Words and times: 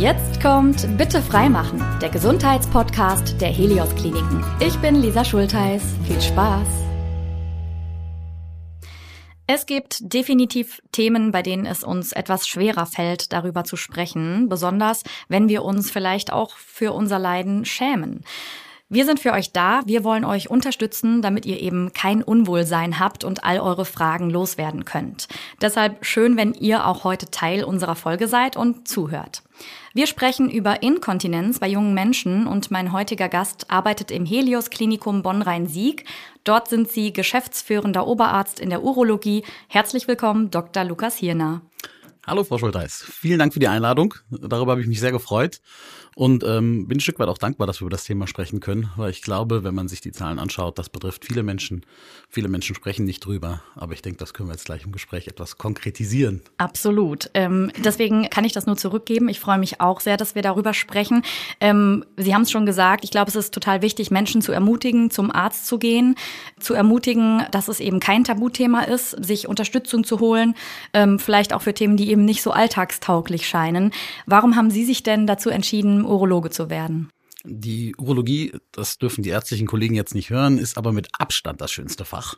Jetzt 0.00 0.40
kommt 0.40 0.96
Bitte 0.96 1.20
freimachen, 1.20 1.84
der 2.00 2.08
Gesundheitspodcast 2.08 3.40
der 3.40 3.50
Helios 3.50 3.94
Kliniken. 3.94 4.42
Ich 4.58 4.76
bin 4.78 4.96
Lisa 4.96 5.24
Schultheiß. 5.24 5.82
Viel 6.06 6.20
Spaß. 6.20 6.66
Es 9.46 9.66
gibt 9.66 9.98
definitiv 10.00 10.80
Themen, 10.92 11.30
bei 11.30 11.42
denen 11.42 11.66
es 11.66 11.84
uns 11.84 12.12
etwas 12.12 12.48
schwerer 12.48 12.86
fällt, 12.86 13.34
darüber 13.34 13.64
zu 13.64 13.76
sprechen, 13.76 14.48
besonders 14.48 15.02
wenn 15.28 15.48
wir 15.48 15.62
uns 15.62 15.90
vielleicht 15.90 16.32
auch 16.32 16.56
für 16.56 16.92
unser 16.92 17.18
Leiden 17.18 17.64
schämen. 17.66 18.24
Wir 18.92 19.06
sind 19.06 19.20
für 19.20 19.32
euch 19.32 19.52
da. 19.52 19.80
Wir 19.86 20.04
wollen 20.04 20.22
euch 20.22 20.50
unterstützen, 20.50 21.22
damit 21.22 21.46
ihr 21.46 21.58
eben 21.62 21.94
kein 21.94 22.22
Unwohlsein 22.22 22.98
habt 22.98 23.24
und 23.24 23.42
all 23.42 23.58
eure 23.58 23.86
Fragen 23.86 24.28
loswerden 24.28 24.84
könnt. 24.84 25.28
Deshalb 25.62 26.04
schön, 26.04 26.36
wenn 26.36 26.52
ihr 26.52 26.86
auch 26.86 27.02
heute 27.02 27.30
Teil 27.30 27.64
unserer 27.64 27.94
Folge 27.94 28.28
seid 28.28 28.54
und 28.54 28.86
zuhört. 28.86 29.44
Wir 29.94 30.06
sprechen 30.06 30.50
über 30.50 30.82
Inkontinenz 30.82 31.58
bei 31.58 31.68
jungen 31.68 31.94
Menschen 31.94 32.46
und 32.46 32.70
mein 32.70 32.92
heutiger 32.92 33.30
Gast 33.30 33.70
arbeitet 33.70 34.10
im 34.10 34.26
Helios 34.26 34.68
Klinikum 34.68 35.22
Bonn-Rhein-Sieg. 35.22 36.04
Dort 36.44 36.68
sind 36.68 36.90
sie 36.90 37.14
geschäftsführender 37.14 38.06
Oberarzt 38.06 38.60
in 38.60 38.68
der 38.68 38.82
Urologie. 38.82 39.42
Herzlich 39.68 40.06
willkommen, 40.06 40.50
Dr. 40.50 40.84
Lukas 40.84 41.16
Hirner. 41.16 41.62
Hallo, 42.26 42.44
Frau 42.44 42.58
Schulteis. 42.58 43.02
Vielen 43.10 43.38
Dank 43.38 43.52
für 43.52 43.58
die 43.58 43.68
Einladung. 43.68 44.14
Darüber 44.30 44.72
habe 44.72 44.80
ich 44.80 44.86
mich 44.86 45.00
sehr 45.00 45.10
gefreut. 45.12 45.60
Und 46.14 46.44
ähm, 46.44 46.86
bin 46.88 46.98
ein 46.98 47.00
Stück 47.00 47.18
weit 47.18 47.28
auch 47.28 47.38
dankbar, 47.38 47.66
dass 47.66 47.80
wir 47.80 47.86
über 47.86 47.96
das 47.96 48.04
Thema 48.04 48.26
sprechen 48.26 48.60
können, 48.60 48.90
weil 48.96 49.10
ich 49.10 49.22
glaube, 49.22 49.64
wenn 49.64 49.74
man 49.74 49.88
sich 49.88 50.02
die 50.02 50.12
Zahlen 50.12 50.38
anschaut, 50.38 50.78
das 50.78 50.90
betrifft 50.90 51.24
viele 51.24 51.42
Menschen. 51.42 51.86
Viele 52.28 52.48
Menschen 52.48 52.74
sprechen 52.74 53.06
nicht 53.06 53.24
drüber, 53.24 53.62
aber 53.74 53.94
ich 53.94 54.02
denke, 54.02 54.18
das 54.18 54.34
können 54.34 54.48
wir 54.48 54.52
jetzt 54.52 54.66
gleich 54.66 54.84
im 54.84 54.92
Gespräch 54.92 55.26
etwas 55.26 55.56
konkretisieren. 55.56 56.42
Absolut. 56.58 57.30
Ähm, 57.32 57.72
deswegen 57.82 58.28
kann 58.28 58.44
ich 58.44 58.52
das 58.52 58.66
nur 58.66 58.76
zurückgeben. 58.76 59.30
Ich 59.30 59.40
freue 59.40 59.58
mich 59.58 59.80
auch 59.80 60.00
sehr, 60.00 60.18
dass 60.18 60.34
wir 60.34 60.42
darüber 60.42 60.74
sprechen. 60.74 61.22
Ähm, 61.60 62.04
Sie 62.16 62.34
haben 62.34 62.42
es 62.42 62.50
schon 62.50 62.66
gesagt, 62.66 63.04
ich 63.04 63.10
glaube, 63.10 63.30
es 63.30 63.36
ist 63.36 63.54
total 63.54 63.80
wichtig, 63.80 64.10
Menschen 64.10 64.42
zu 64.42 64.52
ermutigen, 64.52 65.10
zum 65.10 65.30
Arzt 65.30 65.66
zu 65.66 65.78
gehen, 65.78 66.16
zu 66.60 66.74
ermutigen, 66.74 67.44
dass 67.52 67.68
es 67.68 67.80
eben 67.80 68.00
kein 68.00 68.24
Tabuthema 68.24 68.82
ist, 68.82 69.10
sich 69.24 69.48
Unterstützung 69.48 70.04
zu 70.04 70.20
holen, 70.20 70.54
ähm, 70.92 71.18
vielleicht 71.18 71.54
auch 71.54 71.62
für 71.62 71.72
Themen, 71.72 71.96
die 71.96 72.10
eben 72.10 72.26
nicht 72.26 72.42
so 72.42 72.50
alltagstauglich 72.50 73.48
scheinen. 73.48 73.92
Warum 74.26 74.56
haben 74.56 74.70
Sie 74.70 74.84
sich 74.84 75.02
denn 75.02 75.26
dazu 75.26 75.48
entschieden, 75.48 76.01
Urologe 76.04 76.50
zu 76.50 76.70
werden? 76.70 77.10
Die 77.44 77.96
Urologie, 77.96 78.52
das 78.70 78.98
dürfen 78.98 79.22
die 79.22 79.30
ärztlichen 79.30 79.66
Kollegen 79.66 79.96
jetzt 79.96 80.14
nicht 80.14 80.30
hören, 80.30 80.58
ist 80.58 80.78
aber 80.78 80.92
mit 80.92 81.08
Abstand 81.18 81.60
das 81.60 81.72
schönste 81.72 82.04
Fach, 82.04 82.36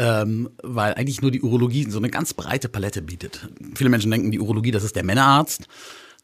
ähm, 0.00 0.50
weil 0.62 0.94
eigentlich 0.94 1.22
nur 1.22 1.30
die 1.30 1.42
Urologie 1.42 1.88
so 1.88 1.98
eine 1.98 2.10
ganz 2.10 2.34
breite 2.34 2.68
Palette 2.68 3.00
bietet. 3.00 3.48
Viele 3.76 3.90
Menschen 3.90 4.10
denken, 4.10 4.32
die 4.32 4.40
Urologie, 4.40 4.72
das 4.72 4.82
ist 4.82 4.96
der 4.96 5.04
Männerarzt. 5.04 5.68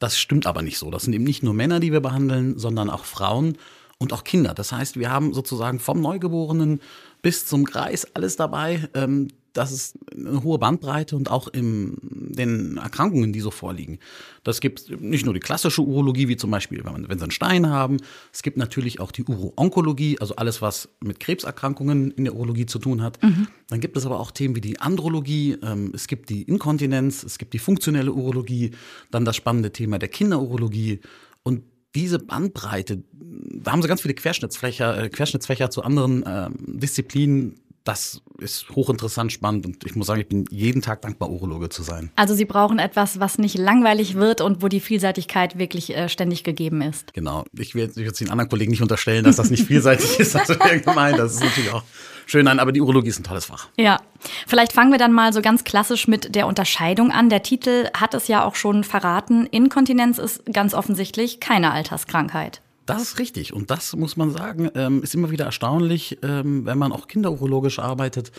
Das 0.00 0.18
stimmt 0.18 0.46
aber 0.46 0.62
nicht 0.62 0.78
so. 0.78 0.90
Das 0.90 1.04
sind 1.04 1.12
eben 1.12 1.24
nicht 1.24 1.44
nur 1.44 1.54
Männer, 1.54 1.78
die 1.78 1.92
wir 1.92 2.00
behandeln, 2.00 2.58
sondern 2.58 2.90
auch 2.90 3.04
Frauen 3.04 3.58
und 3.98 4.12
auch 4.12 4.24
Kinder. 4.24 4.54
Das 4.54 4.72
heißt, 4.72 4.98
wir 4.98 5.10
haben 5.10 5.32
sozusagen 5.32 5.78
vom 5.78 6.00
Neugeborenen 6.00 6.80
bis 7.22 7.46
zum 7.46 7.64
Kreis 7.64 8.06
alles 8.14 8.36
dabei. 8.36 8.88
Ähm, 8.94 9.28
das 9.56 9.72
ist 9.72 9.98
eine 10.14 10.42
hohe 10.42 10.58
Bandbreite 10.58 11.16
und 11.16 11.30
auch 11.30 11.48
in 11.48 11.96
den 12.02 12.76
Erkrankungen, 12.76 13.32
die 13.32 13.40
so 13.40 13.50
vorliegen. 13.50 13.98
Das 14.44 14.60
gibt 14.60 15.00
nicht 15.00 15.24
nur 15.24 15.32
die 15.32 15.40
klassische 15.40 15.82
Urologie, 15.82 16.28
wie 16.28 16.36
zum 16.36 16.50
Beispiel, 16.50 16.84
wenn, 16.84 16.92
man, 16.92 17.08
wenn 17.08 17.18
Sie 17.18 17.24
einen 17.24 17.30
Stein 17.30 17.68
haben. 17.68 17.96
Es 18.32 18.42
gibt 18.42 18.58
natürlich 18.58 19.00
auch 19.00 19.10
die 19.12 19.24
Uro-Onkologie, 19.24 20.18
also 20.20 20.36
alles, 20.36 20.60
was 20.60 20.90
mit 21.00 21.20
Krebserkrankungen 21.20 22.10
in 22.10 22.24
der 22.24 22.34
Urologie 22.34 22.66
zu 22.66 22.78
tun 22.78 23.02
hat. 23.02 23.22
Mhm. 23.22 23.48
Dann 23.68 23.80
gibt 23.80 23.96
es 23.96 24.04
aber 24.04 24.20
auch 24.20 24.30
Themen 24.30 24.54
wie 24.56 24.60
die 24.60 24.78
Andrologie, 24.78 25.56
ähm, 25.62 25.92
es 25.94 26.06
gibt 26.06 26.28
die 26.28 26.42
Inkontinenz, 26.42 27.24
es 27.24 27.38
gibt 27.38 27.54
die 27.54 27.58
funktionelle 27.58 28.12
Urologie, 28.12 28.72
dann 29.10 29.24
das 29.24 29.36
spannende 29.36 29.72
Thema 29.72 29.98
der 29.98 30.08
Kinderurologie. 30.08 31.00
Und 31.42 31.62
diese 31.94 32.18
Bandbreite, 32.18 33.02
da 33.12 33.72
haben 33.72 33.80
sie 33.80 33.88
ganz 33.88 34.02
viele 34.02 34.14
Querschnittsfächer, 34.14 35.04
äh, 35.04 35.08
Querschnittsfächer 35.08 35.70
zu 35.70 35.82
anderen 35.82 36.22
äh, 36.24 36.50
Disziplinen 36.58 37.54
das 37.86 38.20
ist 38.38 38.68
hochinteressant, 38.70 39.32
spannend 39.32 39.64
und 39.64 39.86
ich 39.86 39.94
muss 39.94 40.08
sagen, 40.08 40.20
ich 40.20 40.28
bin 40.28 40.44
jeden 40.50 40.82
Tag 40.82 41.02
dankbar, 41.02 41.30
Urologe 41.30 41.68
zu 41.68 41.82
sein. 41.82 42.10
Also 42.16 42.34
Sie 42.34 42.44
brauchen 42.44 42.78
etwas, 42.78 43.20
was 43.20 43.38
nicht 43.38 43.56
langweilig 43.56 44.16
wird 44.16 44.40
und 44.40 44.62
wo 44.62 44.68
die 44.68 44.80
Vielseitigkeit 44.80 45.56
wirklich 45.58 45.96
äh, 45.96 46.08
ständig 46.08 46.44
gegeben 46.44 46.82
ist. 46.82 47.14
Genau. 47.14 47.44
Ich 47.56 47.74
will 47.74 47.90
jetzt 47.94 48.20
den 48.20 48.30
anderen 48.30 48.50
Kollegen 48.50 48.72
nicht 48.72 48.82
unterstellen, 48.82 49.24
dass 49.24 49.36
das 49.36 49.50
nicht 49.50 49.66
vielseitig 49.66 50.18
ist. 50.18 50.36
Also 50.36 50.54
gemein, 50.56 51.16
das 51.16 51.34
ist 51.34 51.42
natürlich 51.42 51.72
auch 51.72 51.84
schön. 52.26 52.44
Nein, 52.44 52.58
aber 52.58 52.72
die 52.72 52.80
Urologie 52.80 53.08
ist 53.08 53.20
ein 53.20 53.24
tolles 53.24 53.46
Fach. 53.46 53.68
Ja. 53.76 54.00
Vielleicht 54.46 54.72
fangen 54.72 54.90
wir 54.90 54.98
dann 54.98 55.12
mal 55.12 55.32
so 55.32 55.40
ganz 55.40 55.64
klassisch 55.64 56.08
mit 56.08 56.34
der 56.34 56.46
Unterscheidung 56.46 57.12
an. 57.12 57.30
Der 57.30 57.42
Titel 57.42 57.88
hat 57.96 58.14
es 58.14 58.28
ja 58.28 58.44
auch 58.44 58.56
schon 58.56 58.82
verraten. 58.84 59.46
Inkontinenz 59.46 60.18
ist 60.18 60.44
ganz 60.52 60.74
offensichtlich 60.74 61.40
keine 61.40 61.70
Alterskrankheit. 61.70 62.60
Das 62.86 63.02
ist 63.02 63.18
richtig. 63.18 63.52
Und 63.52 63.70
das 63.70 63.94
muss 63.96 64.16
man 64.16 64.30
sagen, 64.30 64.70
ähm, 64.74 65.02
ist 65.02 65.14
immer 65.14 65.30
wieder 65.30 65.44
erstaunlich, 65.44 66.18
ähm, 66.22 66.64
wenn 66.64 66.78
man 66.78 66.92
auch 66.92 67.08
kinderurologisch 67.08 67.80
arbeitet, 67.80 68.30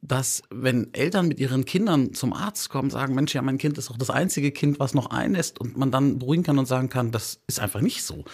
dass 0.00 0.42
wenn 0.50 0.92
Eltern 0.92 1.28
mit 1.28 1.38
ihren 1.38 1.64
Kindern 1.64 2.14
zum 2.14 2.32
Arzt 2.32 2.70
kommen, 2.70 2.90
sagen, 2.90 3.14
Mensch, 3.14 3.34
ja, 3.34 3.42
mein 3.42 3.58
Kind 3.58 3.78
ist 3.78 3.90
doch 3.90 3.96
das 3.96 4.10
einzige 4.10 4.52
Kind, 4.52 4.80
was 4.80 4.94
noch 4.94 5.10
einlässt 5.10 5.60
und 5.60 5.76
man 5.76 5.90
dann 5.90 6.18
beruhigen 6.18 6.42
kann 6.42 6.58
und 6.58 6.66
sagen 6.66 6.88
kann, 6.88 7.10
das 7.10 7.40
ist 7.46 7.60
einfach 7.60 7.80
nicht 7.80 8.02
so. 8.02 8.24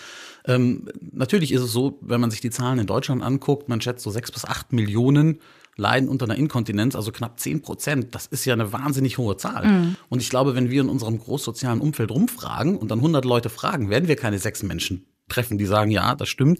Ähm, 0.47 0.89
natürlich 1.01 1.53
ist 1.53 1.63
es 1.63 1.73
so, 1.73 1.99
wenn 2.01 2.21
man 2.21 2.31
sich 2.31 2.41
die 2.41 2.51
Zahlen 2.51 2.79
in 2.79 2.87
Deutschland 2.87 3.23
anguckt, 3.23 3.69
man 3.69 3.81
schätzt 3.81 4.05
so 4.05 4.11
sechs 4.11 4.31
bis 4.31 4.45
acht 4.45 4.73
Millionen 4.73 5.41
leiden 5.77 6.09
unter 6.09 6.27
einer 6.27 6.37
Inkontinenz, 6.37 6.95
also 6.95 7.11
knapp 7.11 7.41
zehn 7.41 7.63
Prozent. 7.63 8.15
Das 8.15 8.27
ist 8.27 8.45
ja 8.45 8.55
eine 8.55 8.73
wahnsinnig 8.73 9.19
hohe 9.19 9.37
Zahl. 9.37 9.67
Mhm. 9.67 9.97
Und 10.09 10.21
ich 10.21 10.29
glaube, 10.29 10.55
wenn 10.55 10.71
wir 10.71 10.83
in 10.83 10.89
unserem 10.89 11.19
großsozialen 11.19 11.81
Umfeld 11.81 12.11
rumfragen 12.11 12.77
und 12.77 12.91
dann 12.91 12.99
100 12.99 13.25
Leute 13.25 13.49
fragen, 13.49 13.91
werden 13.91 14.09
wir 14.09 14.17
keine 14.17 14.39
sechs 14.39 14.63
Menschen 14.63 15.07
treffen, 15.31 15.59
die 15.59 15.67
sagen, 15.67 15.91
ja, 15.91 16.15
das 16.15 16.29
stimmt, 16.29 16.59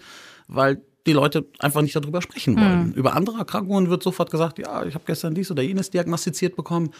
weil 0.49 0.83
die 1.07 1.13
Leute 1.13 1.47
einfach 1.59 1.83
nicht 1.83 1.97
darüber 1.97 2.23
sprechen 2.23 2.57
wollen. 2.57 2.89
Mhm. 2.89 2.93
Über 2.93 3.15
andere 3.15 3.39
Erkrankungen 3.39 3.89
wird 3.89 4.03
sofort 4.03 4.31
gesagt, 4.31 4.59
ja, 4.59 4.85
ich 4.85 4.95
habe 4.95 5.05
gestern 5.07 5.35
dies 5.35 5.51
oder 5.51 5.63
jenes 5.63 5.91
diagnostiziert 5.91 6.57
bekommen. 6.57 6.91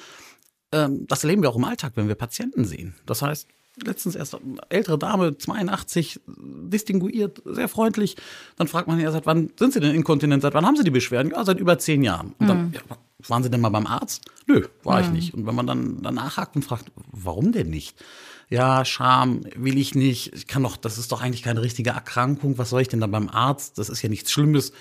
Ähm, 0.73 1.07
das 1.07 1.25
erleben 1.25 1.43
wir 1.43 1.51
auch 1.51 1.57
im 1.57 1.65
Alltag, 1.65 1.93
wenn 1.97 2.09
wir 2.09 2.15
Patienten 2.15 2.65
sehen. 2.65 2.95
Das 3.07 3.23
heißt, 3.23 3.47
letztens 3.85 4.15
erst 4.15 4.35
eine 4.35 4.59
ältere 4.69 4.99
Dame, 4.99 5.37
82, 5.37 6.21
distinguiert, 6.27 7.43
sehr 7.45 7.69
freundlich. 7.69 8.17
Dann 8.57 8.69
fragt 8.69 8.89
man 8.89 8.99
ja, 9.01 9.11
seit 9.11 9.27
wann 9.27 9.51
sind 9.59 9.73
Sie 9.73 9.81
denn 9.81 9.95
inkontinent? 9.95 10.43
Seit 10.43 10.55
wann 10.55 10.67
haben 10.67 10.77
Sie 10.77 10.85
die 10.85 10.91
Beschwerden? 10.91 11.33
Ja, 11.33 11.45
seit 11.45 11.59
über 11.59 11.79
zehn 11.79 12.03
Jahren. 12.03 12.35
Und 12.39 12.49
dann, 12.49 12.67
mhm. 12.69 12.73
ja, 12.73 12.81
waren 13.29 13.43
Sie 13.43 13.51
denn 13.51 13.61
mal 13.61 13.69
beim 13.69 13.87
Arzt? 13.87 14.25
Nö, 14.47 14.67
war 14.83 14.99
mhm. 14.99 15.05
ich 15.05 15.11
nicht. 15.11 15.35
Und 15.35 15.47
wenn 15.47 15.55
man 15.55 15.67
dann 15.67 16.03
danach 16.03 16.37
hakt 16.37 16.57
und 16.57 16.63
fragt, 16.63 16.91
warum 17.13 17.53
denn 17.53 17.71
nicht? 17.71 18.03
Ja, 18.51 18.85
Scham 18.85 19.43
will 19.55 19.79
ich 19.79 19.95
nicht, 19.95 20.35
ich 20.35 20.47
kann 20.49 20.65
doch, 20.65 20.77
das 20.77 20.99
ist 20.99 21.13
doch 21.13 21.23
eigentlich 21.23 21.43
keine 21.43 21.63
richtige 21.63 21.91
Erkrankung, 21.91 22.59
was 22.59 22.71
soll 22.71 22.83
ich 22.83 22.89
denn 22.89 23.01
da 23.01 23.07
beim 23.07 23.29
Arzt? 23.29 23.79
Das 23.79 23.89
ist 23.89 24.03
ja 24.03 24.09
nichts 24.09 24.33
Schlimmes. 24.33 24.73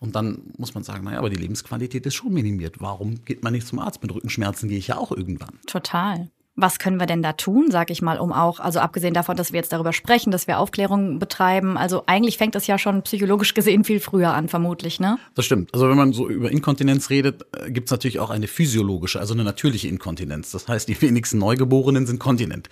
Und 0.00 0.16
dann 0.16 0.52
muss 0.58 0.74
man 0.74 0.82
sagen, 0.82 1.04
naja, 1.04 1.18
aber 1.18 1.30
die 1.30 1.36
Lebensqualität 1.36 2.04
ist 2.04 2.14
schon 2.14 2.32
minimiert. 2.32 2.80
Warum 2.80 3.24
geht 3.24 3.44
man 3.44 3.52
nicht 3.52 3.68
zum 3.68 3.78
Arzt? 3.78 4.02
Mit 4.02 4.12
Rückenschmerzen 4.12 4.68
gehe 4.68 4.78
ich 4.78 4.88
ja 4.88 4.96
auch 4.96 5.12
irgendwann. 5.12 5.60
Total. 5.68 6.28
Was 6.54 6.78
können 6.78 7.00
wir 7.00 7.06
denn 7.06 7.22
da 7.22 7.32
tun, 7.32 7.70
sag 7.70 7.90
ich 7.90 8.02
mal, 8.02 8.18
um 8.18 8.30
auch, 8.30 8.60
also 8.60 8.78
abgesehen 8.80 9.14
davon, 9.14 9.36
dass 9.36 9.52
wir 9.52 9.58
jetzt 9.58 9.72
darüber 9.72 9.94
sprechen, 9.94 10.30
dass 10.30 10.46
wir 10.46 10.58
Aufklärung 10.58 11.18
betreiben, 11.18 11.78
also 11.78 12.02
eigentlich 12.06 12.36
fängt 12.36 12.54
das 12.54 12.66
ja 12.66 12.76
schon 12.76 13.00
psychologisch 13.02 13.54
gesehen 13.54 13.84
viel 13.84 14.00
früher 14.00 14.34
an, 14.34 14.48
vermutlich, 14.48 15.00
ne? 15.00 15.18
Das 15.34 15.46
stimmt. 15.46 15.72
Also 15.72 15.88
wenn 15.88 15.96
man 15.96 16.12
so 16.12 16.28
über 16.28 16.50
Inkontinenz 16.50 17.08
redet, 17.08 17.46
äh, 17.56 17.70
gibt 17.70 17.88
es 17.88 17.90
natürlich 17.90 18.20
auch 18.20 18.28
eine 18.28 18.48
physiologische, 18.48 19.18
also 19.18 19.32
eine 19.32 19.44
natürliche 19.44 19.88
Inkontinenz. 19.88 20.50
Das 20.50 20.68
heißt, 20.68 20.88
die 20.88 21.00
wenigsten 21.00 21.38
Neugeborenen 21.38 22.06
sind 22.06 22.18
kontinent. 22.18 22.68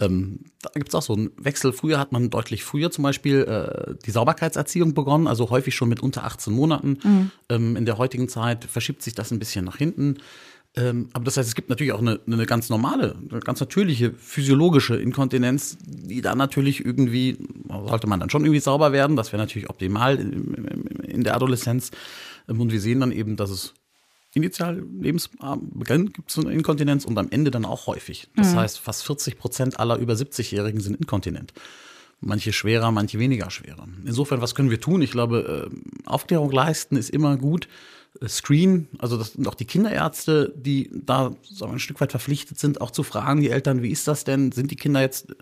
Ähm, 0.00 0.40
da 0.60 0.70
gibt 0.74 0.88
es 0.88 0.94
auch 0.94 1.02
so 1.02 1.14
einen 1.14 1.30
Wechsel. 1.36 1.72
Früher 1.72 1.98
hat 1.98 2.12
man 2.12 2.28
deutlich 2.28 2.64
früher 2.64 2.90
zum 2.90 3.04
Beispiel 3.04 3.42
äh, 3.42 3.94
die 4.04 4.10
Sauberkeitserziehung 4.10 4.92
begonnen, 4.92 5.26
also 5.26 5.50
häufig 5.50 5.74
schon 5.74 5.88
mit 5.88 6.00
unter 6.00 6.24
18 6.24 6.52
Monaten. 6.52 6.98
Mhm. 7.02 7.30
Ähm, 7.48 7.76
in 7.76 7.86
der 7.86 7.96
heutigen 7.96 8.28
Zeit 8.28 8.64
verschiebt 8.64 9.02
sich 9.02 9.14
das 9.14 9.30
ein 9.30 9.38
bisschen 9.38 9.64
nach 9.64 9.76
hinten. 9.76 10.18
Ähm, 10.76 11.08
aber 11.12 11.24
das 11.24 11.36
heißt, 11.36 11.48
es 11.48 11.54
gibt 11.54 11.68
natürlich 11.70 11.92
auch 11.92 12.00
eine, 12.00 12.18
eine 12.26 12.46
ganz 12.46 12.68
normale, 12.68 13.16
eine 13.30 13.40
ganz 13.40 13.60
natürliche 13.60 14.12
physiologische 14.12 14.96
Inkontinenz, 14.96 15.78
die 15.86 16.20
dann 16.20 16.38
natürlich 16.38 16.84
irgendwie, 16.84 17.38
sollte 17.68 18.08
man 18.08 18.18
dann 18.18 18.30
schon 18.30 18.44
irgendwie 18.44 18.60
sauber 18.60 18.92
werden. 18.92 19.14
Das 19.14 19.32
wäre 19.32 19.40
natürlich 19.40 19.70
optimal 19.70 20.18
in, 20.18 20.54
in 21.04 21.24
der 21.24 21.36
Adoleszenz. 21.36 21.92
Ähm, 22.48 22.60
und 22.60 22.72
wir 22.72 22.80
sehen 22.80 23.00
dann 23.00 23.12
eben, 23.12 23.36
dass 23.36 23.50
es 23.50 23.74
initial 24.34 24.82
Lebensbeginn 25.00 26.12
gibt 26.12 26.30
es 26.30 26.38
eine 26.38 26.52
Inkontinenz 26.52 27.04
und 27.04 27.16
am 27.18 27.28
Ende 27.30 27.52
dann 27.52 27.64
auch 27.64 27.86
häufig. 27.86 28.28
Das 28.34 28.52
mhm. 28.52 28.58
heißt, 28.58 28.80
fast 28.80 29.04
40 29.04 29.38
Prozent 29.38 29.78
aller 29.78 29.96
über 29.96 30.14
70-Jährigen 30.14 30.80
sind 30.80 30.96
inkontinent. 30.96 31.52
Manche 32.20 32.52
schwerer, 32.52 32.90
manche 32.90 33.18
weniger 33.18 33.50
schwerer. 33.50 33.86
Insofern, 34.04 34.40
was 34.40 34.54
können 34.54 34.70
wir 34.70 34.80
tun? 34.80 35.02
Ich 35.02 35.12
glaube, 35.12 35.70
äh, 35.70 36.08
Aufklärung 36.08 36.50
leisten 36.50 36.96
ist 36.96 37.10
immer 37.10 37.36
gut. 37.36 37.68
Screen, 38.28 38.88
also 38.98 39.16
das 39.16 39.32
sind 39.32 39.48
auch 39.48 39.54
die 39.54 39.64
Kinderärzte, 39.64 40.52
die 40.56 40.88
da 40.92 41.32
wir, 41.58 41.68
ein 41.68 41.80
Stück 41.80 42.00
weit 42.00 42.12
verpflichtet 42.12 42.58
sind, 42.58 42.80
auch 42.80 42.92
zu 42.92 43.02
fragen, 43.02 43.40
die 43.40 43.50
Eltern, 43.50 43.82
wie 43.82 43.90
ist 43.90 44.06
das 44.06 44.22
denn? 44.22 44.52
Sind 44.52 44.70
die 44.70 44.76
Kinder 44.76 45.00
jetzt, 45.00 45.34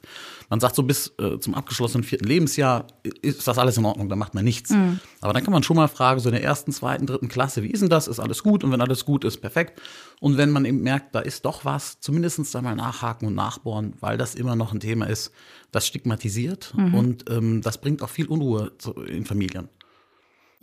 man 0.48 0.58
sagt 0.58 0.76
so 0.76 0.82
bis 0.82 1.12
äh, 1.18 1.38
zum 1.38 1.54
abgeschlossenen 1.54 2.02
vierten 2.02 2.24
Lebensjahr, 2.24 2.86
ist 3.20 3.46
das 3.46 3.58
alles 3.58 3.76
in 3.76 3.84
Ordnung, 3.84 4.08
da 4.08 4.16
macht 4.16 4.34
man 4.34 4.44
nichts. 4.44 4.70
Mhm. 4.70 5.00
Aber 5.20 5.34
dann 5.34 5.44
kann 5.44 5.52
man 5.52 5.62
schon 5.62 5.76
mal 5.76 5.88
fragen, 5.88 6.20
so 6.20 6.30
in 6.30 6.34
der 6.34 6.42
ersten, 6.42 6.72
zweiten, 6.72 7.06
dritten 7.06 7.28
Klasse, 7.28 7.62
wie 7.62 7.70
ist 7.70 7.80
denn 7.80 7.90
das? 7.90 8.08
Ist 8.08 8.20
alles 8.20 8.42
gut? 8.42 8.64
Und 8.64 8.72
wenn 8.72 8.80
alles 8.80 9.04
gut 9.04 9.24
ist, 9.24 9.38
perfekt. 9.38 9.80
Und 10.20 10.38
wenn 10.38 10.50
man 10.50 10.64
eben 10.64 10.82
merkt, 10.82 11.14
da 11.14 11.20
ist 11.20 11.44
doch 11.44 11.64
was, 11.66 12.00
zumindest 12.00 12.54
da 12.54 12.62
mal 12.62 12.74
nachhaken 12.74 13.28
und 13.28 13.34
nachbohren, 13.34 13.94
weil 14.00 14.16
das 14.16 14.34
immer 14.34 14.56
noch 14.56 14.72
ein 14.72 14.80
Thema 14.80 15.06
ist, 15.06 15.30
das 15.72 15.86
stigmatisiert 15.86 16.72
mhm. 16.74 16.94
und 16.94 17.30
ähm, 17.30 17.60
das 17.60 17.78
bringt 17.78 18.02
auch 18.02 18.10
viel 18.10 18.26
Unruhe 18.26 18.72
in 19.08 19.26
Familien. 19.26 19.68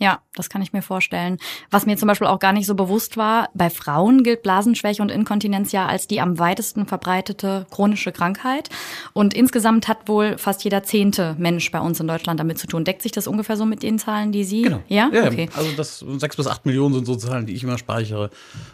Ja, 0.00 0.20
das 0.34 0.48
kann 0.48 0.62
ich 0.62 0.72
mir 0.72 0.80
vorstellen. 0.80 1.36
Was 1.70 1.84
mir 1.84 1.98
zum 1.98 2.08
Beispiel 2.08 2.26
auch 2.26 2.38
gar 2.38 2.54
nicht 2.54 2.64
so 2.64 2.74
bewusst 2.74 3.18
war, 3.18 3.50
bei 3.52 3.68
Frauen 3.68 4.22
gilt 4.22 4.42
Blasenschwäche 4.42 5.02
und 5.02 5.10
Inkontinenz 5.10 5.72
ja 5.72 5.86
als 5.86 6.06
die 6.06 6.22
am 6.22 6.38
weitesten 6.38 6.86
verbreitete 6.86 7.66
chronische 7.70 8.10
Krankheit. 8.10 8.70
Und 9.12 9.34
insgesamt 9.34 9.88
hat 9.88 10.08
wohl 10.08 10.38
fast 10.38 10.64
jeder 10.64 10.82
zehnte 10.82 11.36
Mensch 11.38 11.70
bei 11.70 11.80
uns 11.80 12.00
in 12.00 12.08
Deutschland 12.08 12.40
damit 12.40 12.58
zu 12.58 12.66
tun. 12.66 12.84
Deckt 12.84 13.02
sich 13.02 13.12
das 13.12 13.26
ungefähr 13.26 13.58
so 13.58 13.66
mit 13.66 13.82
den 13.82 13.98
Zahlen, 13.98 14.32
die 14.32 14.44
Sie? 14.44 14.62
Genau. 14.62 14.82
Ja, 14.88 15.10
ja 15.12 15.26
okay. 15.26 15.50
Also 15.54 15.70
das 15.76 15.98
sechs 15.98 16.36
bis 16.36 16.46
acht 16.46 16.64
Millionen 16.64 16.94
sind 16.94 17.04
so 17.04 17.16
Zahlen, 17.16 17.44
die 17.44 17.52
ich 17.52 17.62
immer 17.62 17.76
speichere. 17.76 18.30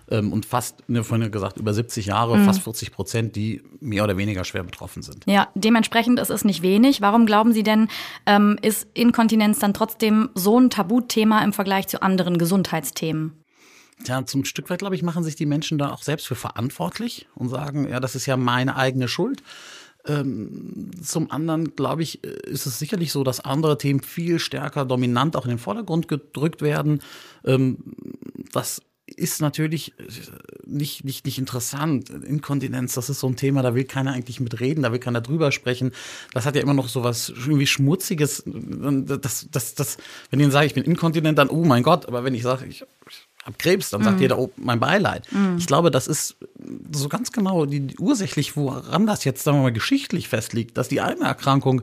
Ähm, 0.08 0.32
und 0.32 0.46
fast, 0.46 0.88
ne, 0.88 1.02
vorhin 1.02 1.32
gesagt, 1.32 1.56
über 1.58 1.74
70 1.74 2.06
Jahre, 2.06 2.38
mhm. 2.38 2.44
fast 2.44 2.62
40 2.62 2.92
Prozent, 2.92 3.34
die 3.34 3.62
mehr 3.80 4.04
oder 4.04 4.16
weniger 4.16 4.44
schwer 4.44 4.62
betroffen 4.62 5.02
sind. 5.02 5.24
Ja, 5.26 5.48
dementsprechend 5.56 6.20
ist 6.20 6.30
es 6.30 6.44
nicht 6.44 6.62
wenig. 6.62 7.00
Warum 7.00 7.26
glauben 7.26 7.52
Sie 7.52 7.64
denn, 7.64 7.88
ähm, 8.26 8.60
ist 8.62 8.86
Inkontinenz 8.94 9.58
dann 9.58 9.74
trotzdem 9.74 10.30
so 10.34 10.60
ein 10.60 10.70
Tabuthema? 10.70 11.15
Thema 11.16 11.42
im 11.42 11.54
Vergleich 11.54 11.88
zu 11.88 12.02
anderen 12.02 12.36
Gesundheitsthemen? 12.36 13.42
Ja, 14.04 14.26
zum 14.26 14.44
Stück 14.44 14.68
weit, 14.68 14.80
glaube 14.80 14.94
ich, 14.94 15.02
machen 15.02 15.24
sich 15.24 15.34
die 15.34 15.46
Menschen 15.46 15.78
da 15.78 15.90
auch 15.90 16.02
selbst 16.02 16.26
für 16.26 16.34
verantwortlich 16.34 17.26
und 17.34 17.48
sagen, 17.48 17.88
ja, 17.88 18.00
das 18.00 18.14
ist 18.14 18.26
ja 18.26 18.36
meine 18.36 18.76
eigene 18.76 19.08
Schuld. 19.08 19.42
Ähm, 20.04 20.90
zum 21.02 21.30
anderen, 21.30 21.74
glaube 21.74 22.02
ich, 22.02 22.22
ist 22.22 22.66
es 22.66 22.78
sicherlich 22.78 23.12
so, 23.12 23.24
dass 23.24 23.40
andere 23.40 23.78
Themen 23.78 24.02
viel 24.02 24.38
stärker 24.38 24.84
dominant 24.84 25.36
auch 25.36 25.46
in 25.46 25.52
den 25.52 25.58
Vordergrund 25.58 26.06
gedrückt 26.06 26.60
werden. 26.60 27.00
Ähm, 27.46 27.78
das 28.52 28.82
ist 29.06 29.40
natürlich 29.40 29.98
äh, 29.98 30.04
nicht, 30.66 31.04
nicht, 31.04 31.24
nicht 31.24 31.38
interessant. 31.38 32.10
Inkontinenz, 32.10 32.94
das 32.94 33.08
ist 33.08 33.20
so 33.20 33.28
ein 33.28 33.36
Thema, 33.36 33.62
da 33.62 33.74
will 33.74 33.84
keiner 33.84 34.12
eigentlich 34.12 34.40
mitreden, 34.40 34.82
da 34.82 34.92
will 34.92 34.98
keiner 34.98 35.20
drüber 35.20 35.52
sprechen. 35.52 35.92
Das 36.34 36.44
hat 36.44 36.56
ja 36.56 36.62
immer 36.62 36.74
noch 36.74 36.88
so 36.88 37.04
was 37.04 37.28
irgendwie 37.28 37.66
Schmutziges. 37.66 38.42
Das, 38.46 39.48
das, 39.50 39.74
das, 39.74 39.98
wenn 40.30 40.40
ich 40.40 40.50
sage, 40.50 40.66
ich 40.66 40.74
bin 40.74 40.84
inkontinent, 40.84 41.38
dann, 41.38 41.48
oh 41.48 41.64
mein 41.64 41.82
Gott, 41.82 42.06
aber 42.06 42.24
wenn 42.24 42.34
ich 42.34 42.42
sage, 42.42 42.66
ich, 42.66 42.84
ich 43.08 43.25
habe 43.46 43.56
Krebs, 43.58 43.90
dann 43.90 44.02
sagt 44.02 44.16
mhm. 44.16 44.22
jeder, 44.22 44.38
oh, 44.38 44.50
mein 44.56 44.80
Beileid. 44.80 45.30
Mhm. 45.32 45.56
Ich 45.58 45.66
glaube, 45.66 45.90
das 45.90 46.08
ist 46.08 46.36
so 46.92 47.08
ganz 47.08 47.32
genau 47.32 47.64
die, 47.64 47.80
die 47.80 47.98
ursächlich, 47.98 48.56
woran 48.56 49.06
das 49.06 49.24
jetzt, 49.24 49.44
sagen 49.44 49.58
wir 49.58 49.62
mal, 49.62 49.72
geschichtlich 49.72 50.28
festliegt, 50.28 50.76
dass 50.76 50.88
die 50.88 51.00
eine 51.00 51.24
Erkrankung 51.24 51.82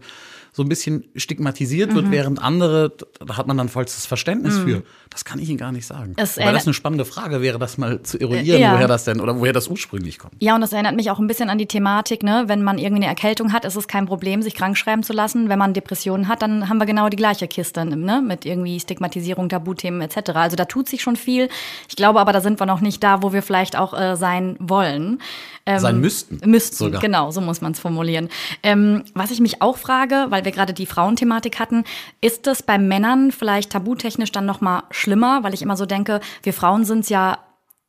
so 0.55 0.61
ein 0.61 0.69
bisschen 0.69 1.03
stigmatisiert 1.15 1.91
mhm. 1.91 1.95
wird, 1.95 2.11
während 2.11 2.41
andere, 2.41 2.93
da 3.19 3.37
hat 3.37 3.47
man 3.47 3.57
dann 3.57 3.69
vollstes 3.69 4.05
Verständnis 4.05 4.59
mhm. 4.59 4.63
für. 4.63 4.83
Das 5.09 5.25
kann 5.25 5.39
ich 5.39 5.49
Ihnen 5.49 5.57
gar 5.57 5.71
nicht 5.71 5.87
sagen. 5.87 6.13
Es 6.15 6.37
Weil 6.37 6.53
das 6.53 6.65
eine 6.65 6.75
spannende 6.75 7.05
Frage 7.05 7.41
wäre, 7.41 7.57
das 7.57 7.79
mal 7.79 8.03
zu 8.03 8.19
eruieren, 8.19 8.61
ja. 8.61 8.73
woher 8.73 8.87
das 8.87 9.03
denn 9.03 9.19
oder 9.19 9.39
woher 9.39 9.51
das 9.51 9.67
ursprünglich 9.67 10.19
kommt. 10.19 10.35
Ja, 10.39 10.53
und 10.53 10.61
das 10.61 10.71
erinnert 10.71 10.95
mich 10.95 11.09
auch 11.09 11.17
ein 11.19 11.25
bisschen 11.25 11.49
an 11.49 11.57
die 11.57 11.65
Thematik, 11.65 12.21
ne? 12.21 12.43
Wenn 12.45 12.61
man 12.63 12.77
irgendwie 12.77 13.03
eine 13.03 13.07
Erkältung 13.07 13.51
hat, 13.51 13.65
ist 13.65 13.75
es 13.75 13.87
kein 13.87 14.05
Problem, 14.05 14.43
sich 14.43 14.53
krank 14.53 14.77
schreiben 14.77 15.01
zu 15.01 15.13
lassen. 15.13 15.49
Wenn 15.49 15.57
man 15.57 15.73
Depressionen 15.73 16.27
hat, 16.27 16.43
dann 16.43 16.69
haben 16.69 16.77
wir 16.77 16.85
genau 16.85 17.09
die 17.09 17.17
gleiche 17.17 17.47
Kiste, 17.47 17.83
ne? 17.85 18.21
Mit 18.21 18.45
irgendwie 18.45 18.79
Stigmatisierung, 18.79 19.49
Tabuthemen 19.49 20.01
etc. 20.01 20.31
Also 20.35 20.55
da 20.55 20.65
tut 20.65 20.87
sich 20.87 21.01
schon 21.01 21.15
viel. 21.15 21.49
Ich 21.89 21.95
glaube 21.95 22.19
aber, 22.19 22.33
da 22.33 22.41
sind 22.41 22.59
wir 22.59 22.65
noch 22.65 22.81
nicht 22.81 23.03
da, 23.03 23.21
wo 23.23 23.33
wir 23.33 23.41
vielleicht 23.41 23.77
auch 23.77 23.93
äh, 23.93 24.15
sein 24.15 24.55
wollen. 24.59 25.19
Ähm, 25.65 25.79
sein 25.79 25.99
müssten. 25.99 26.39
Müssten, 26.49 26.75
sogar. 26.75 27.01
genau, 27.01 27.31
so 27.31 27.39
muss 27.39 27.61
man 27.61 27.71
es 27.71 27.79
formulieren. 27.79 28.29
Ähm, 28.63 29.03
was 29.13 29.31
ich 29.31 29.39
mich 29.39 29.61
auch 29.61 29.77
frage, 29.77 30.25
weil 30.29 30.43
wir 30.43 30.51
gerade 30.51 30.73
die 30.73 30.85
Frauenthematik 30.85 31.59
hatten, 31.59 31.85
ist 32.19 32.47
es 32.47 32.63
bei 32.63 32.77
Männern 32.77 33.31
vielleicht 33.31 33.71
tabutechnisch 33.71 34.31
dann 34.31 34.45
noch 34.45 34.59
mal 34.59 34.83
schlimmer, 34.91 35.43
weil 35.43 35.53
ich 35.53 35.61
immer 35.61 35.77
so 35.77 35.85
denke, 35.85 36.19
wir 36.43 36.53
Frauen 36.53 36.83
sind 36.83 37.09
ja 37.09 37.39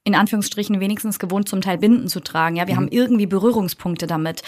in 0.05 0.14
Anführungsstrichen 0.14 0.81
wenigstens 0.81 1.19
gewohnt, 1.19 1.49
zum 1.49 1.62
Teil 1.62 1.78
Binden 1.78 2.08
zu 2.08 2.20
tragen. 2.20 2.56
Ja, 2.56 2.66
wir 2.66 2.75
mhm. 2.75 2.78
haben 2.78 2.88
irgendwie 2.88 3.26
Berührungspunkte 3.26 4.06
damit. 4.06 4.43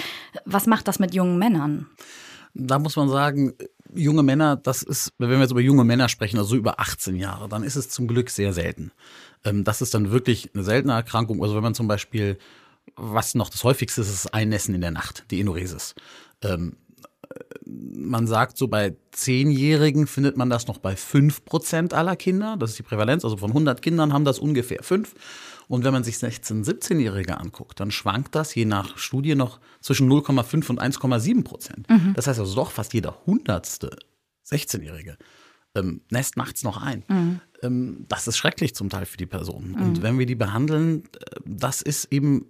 Was 0.44 0.66
macht 0.66 0.86
das 0.86 0.98
mit 0.98 1.14
jungen 1.14 1.38
Männern? 1.38 1.86
Da 2.58 2.78
muss 2.78 2.96
man 2.96 3.08
sagen, 3.08 3.52
junge 3.94 4.22
Männer, 4.22 4.56
das 4.56 4.82
ist, 4.82 5.12
wenn 5.18 5.30
wir 5.30 5.38
jetzt 5.38 5.50
über 5.50 5.60
junge 5.60 5.84
Männer 5.84 6.08
sprechen, 6.08 6.38
also 6.38 6.56
über 6.56 6.80
18 6.80 7.16
Jahre, 7.16 7.48
dann 7.48 7.62
ist 7.62 7.76
es 7.76 7.88
zum 7.88 8.06
Glück 8.06 8.30
sehr 8.30 8.52
selten. 8.52 8.92
Ähm, 9.44 9.64
das 9.64 9.82
ist 9.82 9.94
dann 9.94 10.10
wirklich 10.10 10.50
eine 10.54 10.64
seltene 10.64 10.94
Erkrankung. 10.94 11.42
Also 11.42 11.54
wenn 11.54 11.62
man 11.62 11.74
zum 11.74 11.88
Beispiel 11.88 12.38
was 12.94 13.34
noch 13.34 13.50
das 13.50 13.64
häufigste 13.64 14.00
ist, 14.00 14.08
ist 14.08 14.34
Einnässen 14.34 14.74
in 14.74 14.80
der 14.80 14.90
Nacht, 14.90 15.24
die 15.30 15.40
Enuresis. 15.40 15.94
Ähm, 16.42 16.76
man 17.66 18.26
sagt, 18.26 18.56
so 18.56 18.68
bei 18.68 18.96
Zehnjährigen 19.10 20.06
findet 20.06 20.36
man 20.36 20.48
das 20.48 20.66
noch 20.66 20.78
bei 20.78 20.96
fünf 20.96 21.44
Prozent 21.44 21.92
aller 21.92 22.16
Kinder. 22.16 22.56
Das 22.58 22.70
ist 22.70 22.78
die 22.78 22.84
Prävalenz. 22.84 23.24
Also 23.24 23.36
von 23.36 23.50
100 23.50 23.82
Kindern 23.82 24.12
haben 24.12 24.24
das 24.24 24.38
ungefähr 24.38 24.82
fünf. 24.82 25.14
Und 25.68 25.84
wenn 25.84 25.92
man 25.92 26.04
sich 26.04 26.16
16-, 26.16 26.64
17-Jährige 26.64 27.38
anguckt, 27.38 27.80
dann 27.80 27.90
schwankt 27.90 28.34
das 28.34 28.54
je 28.54 28.64
nach 28.64 28.98
Studie 28.98 29.34
noch 29.34 29.60
zwischen 29.80 30.10
0,5 30.10 30.70
und 30.70 30.80
1,7 30.80 31.44
Prozent. 31.44 31.88
Mhm. 31.90 32.14
Das 32.14 32.26
heißt 32.26 32.38
also 32.38 32.54
doch 32.54 32.70
fast 32.70 32.94
jeder 32.94 33.18
hundertste 33.26 33.96
16-Jährige 34.46 35.16
ähm, 35.76 36.00
nässt 36.10 36.36
nachts 36.36 36.64
noch 36.64 36.82
ein. 36.82 37.04
Mhm. 37.08 37.40
Ähm, 37.62 38.04
das 38.08 38.26
ist 38.26 38.36
schrecklich 38.36 38.74
zum 38.74 38.88
Teil 38.88 39.06
für 39.06 39.16
die 39.16 39.26
Personen. 39.26 39.72
Mhm. 39.72 39.82
Und 39.82 40.02
wenn 40.02 40.18
wir 40.18 40.26
die 40.26 40.34
behandeln, 40.34 41.04
äh, 41.04 41.40
das 41.44 41.82
ist 41.82 42.12
eben 42.12 42.46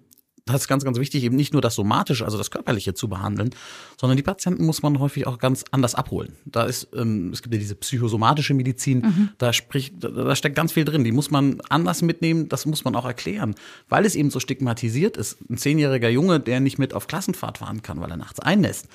das 0.47 0.61
ist 0.61 0.67
ganz, 0.67 0.83
ganz 0.83 0.99
wichtig, 0.99 1.23
eben 1.23 1.35
nicht 1.35 1.53
nur 1.53 1.61
das 1.61 1.75
Somatische, 1.75 2.25
also 2.25 2.37
das 2.37 2.51
Körperliche 2.51 2.93
zu 2.93 3.07
behandeln, 3.07 3.51
sondern 3.99 4.17
die 4.17 4.23
Patienten 4.23 4.65
muss 4.65 4.81
man 4.81 4.99
häufig 4.99 5.27
auch 5.27 5.37
ganz 5.39 5.65
anders 5.71 5.95
abholen. 5.95 6.33
Da 6.45 6.63
ist, 6.63 6.87
ähm, 6.95 7.31
es 7.31 7.41
gibt 7.41 7.53
ja 7.53 7.59
diese 7.59 7.75
psychosomatische 7.75 8.53
Medizin, 8.53 8.99
mhm. 8.99 9.29
da 9.37 9.53
spricht, 9.53 10.03
da, 10.03 10.09
da 10.09 10.35
steckt 10.35 10.55
ganz 10.55 10.71
viel 10.71 10.85
drin. 10.85 11.03
Die 11.03 11.11
muss 11.11 11.31
man 11.31 11.61
anders 11.69 12.01
mitnehmen, 12.01 12.49
das 12.49 12.65
muss 12.65 12.83
man 12.83 12.95
auch 12.95 13.05
erklären, 13.05 13.55
weil 13.89 14.05
es 14.05 14.15
eben 14.15 14.29
so 14.29 14.39
stigmatisiert 14.39 15.17
ist. 15.17 15.37
Ein 15.49 15.57
zehnjähriger 15.57 16.09
Junge, 16.09 16.39
der 16.39 16.59
nicht 16.59 16.79
mit 16.79 16.93
auf 16.93 17.07
Klassenfahrt 17.07 17.59
fahren 17.59 17.81
kann, 17.81 18.01
weil 18.01 18.11
er 18.11 18.17
nachts 18.17 18.39
einnässt, 18.39 18.87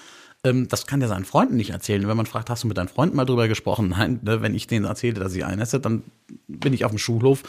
ähm, 0.44 0.68
das 0.68 0.86
kann 0.86 1.00
der 1.00 1.08
seinen 1.08 1.24
Freunden 1.24 1.56
nicht 1.56 1.70
erzählen. 1.70 2.08
Wenn 2.08 2.16
man 2.16 2.26
fragt, 2.26 2.50
hast 2.50 2.64
du 2.64 2.68
mit 2.68 2.76
deinen 2.76 2.88
Freunden 2.88 3.16
mal 3.16 3.24
drüber 3.24 3.48
gesprochen? 3.48 3.88
Nein, 3.96 4.20
ne, 4.22 4.42
wenn 4.42 4.54
ich 4.54 4.66
denen 4.66 4.86
erzähle, 4.86 5.20
dass 5.20 5.34
ich 5.34 5.44
einnässe, 5.44 5.80
dann 5.80 6.02
bin 6.48 6.72
ich 6.72 6.84
auf 6.84 6.92
dem 6.92 6.98
Schulhof 6.98 7.42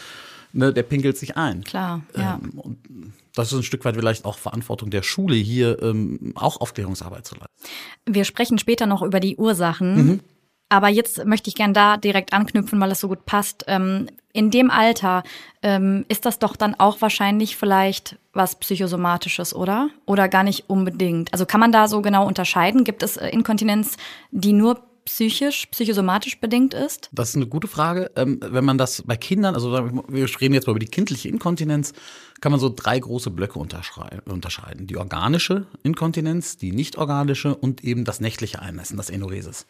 ne, 0.53 0.71
der 0.71 0.83
pinkelt 0.83 1.17
sich 1.17 1.35
ein. 1.35 1.63
Klar, 1.63 2.03
ja. 2.15 2.39
Ähm, 2.41 2.59
und 2.59 2.77
das 3.35 3.51
ist 3.51 3.57
ein 3.57 3.63
Stück 3.63 3.83
weit 3.85 3.95
vielleicht 3.95 4.25
auch 4.25 4.38
Verantwortung 4.38 4.89
der 4.89 5.03
Schule, 5.03 5.35
hier 5.35 5.81
ähm, 5.81 6.33
auch 6.35 6.62
Aufklärungsarbeit 6.62 7.25
zu 7.25 7.35
leisten. 7.35 7.71
Wir 8.06 8.25
sprechen 8.25 8.57
später 8.57 8.85
noch 8.85 9.01
über 9.01 9.19
die 9.19 9.38
Ursachen. 9.38 9.95
Mhm. 9.95 10.19
Aber 10.69 10.88
jetzt 10.88 11.24
möchte 11.25 11.50
ich 11.50 11.56
gern 11.56 11.75
da 11.75 11.97
direkt 11.97 12.33
anknüpfen, 12.33 12.80
weil 12.80 12.91
es 12.91 13.00
so 13.00 13.07
gut 13.07 13.27
passt. 13.27 13.63
Ähm, 13.68 14.07
in 14.33 14.50
dem 14.50 14.71
Alter 14.71 15.21
ähm, 15.62 16.03
ist 16.07 16.25
das 16.25 16.39
doch 16.39 16.56
dann 16.56 16.74
auch 16.74 17.00
wahrscheinlich 17.00 17.56
vielleicht 17.56 18.18
was 18.33 18.56
Psychosomatisches, 18.56 19.53
oder? 19.53 19.89
Oder 20.07 20.27
gar 20.27 20.44
nicht 20.44 20.71
unbedingt. 20.71 21.31
Also 21.31 21.45
kann 21.45 21.59
man 21.59 21.71
da 21.71 21.88
so 21.88 22.01
genau 22.01 22.25
unterscheiden? 22.25 22.83
Gibt 22.83 23.03
es 23.03 23.18
äh, 23.18 23.27
Inkontinenz, 23.30 23.97
die 24.31 24.54
nur 24.54 24.81
psychisch, 25.06 25.68
psychosomatisch 25.68 26.40
bedingt 26.40 26.74
ist? 26.74 27.10
Das 27.12 27.30
ist 27.30 27.36
eine 27.36 27.48
gute 27.48 27.68
Frage. 27.68 28.12
Ähm, 28.16 28.40
wenn 28.42 28.66
man 28.66 28.78
das 28.78 29.02
bei 29.04 29.16
Kindern, 29.16 29.56
also 29.56 29.72
wir 30.07 30.42
reden 30.42 30.54
jetzt 30.54 30.68
mal 30.68 30.72
über 30.72 30.80
die 30.80 30.88
kindliche 30.88 31.30
Inkontinenz, 31.30 31.94
kann 32.42 32.52
man 32.52 32.60
so 32.60 32.74
drei 32.74 33.00
große 33.00 33.31
Blöcke 33.31 33.60
unterscheiden. 33.60 34.88
Die 34.88 34.98
organische 34.98 35.68
Inkontinenz, 35.83 36.57
die 36.57 36.72
nicht 36.72 36.98
organische 36.98 37.56
und 37.56 37.83
eben 37.83 38.06
das 38.06 38.19
nächtliche 38.19 38.62
Einnässen, 38.62 38.98
das 38.98 39.10
Enuresis 39.10 39.66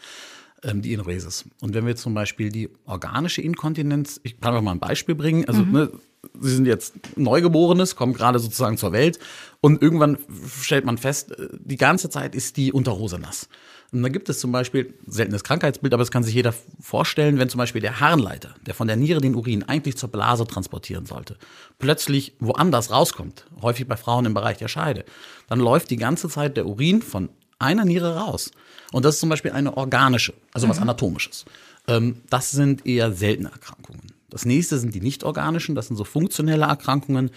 ähm, 0.64 0.82
die 0.82 0.94
Enuresis. 0.94 1.46
Und 1.62 1.74
wenn 1.74 1.86
wir 1.86 1.96
zum 1.96 2.14
Beispiel 2.14 2.50
die 2.50 2.70
organische 2.86 3.42
Inkontinenz, 3.42 4.20
ich 4.24 4.40
kann 4.40 4.56
euch 4.56 4.62
mal 4.62 4.72
ein 4.72 4.80
Beispiel 4.80 5.16
bringen, 5.16 5.46
also 5.48 5.64
mhm. 5.64 5.72
ne, 5.72 5.92
Sie 6.40 6.56
sind 6.56 6.66
jetzt 6.66 7.18
Neugeborenes, 7.18 7.96
kommen 7.96 8.14
gerade 8.14 8.40
sozusagen 8.40 8.78
zur 8.78 8.94
Welt 8.94 9.20
und 9.60 9.82
irgendwann 9.82 10.18
stellt 10.62 10.86
man 10.86 10.98
fest, 10.98 11.38
äh, 11.38 11.50
die 11.52 11.78
ganze 11.78 12.10
Zeit 12.10 12.34
ist 12.34 12.58
die 12.58 12.72
Unterhose 12.72 13.20
nass. 13.20 13.50
Und 13.94 14.02
da 14.02 14.10
gibt 14.10 14.28
es 14.28 14.40
zum 14.40 14.52
Beispiel, 14.52 14.94
seltenes 15.06 15.44
Krankheitsbild, 15.44 15.94
aber 15.94 16.02
das 16.02 16.10
kann 16.10 16.24
sich 16.24 16.34
jeder 16.34 16.54
vorstellen, 16.80 17.38
wenn 17.38 17.48
zum 17.50 17.60
Beispiel 17.60 17.82
der 17.82 18.00
Harnleiter, 18.00 18.56
der 18.66 18.74
von 18.74 18.88
der 18.88 18.96
Niere 18.96 19.22
den 19.22 19.36
Urin 19.36 19.64
eigentlich 19.64 19.98
zur 19.98 20.10
Blase 20.10 20.46
transportieren 20.48 21.06
sollte, 21.06 21.38
plötzlich 21.78 22.34
woanders 22.40 22.90
rauskommt, 22.90 23.46
häufig 23.62 23.88
bei 23.88 23.96
Frauen 23.96 24.26
im 24.26 24.34
Bereich 24.34 24.58
der 24.58 24.68
Scheide, 24.68 25.06
dann 25.48 25.60
läuft 25.60 25.92
die 25.92 25.98
ganze 25.98 26.28
Zeit 26.28 26.58
der 26.58 26.66
Urin 26.66 27.04
von 27.04 27.30
einer 27.60 27.86
Niere 27.86 28.18
raus. 28.18 28.52
Und 28.92 29.06
das 29.06 29.16
ist 29.16 29.22
zum 29.22 29.30
Beispiel 29.30 29.52
eine 29.52 29.78
organische, 29.78 30.34
also 30.54 30.68
was 30.68 30.78
mhm. 30.78 30.84
Anatomisches. 30.84 31.46
Ähm, 31.88 32.22
das 32.30 32.52
sind 32.52 32.86
eher 32.86 33.12
seltene 33.12 33.52
Erkrankungen. 33.52 34.02
Das 34.30 34.46
nächste 34.46 34.80
sind 34.80 34.96
die 34.96 35.02
nicht 35.02 35.24
organischen, 35.24 35.76
das 35.76 35.88
sind 35.88 35.98
so 35.98 36.04
funktionelle 36.04 36.66
Erkrankungen. 36.66 37.30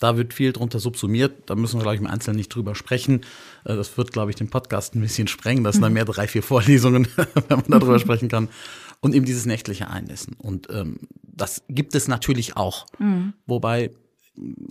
Da 0.00 0.16
wird 0.16 0.34
viel 0.34 0.52
drunter 0.52 0.80
subsumiert. 0.80 1.32
Da 1.46 1.54
müssen 1.54 1.78
wir, 1.78 1.82
glaube 1.82 1.94
ich, 1.94 2.00
im 2.00 2.08
Einzelnen 2.08 2.36
nicht 2.36 2.48
drüber 2.48 2.74
sprechen. 2.74 3.20
Äh, 3.64 3.76
das 3.76 3.96
wird, 3.96 4.12
glaube 4.12 4.30
ich, 4.30 4.36
den 4.36 4.50
Podcast 4.50 4.96
ein 4.96 5.00
bisschen 5.00 5.28
sprengen. 5.28 5.62
Das 5.62 5.74
sind 5.74 5.82
dann 5.82 5.92
mehr 5.92 6.04
drei, 6.04 6.26
vier 6.26 6.42
Vorlesungen, 6.42 7.06
wenn 7.16 7.58
man 7.68 7.80
darüber 7.80 7.98
sprechen 7.98 8.28
kann. 8.28 8.48
Und 9.00 9.14
eben 9.14 9.24
dieses 9.24 9.46
nächtliche 9.46 9.88
Einnässen. 9.88 10.34
Und 10.36 10.68
ähm, 10.70 11.00
das 11.22 11.62
gibt 11.68 11.94
es 11.94 12.08
natürlich 12.08 12.56
auch. 12.56 12.86
Mhm. 12.98 13.34
Wobei 13.46 13.90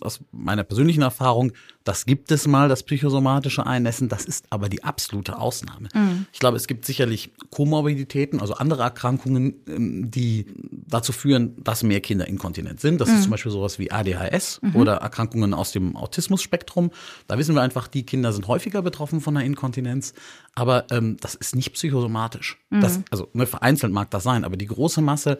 aus 0.02 0.20
meiner 0.32 0.64
persönlichen 0.64 1.02
Erfahrung, 1.02 1.52
das 1.84 2.06
gibt 2.06 2.32
es 2.32 2.48
mal, 2.48 2.70
das 2.70 2.84
psychosomatische 2.84 3.66
Einnässen, 3.66 4.10
das 4.10 4.26
ist 4.26 4.46
aber 4.50 4.70
die 4.70 4.84
absolute 4.84 5.40
Ausnahme. 5.40 5.90
Mhm. 5.94 6.26
Ich 6.32 6.40
glaube, 6.40 6.58
es 6.58 6.68
gibt 6.68 6.86
sicherlich 6.86 7.32
Komorbiditäten, 7.50 8.40
also 8.40 8.54
andere 8.56 8.84
Erkrankungen, 8.84 9.56
ähm, 9.68 10.12
die 10.12 10.46
dazu 10.72 11.12
führen, 11.12 11.56
dass 11.64 11.84
mehr 11.84 12.02
Kinder 12.02 12.28
inkontinent 12.28 12.80
sind. 12.80 13.02
Das 13.02 13.10
mhm. 13.10 13.16
ist 13.16 13.22
zum 13.24 13.32
Beispiel 13.32 13.52
sowas 13.52 13.80
wie 13.80 13.92
ADHS 13.92 14.62
mhm. 14.62 14.76
oder 14.76 14.96
Erkrankungen 14.96 15.54
aus 15.54 15.72
dem 15.72 15.96
Autismus-Spektrum. 15.96 16.92
Da 17.28 17.38
wissen 17.38 17.56
wir 17.56 17.62
einfach, 17.62 17.88
die 17.88 18.04
Kinder 18.04 18.34
sind 18.34 18.48
häufiger 18.48 18.82
betroffen 18.82 19.22
von 19.22 19.34
der 19.36 19.44
Inkontinenz, 19.44 20.14
aber 20.56 20.86
ähm, 20.92 21.18
das 21.22 21.36
ist 21.36 21.56
nicht 21.56 21.74
psychosomatisch. 21.74 22.58
Das, 22.70 23.00
mhm. 23.00 23.06
also 23.12 23.30
ne, 23.34 23.46
vereinzelt 23.46 23.94
mag 23.94 24.12
das 24.12 24.24
sein, 24.24 24.44
aber 24.44 24.58
die 24.58 24.68
große 24.68 25.02
Masse, 25.02 25.40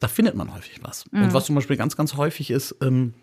da 0.00 0.08
findet 0.08 0.34
man 0.34 0.54
häufig 0.54 0.80
was. 0.82 1.04
Und 1.12 1.20
mhm. 1.20 1.32
was 1.32 1.44
zum 1.46 1.54
Beispiel 1.54 1.76
ganz, 1.76 1.96
ganz 1.96 2.14
häufig 2.14 2.50
ist, 2.50 2.76
ähm, 2.80 3.14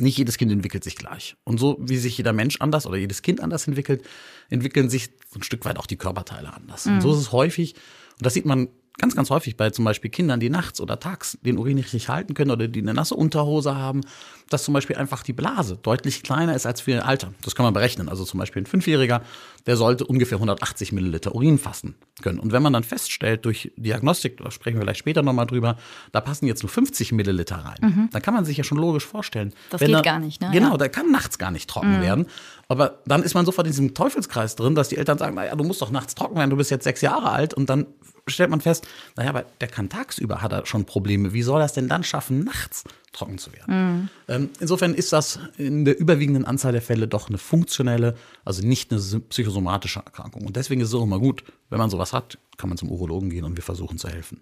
nicht 0.00 0.18
jedes 0.18 0.38
Kind 0.38 0.52
entwickelt 0.52 0.84
sich 0.84 0.96
gleich. 0.96 1.36
Und 1.44 1.58
so 1.58 1.78
wie 1.80 1.96
sich 1.96 2.16
jeder 2.16 2.32
Mensch 2.32 2.60
anders 2.60 2.86
oder 2.86 2.96
jedes 2.96 3.22
Kind 3.22 3.40
anders 3.40 3.66
entwickelt, 3.66 4.04
entwickeln 4.50 4.90
sich 4.90 5.10
ein 5.34 5.42
Stück 5.42 5.64
weit 5.64 5.78
auch 5.78 5.86
die 5.86 5.96
Körperteile 5.96 6.52
anders. 6.52 6.86
Mhm. 6.86 6.94
Und 6.94 7.00
so 7.02 7.12
ist 7.12 7.18
es 7.18 7.32
häufig, 7.32 7.74
und 8.18 8.26
das 8.26 8.34
sieht 8.34 8.44
man 8.44 8.68
ganz, 8.98 9.16
ganz 9.16 9.30
häufig 9.30 9.56
bei 9.56 9.70
zum 9.70 9.84
Beispiel 9.84 10.10
Kindern, 10.10 10.40
die 10.40 10.50
nachts 10.50 10.80
oder 10.80 11.00
tags 11.00 11.38
den 11.42 11.58
Urin 11.58 11.76
nicht 11.76 11.86
richtig 11.86 12.08
halten 12.08 12.34
können 12.34 12.50
oder 12.50 12.68
die 12.68 12.80
eine 12.80 12.94
nasse 12.94 13.14
Unterhose 13.14 13.74
haben, 13.74 14.02
dass 14.50 14.64
zum 14.64 14.74
Beispiel 14.74 14.96
einfach 14.96 15.22
die 15.22 15.32
Blase 15.32 15.78
deutlich 15.82 16.22
kleiner 16.22 16.54
ist 16.54 16.66
als 16.66 16.82
für 16.82 16.92
ihr 16.92 17.06
Alter. 17.06 17.32
Das 17.42 17.54
kann 17.54 17.64
man 17.64 17.72
berechnen. 17.72 18.08
Also 18.08 18.24
zum 18.24 18.38
Beispiel 18.38 18.62
ein 18.62 18.66
Fünfjähriger, 18.66 19.22
der 19.66 19.76
sollte 19.76 20.04
ungefähr 20.04 20.36
180 20.36 20.92
Milliliter 20.92 21.34
Urin 21.34 21.58
fassen 21.58 21.94
können. 22.20 22.38
Und 22.38 22.52
wenn 22.52 22.62
man 22.62 22.72
dann 22.72 22.84
feststellt 22.84 23.44
durch 23.44 23.72
Diagnostik, 23.76 24.38
da 24.38 24.50
sprechen 24.50 24.76
wir 24.76 24.82
vielleicht 24.82 25.00
später 25.00 25.22
nochmal 25.22 25.46
drüber, 25.46 25.76
da 26.12 26.20
passen 26.20 26.46
jetzt 26.46 26.62
nur 26.62 26.70
50 26.70 27.12
Milliliter 27.12 27.56
rein, 27.56 27.78
mhm. 27.80 28.08
dann 28.12 28.22
kann 28.22 28.34
man 28.34 28.44
sich 28.44 28.56
ja 28.56 28.64
schon 28.64 28.78
logisch 28.78 29.06
vorstellen. 29.06 29.54
Das 29.70 29.80
geht 29.80 29.90
er, 29.90 30.02
gar 30.02 30.18
nicht, 30.18 30.40
ne? 30.40 30.50
Genau, 30.52 30.76
der 30.76 30.90
kann 30.90 31.10
nachts 31.10 31.38
gar 31.38 31.50
nicht 31.50 31.68
trocken 31.68 31.98
mhm. 31.98 32.02
werden. 32.02 32.26
Aber 32.68 33.00
dann 33.06 33.22
ist 33.22 33.34
man 33.34 33.46
sofort 33.46 33.66
in 33.66 33.72
diesem 33.72 33.94
Teufelskreis 33.94 34.56
drin, 34.56 34.74
dass 34.74 34.88
die 34.88 34.96
Eltern 34.96 35.18
sagen, 35.18 35.34
naja, 35.34 35.54
du 35.56 35.64
musst 35.64 35.80
doch 35.80 35.90
nachts 35.90 36.14
trocken 36.14 36.36
werden, 36.36 36.50
du 36.50 36.56
bist 36.56 36.70
jetzt 36.70 36.84
sechs 36.84 37.00
Jahre 37.00 37.30
alt 37.30 37.54
und 37.54 37.70
dann 37.70 37.86
stellt 38.28 38.50
man 38.50 38.60
fest, 38.60 38.86
naja, 39.16 39.30
aber 39.30 39.44
der 39.60 39.68
kann 39.68 39.88
tagsüber, 39.88 40.42
hat 40.42 40.52
er 40.52 40.66
schon 40.66 40.84
Probleme. 40.84 41.32
Wie 41.32 41.42
soll 41.42 41.60
er 41.60 41.64
es 41.64 41.72
denn 41.72 41.88
dann 41.88 42.04
schaffen, 42.04 42.44
nachts 42.44 42.84
trocken 43.12 43.38
zu 43.38 43.52
werden? 43.52 44.08
Mhm. 44.28 44.50
insofern 44.60 44.94
ist 44.94 45.12
das 45.12 45.38
in 45.56 45.84
der 45.84 45.98
überwiegenden 45.98 46.44
Anzahl 46.44 46.72
der 46.72 46.82
Fälle 46.82 47.08
doch 47.08 47.28
eine 47.28 47.38
funktionelle, 47.38 48.16
also 48.44 48.66
nicht 48.66 48.92
eine 48.92 49.00
psychosomatische 49.00 50.00
Erkrankung. 50.00 50.46
Und 50.46 50.56
deswegen 50.56 50.80
ist 50.80 50.88
es 50.88 50.94
auch 50.94 51.02
immer 51.02 51.18
gut, 51.18 51.44
wenn 51.70 51.78
man 51.78 51.90
sowas 51.90 52.12
hat, 52.12 52.38
kann 52.56 52.68
man 52.68 52.78
zum 52.78 52.90
Urologen 52.90 53.30
gehen 53.30 53.44
und 53.44 53.56
wir 53.56 53.64
versuchen 53.64 53.98
zu 53.98 54.08
helfen. 54.08 54.40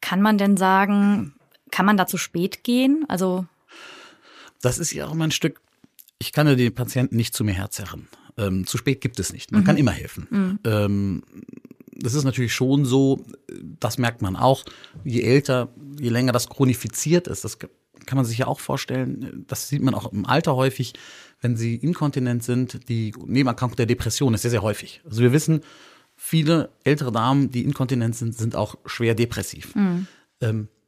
Kann 0.00 0.20
man 0.20 0.36
denn 0.36 0.56
sagen, 0.56 1.34
kann 1.70 1.86
man 1.86 1.96
da 1.96 2.06
zu 2.06 2.18
spät 2.18 2.64
gehen? 2.64 3.04
Also 3.08 3.46
das 4.60 4.78
ist 4.78 4.92
ja 4.92 5.06
auch 5.06 5.12
immer 5.12 5.24
ein 5.24 5.32
Stück, 5.32 5.60
ich 6.18 6.32
kann 6.32 6.46
ja 6.46 6.54
die 6.54 6.70
Patienten 6.70 7.16
nicht 7.16 7.34
zu 7.34 7.44
mir 7.44 7.54
herzerren. 7.54 8.08
Ähm, 8.38 8.66
zu 8.66 8.78
spät 8.78 9.00
gibt 9.00 9.18
es 9.18 9.32
nicht. 9.32 9.52
Man 9.52 9.62
mhm. 9.62 9.66
kann 9.66 9.76
immer 9.76 9.90
helfen. 9.90 10.26
Mhm. 10.30 10.58
Ähm, 10.64 11.22
das 12.02 12.14
ist 12.14 12.24
natürlich 12.24 12.52
schon 12.52 12.84
so, 12.84 13.24
das 13.80 13.98
merkt 13.98 14.22
man 14.22 14.36
auch, 14.36 14.64
je 15.04 15.22
älter, 15.22 15.68
je 15.98 16.08
länger 16.08 16.32
das 16.32 16.48
chronifiziert 16.48 17.28
ist, 17.28 17.44
das 17.44 17.58
kann 17.58 18.16
man 18.16 18.24
sich 18.24 18.38
ja 18.38 18.46
auch 18.46 18.60
vorstellen, 18.60 19.44
das 19.46 19.68
sieht 19.68 19.82
man 19.82 19.94
auch 19.94 20.12
im 20.12 20.26
Alter 20.26 20.56
häufig, 20.56 20.94
wenn 21.40 21.56
sie 21.56 21.76
inkontinent 21.76 22.42
sind, 22.42 22.88
die 22.88 23.14
Nebenerkrankung 23.24 23.76
der 23.76 23.86
Depression 23.86 24.34
ist 24.34 24.42
sehr, 24.42 24.50
sehr 24.50 24.62
häufig. 24.62 25.00
Also 25.04 25.22
wir 25.22 25.32
wissen, 25.32 25.60
viele 26.16 26.70
ältere 26.84 27.12
Damen, 27.12 27.50
die 27.50 27.62
inkontinent 27.62 28.16
sind, 28.16 28.36
sind 28.36 28.56
auch 28.56 28.76
schwer 28.86 29.14
depressiv. 29.14 29.74
Mhm. 29.74 30.06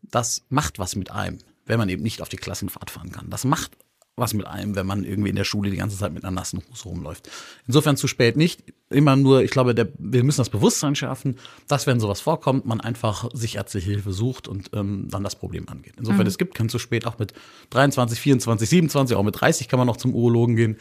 das 0.02 0.42
macht 0.48 0.78
was 0.78 0.96
mit 0.96 1.10
einem, 1.10 1.38
wenn 1.66 1.78
man 1.78 1.88
eben 1.88 2.02
nicht 2.02 2.20
auf 2.20 2.28
die 2.28 2.36
Klassenfahrt 2.36 2.90
fahren 2.90 3.10
kann. 3.10 3.30
Das 3.30 3.44
macht 3.44 3.72
was 4.16 4.32
mit 4.32 4.46
einem, 4.46 4.76
wenn 4.76 4.86
man 4.86 5.04
irgendwie 5.04 5.30
in 5.30 5.36
der 5.36 5.44
Schule 5.44 5.70
die 5.70 5.76
ganze 5.76 5.98
Zeit 5.98 6.12
mit 6.12 6.24
einer 6.24 6.34
nassen 6.34 6.62
Hose 6.70 6.88
rumläuft. 6.88 7.28
Insofern 7.66 7.96
zu 7.96 8.06
spät 8.06 8.36
nicht. 8.36 8.62
Immer 8.90 9.16
nur, 9.16 9.42
ich 9.42 9.50
glaube, 9.50 9.74
der, 9.74 9.88
wir 9.98 10.22
müssen 10.22 10.40
das 10.40 10.50
Bewusstsein 10.50 10.94
schärfen, 10.94 11.36
dass 11.66 11.86
wenn 11.86 11.98
sowas 11.98 12.20
vorkommt, 12.20 12.64
man 12.64 12.80
einfach 12.80 13.28
sich 13.32 13.56
ärztliche 13.56 13.90
Hilfe 13.90 14.12
sucht 14.12 14.46
und 14.46 14.70
ähm, 14.72 15.08
dann 15.10 15.24
das 15.24 15.34
Problem 15.34 15.68
angeht. 15.68 15.94
Insofern, 15.98 16.22
mhm. 16.22 16.28
es 16.28 16.38
gibt 16.38 16.54
kein 16.54 16.68
zu 16.68 16.78
spät, 16.78 17.06
auch 17.06 17.18
mit 17.18 17.32
23, 17.70 18.20
24, 18.20 18.68
27, 18.68 19.16
auch 19.16 19.24
mit 19.24 19.40
30 19.40 19.68
kann 19.68 19.78
man 19.78 19.86
noch 19.86 19.96
zum 19.96 20.14
Urologen 20.14 20.54
gehen. 20.54 20.76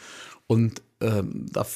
Und 0.46 0.82
ähm, 1.00 1.46
da 1.50 1.66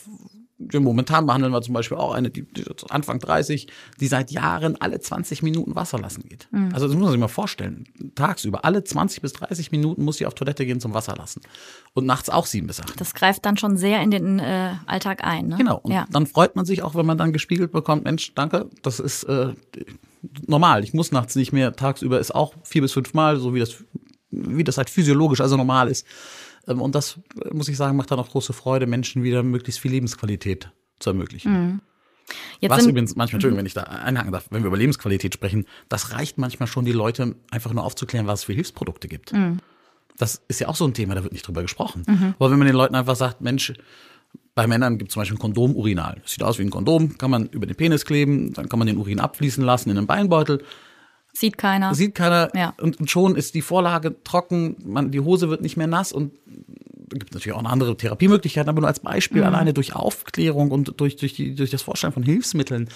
momentan 0.58 1.26
behandeln 1.26 1.52
wir 1.52 1.62
zum 1.62 1.74
Beispiel 1.74 1.96
auch 1.96 2.12
eine, 2.12 2.30
die, 2.30 2.42
die 2.42 2.64
Anfang 2.90 3.18
30, 3.20 3.68
die 4.00 4.06
seit 4.06 4.30
Jahren 4.30 4.80
alle 4.80 4.98
20 5.00 5.42
Minuten 5.42 5.76
Wasser 5.76 5.98
lassen 5.98 6.24
geht. 6.28 6.48
Mhm. 6.50 6.70
Also 6.72 6.86
das 6.86 6.94
muss 6.96 7.04
man 7.04 7.12
sich 7.12 7.20
mal 7.20 7.28
vorstellen. 7.28 7.84
Tagsüber, 8.14 8.64
alle 8.64 8.82
20 8.82 9.22
bis 9.22 9.32
30 9.34 9.70
Minuten 9.70 10.04
muss 10.04 10.18
sie 10.18 10.26
auf 10.26 10.34
Toilette 10.34 10.66
gehen 10.66 10.80
zum 10.80 10.94
Wasser 10.94 11.14
lassen. 11.16 11.42
Und 11.94 12.06
nachts 12.06 12.28
auch 12.28 12.46
sieben 12.46 12.66
bis 12.66 12.80
acht. 12.80 13.00
Das 13.00 13.14
greift 13.14 13.46
dann 13.46 13.56
schon 13.56 13.76
sehr 13.76 14.02
in 14.02 14.10
den 14.10 14.38
äh, 14.40 14.72
Alltag 14.86 15.24
ein. 15.24 15.48
Ne? 15.48 15.56
Genau. 15.56 15.78
Und 15.78 15.92
ja. 15.92 16.06
dann 16.10 16.26
freut 16.26 16.56
man 16.56 16.64
sich 16.64 16.82
auch, 16.82 16.94
wenn 16.94 17.06
man 17.06 17.18
dann 17.18 17.32
gespiegelt 17.32 17.70
bekommt, 17.70 18.04
Mensch, 18.04 18.34
danke, 18.34 18.68
das 18.82 18.98
ist 18.98 19.24
äh, 19.24 19.52
normal. 20.46 20.82
Ich 20.82 20.92
muss 20.92 21.12
nachts 21.12 21.36
nicht 21.36 21.52
mehr. 21.52 21.72
Tagsüber 21.74 22.18
ist 22.18 22.34
auch 22.34 22.54
vier 22.64 22.82
bis 22.82 22.92
fünf 22.92 23.14
Mal, 23.14 23.38
so 23.38 23.54
wie 23.54 23.60
das, 23.60 23.84
wie 24.30 24.64
das 24.64 24.76
halt 24.76 24.90
physiologisch, 24.90 25.40
also 25.40 25.56
normal 25.56 25.88
ist. 25.88 26.04
Ähm, 26.68 26.80
und 26.80 26.94
das, 26.94 27.18
muss 27.50 27.68
ich 27.68 27.76
sagen, 27.76 27.96
macht 27.96 28.10
dann 28.10 28.18
auch 28.18 28.30
große 28.30 28.52
Freude, 28.52 28.86
Menschen 28.86 29.22
wieder 29.22 29.42
möglichst 29.42 29.80
viel 29.80 29.90
Lebensqualität 29.90 30.70
zu 30.98 31.10
ermöglichen. 31.10 31.52
Mhm. 31.52 31.80
Jetzt 32.60 32.70
Was 32.70 32.86
übrigens 32.86 33.16
manchmal, 33.16 33.36
Entschuldigung, 33.36 33.58
wenn 33.58 33.66
ich 33.66 33.74
da 33.74 33.84
einhaken 33.84 34.32
darf, 34.32 34.48
wenn 34.50 34.62
wir 34.62 34.68
über 34.68 34.76
Lebensqualität 34.76 35.32
sprechen, 35.32 35.64
das 35.88 36.12
reicht 36.12 36.36
manchmal 36.36 36.66
schon, 36.66 36.84
die 36.84 36.92
Leute 36.92 37.36
einfach 37.50 37.72
nur 37.72 37.84
aufzuklären, 37.84 38.26
was 38.26 38.40
es 38.40 38.44
für 38.44 38.52
Hilfsprodukte 38.52 39.08
gibt. 39.08 39.32
Mhm. 39.32 39.58
Das 40.18 40.42
ist 40.48 40.60
ja 40.60 40.68
auch 40.68 40.76
so 40.76 40.84
ein 40.84 40.92
Thema, 40.92 41.14
da 41.14 41.22
wird 41.22 41.32
nicht 41.32 41.46
drüber 41.46 41.62
gesprochen. 41.62 42.02
Mhm. 42.06 42.34
Aber 42.38 42.50
wenn 42.50 42.58
man 42.58 42.66
den 42.66 42.76
Leuten 42.76 42.96
einfach 42.96 43.16
sagt, 43.16 43.40
Mensch, 43.40 43.72
bei 44.54 44.66
Männern 44.66 44.98
gibt 44.98 45.10
es 45.10 45.14
zum 45.14 45.20
Beispiel 45.20 45.36
ein 45.36 45.40
Kondom-Urinal. 45.40 46.18
Das 46.20 46.32
sieht 46.32 46.42
aus 46.42 46.58
wie 46.58 46.64
ein 46.64 46.70
Kondom, 46.70 47.16
kann 47.16 47.30
man 47.30 47.46
über 47.46 47.66
den 47.66 47.76
Penis 47.76 48.04
kleben, 48.04 48.52
dann 48.52 48.68
kann 48.68 48.78
man 48.78 48.88
den 48.88 48.98
Urin 48.98 49.20
abfließen 49.20 49.64
lassen 49.64 49.90
in 49.90 49.96
einen 49.96 50.08
Beinbeutel. 50.08 50.64
Sieht 51.38 51.56
keiner. 51.56 51.94
Sieht 51.94 52.16
keiner. 52.16 52.50
Ja. 52.56 52.74
Und, 52.80 52.98
und, 52.98 53.08
schon 53.08 53.36
ist 53.36 53.54
die 53.54 53.62
Vorlage 53.62 54.16
trocken, 54.24 54.76
man, 54.84 55.12
die 55.12 55.20
Hose 55.20 55.48
wird 55.48 55.60
nicht 55.60 55.76
mehr 55.76 55.86
nass 55.86 56.12
und 56.12 56.32
es 57.12 57.18
gibt 57.20 57.32
natürlich 57.32 57.54
auch 57.54 57.60
eine 57.60 57.70
andere 57.70 57.96
Therapiemöglichkeiten, 57.96 58.68
aber 58.68 58.80
nur 58.80 58.88
als 58.88 58.98
Beispiel, 58.98 59.42
mhm. 59.42 59.46
alleine 59.46 59.72
durch 59.72 59.94
Aufklärung 59.94 60.72
und 60.72 61.00
durch, 61.00 61.14
durch, 61.14 61.34
die, 61.34 61.54
durch 61.54 61.70
das 61.70 61.82
Vorstellen 61.82 62.12
von 62.12 62.24
Hilfsmitteln 62.24 62.88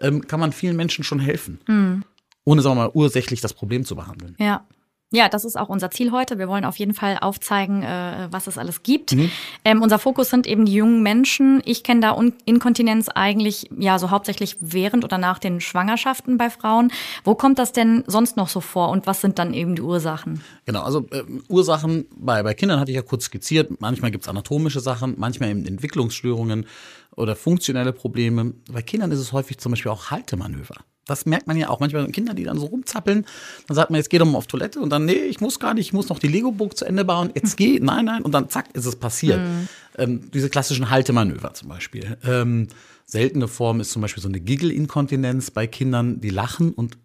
ähm, 0.00 0.26
kann 0.26 0.40
man 0.40 0.52
vielen 0.52 0.76
Menschen 0.76 1.04
schon 1.04 1.20
helfen. 1.20 1.60
Mhm. 1.68 2.04
Ohne, 2.44 2.62
sagen 2.62 2.76
wir 2.76 2.84
mal, 2.84 2.90
ursächlich 2.94 3.42
das 3.42 3.52
Problem 3.52 3.84
zu 3.84 3.94
behandeln. 3.96 4.34
Ja. 4.38 4.66
Ja, 5.12 5.28
das 5.28 5.44
ist 5.44 5.58
auch 5.58 5.68
unser 5.68 5.90
Ziel 5.90 6.12
heute. 6.12 6.38
Wir 6.38 6.46
wollen 6.46 6.64
auf 6.64 6.76
jeden 6.76 6.94
Fall 6.94 7.18
aufzeigen, 7.20 7.82
äh, 7.82 8.28
was 8.30 8.46
es 8.46 8.56
alles 8.58 8.84
gibt. 8.84 9.12
Mhm. 9.16 9.30
Ähm, 9.64 9.82
unser 9.82 9.98
Fokus 9.98 10.30
sind 10.30 10.46
eben 10.46 10.66
die 10.66 10.74
jungen 10.74 11.02
Menschen. 11.02 11.60
Ich 11.64 11.82
kenne 11.82 12.00
da 12.00 12.16
Inkontinenz 12.44 13.08
eigentlich 13.08 13.68
ja 13.76 13.98
so 13.98 14.10
hauptsächlich 14.10 14.56
während 14.60 15.02
oder 15.04 15.18
nach 15.18 15.40
den 15.40 15.60
Schwangerschaften 15.60 16.38
bei 16.38 16.48
Frauen. 16.48 16.92
Wo 17.24 17.34
kommt 17.34 17.58
das 17.58 17.72
denn 17.72 18.04
sonst 18.06 18.36
noch 18.36 18.48
so 18.48 18.60
vor 18.60 18.90
und 18.90 19.08
was 19.08 19.20
sind 19.20 19.40
dann 19.40 19.52
eben 19.52 19.74
die 19.74 19.82
Ursachen? 19.82 20.44
Genau, 20.64 20.82
also 20.82 21.04
äh, 21.10 21.24
Ursachen 21.48 22.06
bei, 22.16 22.44
bei 22.44 22.54
Kindern 22.54 22.78
hatte 22.78 22.92
ich 22.92 22.96
ja 22.96 23.02
kurz 23.02 23.24
skizziert. 23.24 23.80
Manchmal 23.80 24.12
gibt 24.12 24.22
es 24.22 24.28
anatomische 24.28 24.78
Sachen, 24.78 25.14
manchmal 25.18 25.50
eben 25.50 25.66
Entwicklungsstörungen 25.66 26.66
oder 27.16 27.34
funktionelle 27.34 27.92
Probleme. 27.92 28.54
Bei 28.70 28.82
Kindern 28.82 29.10
ist 29.10 29.18
es 29.18 29.32
häufig 29.32 29.58
zum 29.58 29.72
Beispiel 29.72 29.90
auch 29.90 30.12
Haltemanöver. 30.12 30.76
Das 31.10 31.26
merkt 31.26 31.46
man 31.46 31.56
ja 31.56 31.68
auch 31.68 31.80
manchmal 31.80 32.06
Kinder, 32.08 32.34
die 32.34 32.44
dann 32.44 32.58
so 32.58 32.66
rumzappeln. 32.66 33.26
Dann 33.66 33.74
sagt 33.74 33.90
man, 33.90 33.98
jetzt 33.98 34.10
geh 34.10 34.18
doch 34.18 34.26
mal 34.26 34.38
auf 34.38 34.46
Toilette 34.46 34.80
und 34.80 34.90
dann, 34.90 35.04
nee, 35.04 35.12
ich 35.12 35.40
muss 35.40 35.60
gar 35.60 35.74
nicht, 35.74 35.86
ich 35.86 35.92
muss 35.92 36.08
noch 36.08 36.18
die 36.18 36.28
Lego-Burg 36.28 36.76
zu 36.76 36.84
Ende 36.84 37.04
bauen. 37.04 37.30
Jetzt 37.34 37.56
geh, 37.56 37.78
nein, 37.82 38.06
nein. 38.06 38.22
Und 38.22 38.32
dann 38.32 38.48
zack, 38.48 38.66
ist 38.74 38.86
es 38.86 38.96
passiert. 38.96 39.40
Mhm. 39.40 39.68
Ähm, 39.98 40.30
diese 40.32 40.48
klassischen 40.48 40.90
Haltemanöver 40.90 41.52
zum 41.54 41.68
Beispiel. 41.68 42.16
Ähm, 42.24 42.68
seltene 43.04 43.48
Form 43.48 43.80
ist 43.80 43.90
zum 43.90 44.02
Beispiel 44.02 44.22
so 44.22 44.28
eine 44.28 44.40
Giggle-Inkontinenz 44.40 45.50
bei 45.50 45.66
Kindern, 45.66 46.20
die 46.20 46.30
lachen 46.30 46.72
und 46.72 46.96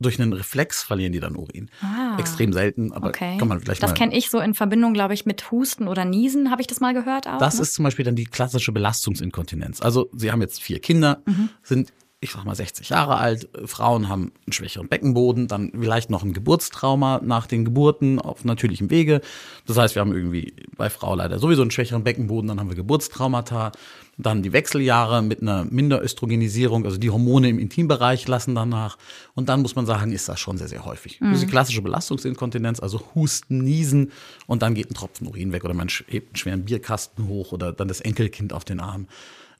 durch 0.00 0.20
einen 0.20 0.32
Reflex 0.32 0.82
verlieren 0.82 1.12
die 1.12 1.20
dann 1.20 1.36
Urin. 1.36 1.70
Ah, 1.80 2.16
Extrem 2.18 2.52
selten, 2.52 2.92
aber 2.92 3.08
okay. 3.08 3.36
kann 3.38 3.48
man 3.48 3.60
vielleicht 3.60 3.82
Das 3.82 3.94
kenne 3.94 4.16
ich 4.16 4.28
so 4.28 4.40
in 4.40 4.54
Verbindung, 4.54 4.92
glaube 4.92 5.14
ich, 5.14 5.24
mit 5.24 5.50
Husten 5.50 5.88
oder 5.88 6.04
Niesen, 6.04 6.50
habe 6.50 6.60
ich 6.60 6.66
das 6.66 6.80
mal 6.80 6.94
gehört 6.94 7.28
auch. 7.28 7.38
Das 7.38 7.56
ne? 7.56 7.62
ist 7.62 7.74
zum 7.74 7.84
Beispiel 7.84 8.04
dann 8.04 8.16
die 8.16 8.24
klassische 8.24 8.72
Belastungsinkontinenz. 8.72 9.80
Also 9.80 10.10
sie 10.12 10.32
haben 10.32 10.40
jetzt 10.40 10.60
vier 10.60 10.80
Kinder, 10.80 11.22
mhm. 11.26 11.48
sind 11.62 11.92
ich 12.24 12.32
sag 12.32 12.44
mal 12.44 12.54
60 12.54 12.88
Jahre 12.88 13.18
alt, 13.18 13.48
Frauen 13.66 14.08
haben 14.08 14.32
einen 14.46 14.52
schwächeren 14.52 14.88
Beckenboden, 14.88 15.46
dann 15.46 15.70
vielleicht 15.78 16.08
noch 16.08 16.22
ein 16.22 16.32
Geburtstrauma 16.32 17.20
nach 17.22 17.46
den 17.46 17.66
Geburten 17.66 18.18
auf 18.18 18.46
natürlichem 18.46 18.88
Wege. 18.88 19.20
Das 19.66 19.76
heißt, 19.76 19.94
wir 19.94 20.00
haben 20.00 20.14
irgendwie 20.14 20.54
bei 20.74 20.88
Frau 20.88 21.14
leider 21.14 21.38
sowieso 21.38 21.60
einen 21.60 21.70
schwächeren 21.70 22.02
Beckenboden, 22.02 22.48
dann 22.48 22.58
haben 22.58 22.70
wir 22.70 22.76
Geburtstraumata, 22.76 23.72
dann 24.16 24.42
die 24.42 24.54
Wechseljahre 24.54 25.20
mit 25.20 25.42
einer 25.42 25.64
Minderöstrogenisierung, 25.64 26.86
also 26.86 26.96
die 26.96 27.10
Hormone 27.10 27.50
im 27.50 27.58
Intimbereich 27.58 28.26
lassen 28.26 28.54
danach. 28.54 28.96
Und 29.34 29.50
dann 29.50 29.60
muss 29.60 29.76
man 29.76 29.84
sagen, 29.84 30.12
ist 30.12 30.26
das 30.26 30.40
schon 30.40 30.56
sehr, 30.56 30.68
sehr 30.68 30.86
häufig. 30.86 31.20
Mhm. 31.20 31.26
Das 31.26 31.34
ist 31.34 31.42
die 31.42 31.50
klassische 31.50 31.82
Belastungsinkontinenz, 31.82 32.80
also 32.80 33.02
Husten, 33.14 33.58
Niesen 33.58 34.12
und 34.46 34.62
dann 34.62 34.74
geht 34.74 34.90
ein 34.90 34.94
Tropfen 34.94 35.26
Urin 35.26 35.52
weg 35.52 35.64
oder 35.64 35.74
man 35.74 35.88
hebt 35.88 36.28
einen 36.28 36.36
schweren 36.36 36.64
Bierkasten 36.64 37.28
hoch 37.28 37.52
oder 37.52 37.72
dann 37.72 37.88
das 37.88 38.00
Enkelkind 38.00 38.54
auf 38.54 38.64
den 38.64 38.80
Arm. 38.80 39.08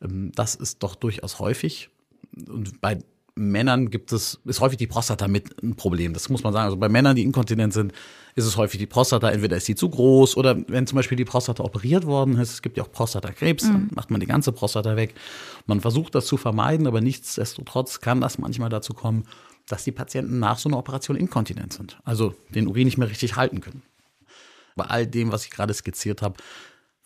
Ähm, 0.02 0.32
das 0.34 0.54
ist 0.54 0.82
doch 0.82 0.94
durchaus 0.94 1.38
häufig 1.40 1.90
und 2.48 2.80
bei 2.80 2.98
Männern 3.36 3.90
gibt 3.90 4.12
es, 4.12 4.40
ist 4.44 4.60
häufig 4.60 4.78
die 4.78 4.86
Prostata 4.86 5.26
mit 5.26 5.60
ein 5.62 5.74
Problem. 5.74 6.12
Das 6.12 6.28
muss 6.28 6.44
man 6.44 6.52
sagen. 6.52 6.66
Also 6.66 6.76
bei 6.76 6.88
Männern, 6.88 7.16
die 7.16 7.22
inkontinent 7.22 7.72
sind, 7.72 7.92
ist 8.36 8.44
es 8.44 8.56
häufig 8.56 8.78
die 8.78 8.86
Prostata, 8.86 9.30
entweder 9.30 9.56
ist 9.56 9.66
die 9.66 9.74
zu 9.74 9.88
groß 9.88 10.36
oder 10.36 10.56
wenn 10.68 10.86
zum 10.86 10.96
Beispiel 10.96 11.16
die 11.16 11.24
Prostata 11.24 11.62
operiert 11.62 12.06
worden 12.06 12.38
ist, 12.38 12.52
es 12.52 12.62
gibt 12.62 12.76
ja 12.76 12.84
auch 12.84 12.92
Prostatakrebs, 12.92 13.64
mhm. 13.64 13.72
dann 13.72 13.90
macht 13.94 14.10
man 14.10 14.20
die 14.20 14.26
ganze 14.26 14.52
Prostata 14.52 14.96
weg. 14.96 15.14
Man 15.66 15.80
versucht 15.80 16.14
das 16.14 16.26
zu 16.26 16.36
vermeiden, 16.36 16.86
aber 16.86 17.00
nichtsdestotrotz 17.00 18.00
kann 18.00 18.20
das 18.20 18.38
manchmal 18.38 18.70
dazu 18.70 18.94
kommen, 18.94 19.24
dass 19.66 19.84
die 19.84 19.92
Patienten 19.92 20.38
nach 20.38 20.58
so 20.58 20.68
einer 20.68 20.78
Operation 20.78 21.16
inkontinent 21.16 21.72
sind. 21.72 21.98
Also 22.04 22.34
den 22.54 22.68
Urin 22.68 22.84
nicht 22.84 22.98
mehr 22.98 23.08
richtig 23.08 23.34
halten 23.36 23.60
können. 23.60 23.82
Bei 24.76 24.84
all 24.84 25.06
dem, 25.06 25.32
was 25.32 25.44
ich 25.44 25.50
gerade 25.50 25.74
skizziert 25.74 26.22
habe, 26.22 26.36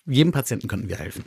jedem 0.06 0.32
Patienten 0.32 0.68
könnten 0.68 0.88
wir 0.88 0.97
helfen. 0.97 1.25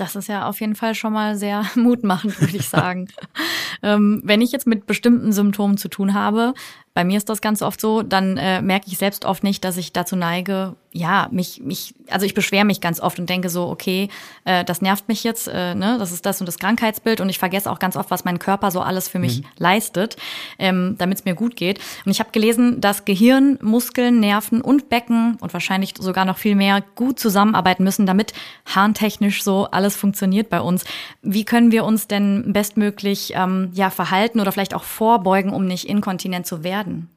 Das 0.00 0.16
ist 0.16 0.28
ja 0.28 0.48
auf 0.48 0.62
jeden 0.62 0.76
Fall 0.76 0.94
schon 0.94 1.12
mal 1.12 1.36
sehr 1.36 1.66
mutmachend, 1.74 2.40
würde 2.40 2.56
ich 2.56 2.66
sagen. 2.66 3.08
ähm, 3.82 4.22
wenn 4.24 4.40
ich 4.40 4.50
jetzt 4.50 4.66
mit 4.66 4.86
bestimmten 4.86 5.30
Symptomen 5.30 5.76
zu 5.76 5.88
tun 5.88 6.14
habe, 6.14 6.54
bei 6.92 7.04
mir 7.04 7.18
ist 7.18 7.28
das 7.28 7.40
ganz 7.40 7.62
oft 7.62 7.80
so, 7.80 8.02
dann 8.02 8.36
äh, 8.36 8.60
merke 8.62 8.86
ich 8.88 8.98
selbst 8.98 9.24
oft 9.24 9.44
nicht, 9.44 9.64
dass 9.64 9.76
ich 9.76 9.92
dazu 9.92 10.16
neige, 10.16 10.74
ja, 10.92 11.28
mich, 11.30 11.60
mich, 11.62 11.94
also 12.08 12.26
ich 12.26 12.34
beschwere 12.34 12.64
mich 12.64 12.80
ganz 12.80 12.98
oft 12.98 13.20
und 13.20 13.30
denke 13.30 13.48
so, 13.48 13.68
okay, 13.68 14.08
äh, 14.44 14.64
das 14.64 14.82
nervt 14.82 15.06
mich 15.06 15.22
jetzt, 15.22 15.46
äh, 15.46 15.76
ne, 15.76 15.98
das 16.00 16.10
ist 16.10 16.26
das 16.26 16.40
und 16.40 16.46
das 16.46 16.58
Krankheitsbild 16.58 17.20
und 17.20 17.28
ich 17.28 17.38
vergesse 17.38 17.70
auch 17.70 17.78
ganz 17.78 17.94
oft, 17.94 18.10
was 18.10 18.24
mein 18.24 18.40
Körper 18.40 18.72
so 18.72 18.80
alles 18.80 19.08
für 19.08 19.20
mich 19.20 19.42
mhm. 19.42 19.46
leistet, 19.58 20.16
ähm, 20.58 20.96
damit 20.98 21.18
es 21.18 21.24
mir 21.24 21.34
gut 21.34 21.54
geht. 21.54 21.78
Und 22.04 22.10
ich 22.10 22.18
habe 22.18 22.30
gelesen, 22.32 22.80
dass 22.80 23.04
Gehirn, 23.04 23.56
Muskeln, 23.62 24.18
Nerven 24.18 24.60
und 24.60 24.88
Becken 24.88 25.36
und 25.40 25.52
wahrscheinlich 25.52 25.94
sogar 25.96 26.24
noch 26.24 26.38
viel 26.38 26.56
mehr 26.56 26.82
gut 26.96 27.20
zusammenarbeiten 27.20 27.84
müssen, 27.84 28.04
damit 28.04 28.32
harntechnisch 28.66 29.44
so 29.44 29.68
alles 29.70 29.94
funktioniert 29.94 30.50
bei 30.50 30.60
uns. 30.60 30.84
Wie 31.22 31.44
können 31.44 31.70
wir 31.70 31.84
uns 31.84 32.08
denn 32.08 32.52
bestmöglich 32.52 33.32
ähm, 33.36 33.70
ja 33.74 33.90
verhalten 33.90 34.40
oder 34.40 34.50
vielleicht 34.50 34.74
auch 34.74 34.82
vorbeugen, 34.82 35.52
um 35.52 35.66
nicht 35.66 35.88
inkontinent 35.88 36.48
zu 36.48 36.64
werden? 36.64 36.79
Werden? 36.80 37.10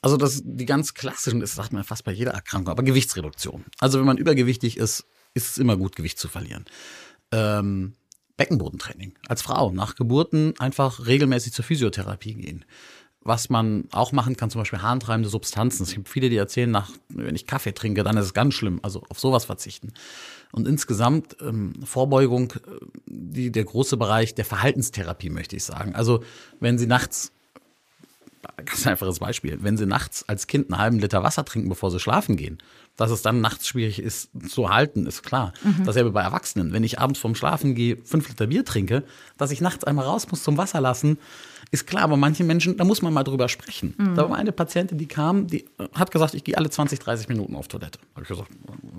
Also 0.00 0.16
das 0.16 0.42
die 0.44 0.64
ganz 0.64 0.94
klassischen, 0.94 1.40
das 1.40 1.54
sagt 1.54 1.72
man 1.72 1.82
fast 1.84 2.04
bei 2.04 2.12
jeder 2.12 2.32
Erkrankung, 2.32 2.70
aber 2.70 2.82
Gewichtsreduktion. 2.82 3.64
Also 3.80 3.98
wenn 3.98 4.06
man 4.06 4.16
übergewichtig 4.16 4.76
ist, 4.76 5.06
ist 5.34 5.50
es 5.50 5.58
immer 5.58 5.76
gut, 5.76 5.96
Gewicht 5.96 6.18
zu 6.18 6.28
verlieren. 6.28 6.64
Ähm, 7.32 7.94
Beckenbodentraining. 8.36 9.14
Als 9.26 9.42
Frau 9.42 9.72
nach 9.72 9.96
Geburten 9.96 10.54
einfach 10.60 11.06
regelmäßig 11.06 11.52
zur 11.52 11.64
Physiotherapie 11.64 12.34
gehen. 12.34 12.64
Was 13.20 13.50
man 13.50 13.88
auch 13.90 14.12
machen 14.12 14.36
kann, 14.36 14.48
zum 14.48 14.60
Beispiel 14.60 14.80
harntreibende 14.80 15.28
Substanzen. 15.28 15.82
Es 15.82 15.92
gibt 15.92 16.08
viele, 16.08 16.30
die 16.30 16.36
erzählen, 16.36 16.70
nach, 16.70 16.92
wenn 17.08 17.34
ich 17.34 17.46
Kaffee 17.46 17.72
trinke, 17.72 18.04
dann 18.04 18.16
ist 18.16 18.26
es 18.26 18.34
ganz 18.34 18.54
schlimm. 18.54 18.78
Also 18.82 19.02
auf 19.08 19.18
sowas 19.18 19.44
verzichten. 19.44 19.92
Und 20.52 20.68
insgesamt 20.68 21.36
ähm, 21.40 21.74
Vorbeugung, 21.84 22.52
äh, 22.52 22.86
die, 23.06 23.50
der 23.50 23.64
große 23.64 23.96
Bereich 23.96 24.36
der 24.36 24.44
Verhaltenstherapie, 24.44 25.30
möchte 25.30 25.56
ich 25.56 25.64
sagen. 25.64 25.96
Also 25.96 26.22
wenn 26.60 26.78
Sie 26.78 26.86
nachts 26.86 27.32
ganz 28.56 28.86
einfaches 28.86 29.18
Beispiel. 29.18 29.58
Wenn 29.60 29.76
Sie 29.76 29.86
nachts 29.86 30.28
als 30.28 30.46
Kind 30.46 30.70
einen 30.70 30.80
halben 30.80 30.98
Liter 30.98 31.22
Wasser 31.22 31.44
trinken, 31.44 31.68
bevor 31.68 31.90
Sie 31.90 32.00
schlafen 32.00 32.36
gehen, 32.36 32.58
dass 32.96 33.12
es 33.12 33.22
dann 33.22 33.40
nachts 33.40 33.68
schwierig 33.68 34.00
ist 34.00 34.30
zu 34.48 34.70
halten, 34.70 35.06
ist 35.06 35.22
klar. 35.22 35.52
Mhm. 35.62 35.84
Dasselbe 35.84 36.10
bei 36.10 36.22
Erwachsenen. 36.22 36.72
Wenn 36.72 36.82
ich 36.82 36.98
abends 36.98 37.20
vorm 37.20 37.36
Schlafen 37.36 37.76
gehe, 37.76 37.96
fünf 37.96 38.28
Liter 38.28 38.48
Bier 38.48 38.64
trinke, 38.64 39.04
dass 39.36 39.52
ich 39.52 39.60
nachts 39.60 39.84
einmal 39.84 40.04
raus 40.04 40.28
muss 40.30 40.42
zum 40.42 40.56
Wasser 40.58 40.80
lassen, 40.80 41.18
ist 41.70 41.86
klar. 41.86 42.02
Aber 42.02 42.16
manche 42.16 42.42
Menschen, 42.42 42.76
da 42.76 42.82
muss 42.82 43.00
man 43.00 43.12
mal 43.12 43.22
drüber 43.22 43.48
sprechen. 43.48 43.94
Mhm. 43.96 44.14
Da 44.16 44.28
war 44.28 44.36
eine 44.36 44.50
Patientin, 44.50 44.98
die 44.98 45.06
kam, 45.06 45.46
die 45.46 45.64
hat 45.94 46.10
gesagt, 46.10 46.34
ich 46.34 46.42
gehe 46.42 46.56
alle 46.56 46.70
20, 46.70 46.98
30 46.98 47.28
Minuten 47.28 47.54
auf 47.54 47.68
Toilette. 47.68 48.00
Habe 48.14 48.22
ich 48.22 48.28
gesagt, 48.28 48.50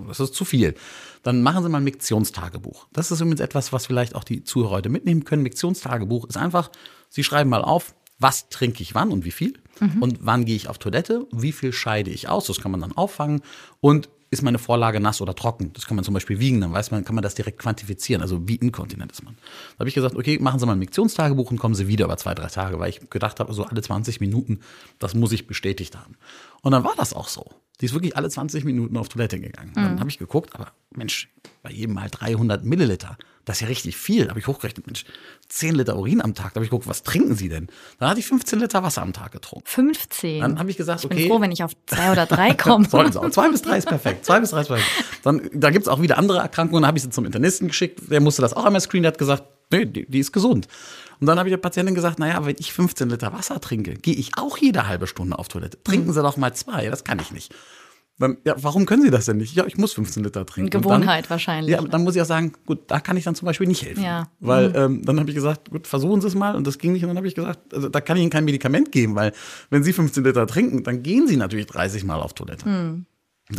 das 0.08 0.18
ist 0.18 0.34
zu 0.34 0.46
viel. 0.46 0.74
Dann 1.22 1.42
machen 1.42 1.62
Sie 1.62 1.68
mal 1.68 1.78
ein 1.78 1.84
Miktionstagebuch. 1.84 2.86
Das 2.94 3.10
ist 3.10 3.20
übrigens 3.20 3.40
etwas, 3.40 3.70
was 3.72 3.86
vielleicht 3.86 4.14
auch 4.14 4.24
die 4.24 4.44
Zuhörer 4.44 4.70
heute 4.76 4.88
mitnehmen 4.88 5.24
können. 5.24 5.42
Miktionstagebuch 5.42 6.24
ist 6.24 6.38
einfach, 6.38 6.70
Sie 7.10 7.24
schreiben 7.24 7.50
mal 7.50 7.62
auf, 7.62 7.94
was 8.20 8.48
trinke 8.48 8.82
ich 8.82 8.94
wann 8.94 9.10
und 9.10 9.24
wie 9.24 9.30
viel 9.32 9.54
mhm. 9.80 10.02
und 10.02 10.18
wann 10.20 10.44
gehe 10.44 10.56
ich 10.56 10.68
auf 10.68 10.78
Toilette, 10.78 11.26
wie 11.32 11.52
viel 11.52 11.72
scheide 11.72 12.10
ich 12.10 12.28
aus, 12.28 12.46
das 12.46 12.60
kann 12.60 12.70
man 12.70 12.80
dann 12.80 12.92
auffangen 12.92 13.42
und 13.80 14.08
ist 14.32 14.42
meine 14.42 14.60
Vorlage 14.60 15.00
nass 15.00 15.20
oder 15.20 15.34
trocken? 15.34 15.72
Das 15.72 15.86
kann 15.86 15.96
man 15.96 16.04
zum 16.04 16.14
Beispiel 16.14 16.38
wiegen, 16.38 16.60
dann 16.60 16.72
weiß 16.72 16.92
man, 16.92 17.04
kann 17.04 17.16
man 17.16 17.22
das 17.22 17.34
direkt 17.34 17.58
quantifizieren, 17.58 18.22
also 18.22 18.46
wie 18.46 18.54
inkontinent 18.54 19.10
ist 19.10 19.24
man. 19.24 19.34
Da 19.34 19.80
habe 19.80 19.88
ich 19.88 19.94
gesagt, 19.94 20.14
okay, 20.14 20.38
machen 20.38 20.60
Sie 20.60 20.66
mal 20.66 20.72
ein 20.74 20.78
Miktionstagebuch 20.78 21.50
und 21.50 21.58
kommen 21.58 21.74
Sie 21.74 21.88
wieder 21.88 22.04
über 22.04 22.16
zwei, 22.16 22.34
drei 22.34 22.46
Tage, 22.46 22.78
weil 22.78 22.90
ich 22.90 23.10
gedacht 23.10 23.40
habe, 23.40 23.52
so 23.52 23.64
alle 23.64 23.82
20 23.82 24.20
Minuten, 24.20 24.60
das 25.00 25.14
muss 25.14 25.32
ich 25.32 25.48
bestätigt 25.48 25.96
haben. 25.96 26.16
Und 26.62 26.72
dann 26.72 26.84
war 26.84 26.94
das 26.96 27.12
auch 27.12 27.28
so. 27.28 27.46
Die 27.80 27.86
ist 27.86 27.94
wirklich 27.94 28.16
alle 28.16 28.28
20 28.28 28.64
Minuten 28.64 28.96
auf 28.98 29.08
Toilette 29.08 29.40
gegangen. 29.40 29.70
Mhm. 29.70 29.82
Dann 29.82 30.00
habe 30.00 30.10
ich 30.10 30.18
geguckt, 30.18 30.54
aber 30.54 30.72
Mensch, 30.90 31.30
bei 31.62 31.70
jedem 31.70 31.94
mal 31.94 32.08
300 32.10 32.64
Milliliter. 32.64 33.16
Das 33.46 33.56
ist 33.56 33.60
ja 33.62 33.68
richtig 33.68 33.96
viel. 33.96 34.24
Da 34.24 34.30
habe 34.30 34.38
ich 34.40 34.46
hochgerechnet, 34.46 34.86
Mensch, 34.86 35.04
10 35.48 35.74
Liter 35.74 35.96
Urin 35.96 36.20
am 36.20 36.34
Tag. 36.34 36.52
Da 36.52 36.56
habe 36.56 36.64
ich 36.64 36.70
geguckt, 36.70 36.86
was 36.86 37.02
trinken 37.02 37.34
Sie 37.34 37.48
denn? 37.48 37.68
Dann 37.98 38.10
hatte 38.10 38.20
ich 38.20 38.26
15 38.26 38.60
Liter 38.60 38.82
Wasser 38.82 39.00
am 39.00 39.14
Tag 39.14 39.32
getrunken. 39.32 39.66
15? 39.66 40.40
Dann 40.42 40.58
habe 40.58 40.70
ich 40.70 40.76
gesagt, 40.76 41.04
okay. 41.04 41.14
Ich 41.14 41.20
bin 41.22 41.30
froh, 41.30 41.40
wenn 41.40 41.52
ich 41.52 41.64
auf 41.64 41.72
zwei 41.86 42.12
oder 42.12 42.26
drei 42.26 42.52
komme. 42.54 42.86
Sollten 42.86 43.12
Sie 43.12 43.18
auch. 43.18 43.30
Zwei 43.30 43.48
bis 43.48 43.62
drei 43.62 43.78
ist 43.78 43.88
perfekt. 43.88 44.26
Zwei 44.26 44.40
bis 44.40 44.50
drei 44.50 44.60
ist 44.60 44.68
perfekt. 44.68 44.88
Dann, 45.22 45.48
da 45.54 45.70
gibt 45.70 45.86
es 45.86 45.88
auch 45.88 46.02
wieder 46.02 46.18
andere 46.18 46.38
Erkrankungen. 46.38 46.82
Dann 46.82 46.88
habe 46.88 46.98
ich 46.98 47.04
sie 47.04 47.10
zum 47.10 47.24
Internisten 47.24 47.68
geschickt. 47.68 48.10
Der 48.10 48.20
musste 48.20 48.42
das 48.42 48.52
auch 48.52 48.66
einmal 48.66 48.82
screenen. 48.82 49.04
Der 49.04 49.12
hat 49.12 49.18
gesagt, 49.18 49.44
nee, 49.70 49.86
die, 49.86 50.06
die 50.06 50.18
ist 50.18 50.32
gesund. 50.32 50.68
Und 51.20 51.26
dann 51.26 51.38
habe 51.38 51.48
ich 51.48 51.52
der 51.52 51.58
Patientin 51.58 51.94
gesagt, 51.94 52.18
naja, 52.18 52.44
wenn 52.46 52.56
ich 52.58 52.72
15 52.72 53.10
Liter 53.10 53.32
Wasser 53.32 53.60
trinke, 53.60 53.94
gehe 53.94 54.14
ich 54.14 54.38
auch 54.38 54.56
jede 54.56 54.88
halbe 54.88 55.06
Stunde 55.06 55.38
auf 55.38 55.48
Toilette. 55.48 55.82
Trinken 55.84 56.08
mhm. 56.08 56.12
Sie 56.12 56.22
doch 56.22 56.36
mal 56.36 56.54
zwei. 56.54 56.88
Das 56.88 57.04
kann 57.04 57.18
ich 57.18 57.30
nicht. 57.30 57.54
Dann, 58.20 58.36
ja, 58.44 58.54
warum 58.58 58.84
können 58.84 59.02
Sie 59.02 59.10
das 59.10 59.24
denn 59.24 59.38
nicht? 59.38 59.54
Ja, 59.54 59.64
ich 59.66 59.78
muss 59.78 59.94
15 59.94 60.22
Liter 60.22 60.44
trinken. 60.44 60.68
Gewohnheit 60.68 61.24
dann, 61.24 61.30
wahrscheinlich. 61.30 61.74
Ja, 61.74 61.80
dann 61.80 62.04
muss 62.04 62.16
ich 62.16 62.20
auch 62.20 62.26
sagen, 62.26 62.52
gut, 62.66 62.80
da 62.88 63.00
kann 63.00 63.16
ich 63.16 63.24
dann 63.24 63.34
zum 63.34 63.46
Beispiel 63.46 63.66
nicht 63.66 63.82
helfen. 63.82 64.04
Ja. 64.04 64.28
Weil 64.40 64.68
mhm. 64.68 64.76
ähm, 64.76 65.04
dann 65.06 65.18
habe 65.18 65.30
ich 65.30 65.34
gesagt, 65.34 65.70
gut, 65.70 65.86
versuchen 65.86 66.20
Sie 66.20 66.26
es 66.26 66.34
mal. 66.34 66.54
Und 66.54 66.66
das 66.66 66.76
ging 66.76 66.92
nicht. 66.92 67.02
Und 67.02 67.08
dann 67.08 67.16
habe 67.16 67.28
ich 67.28 67.34
gesagt, 67.34 67.72
also, 67.72 67.88
da 67.88 68.00
kann 68.02 68.18
ich 68.18 68.22
Ihnen 68.22 68.30
kein 68.30 68.44
Medikament 68.44 68.92
geben, 68.92 69.14
weil 69.14 69.32
wenn 69.70 69.82
Sie 69.82 69.94
15 69.94 70.22
Liter 70.22 70.46
trinken, 70.46 70.84
dann 70.84 71.02
gehen 71.02 71.28
Sie 71.28 71.38
natürlich 71.38 71.64
30 71.66 72.04
Mal 72.04 72.20
auf 72.20 72.34
Toilette. 72.34 72.68
Mhm. 72.68 73.06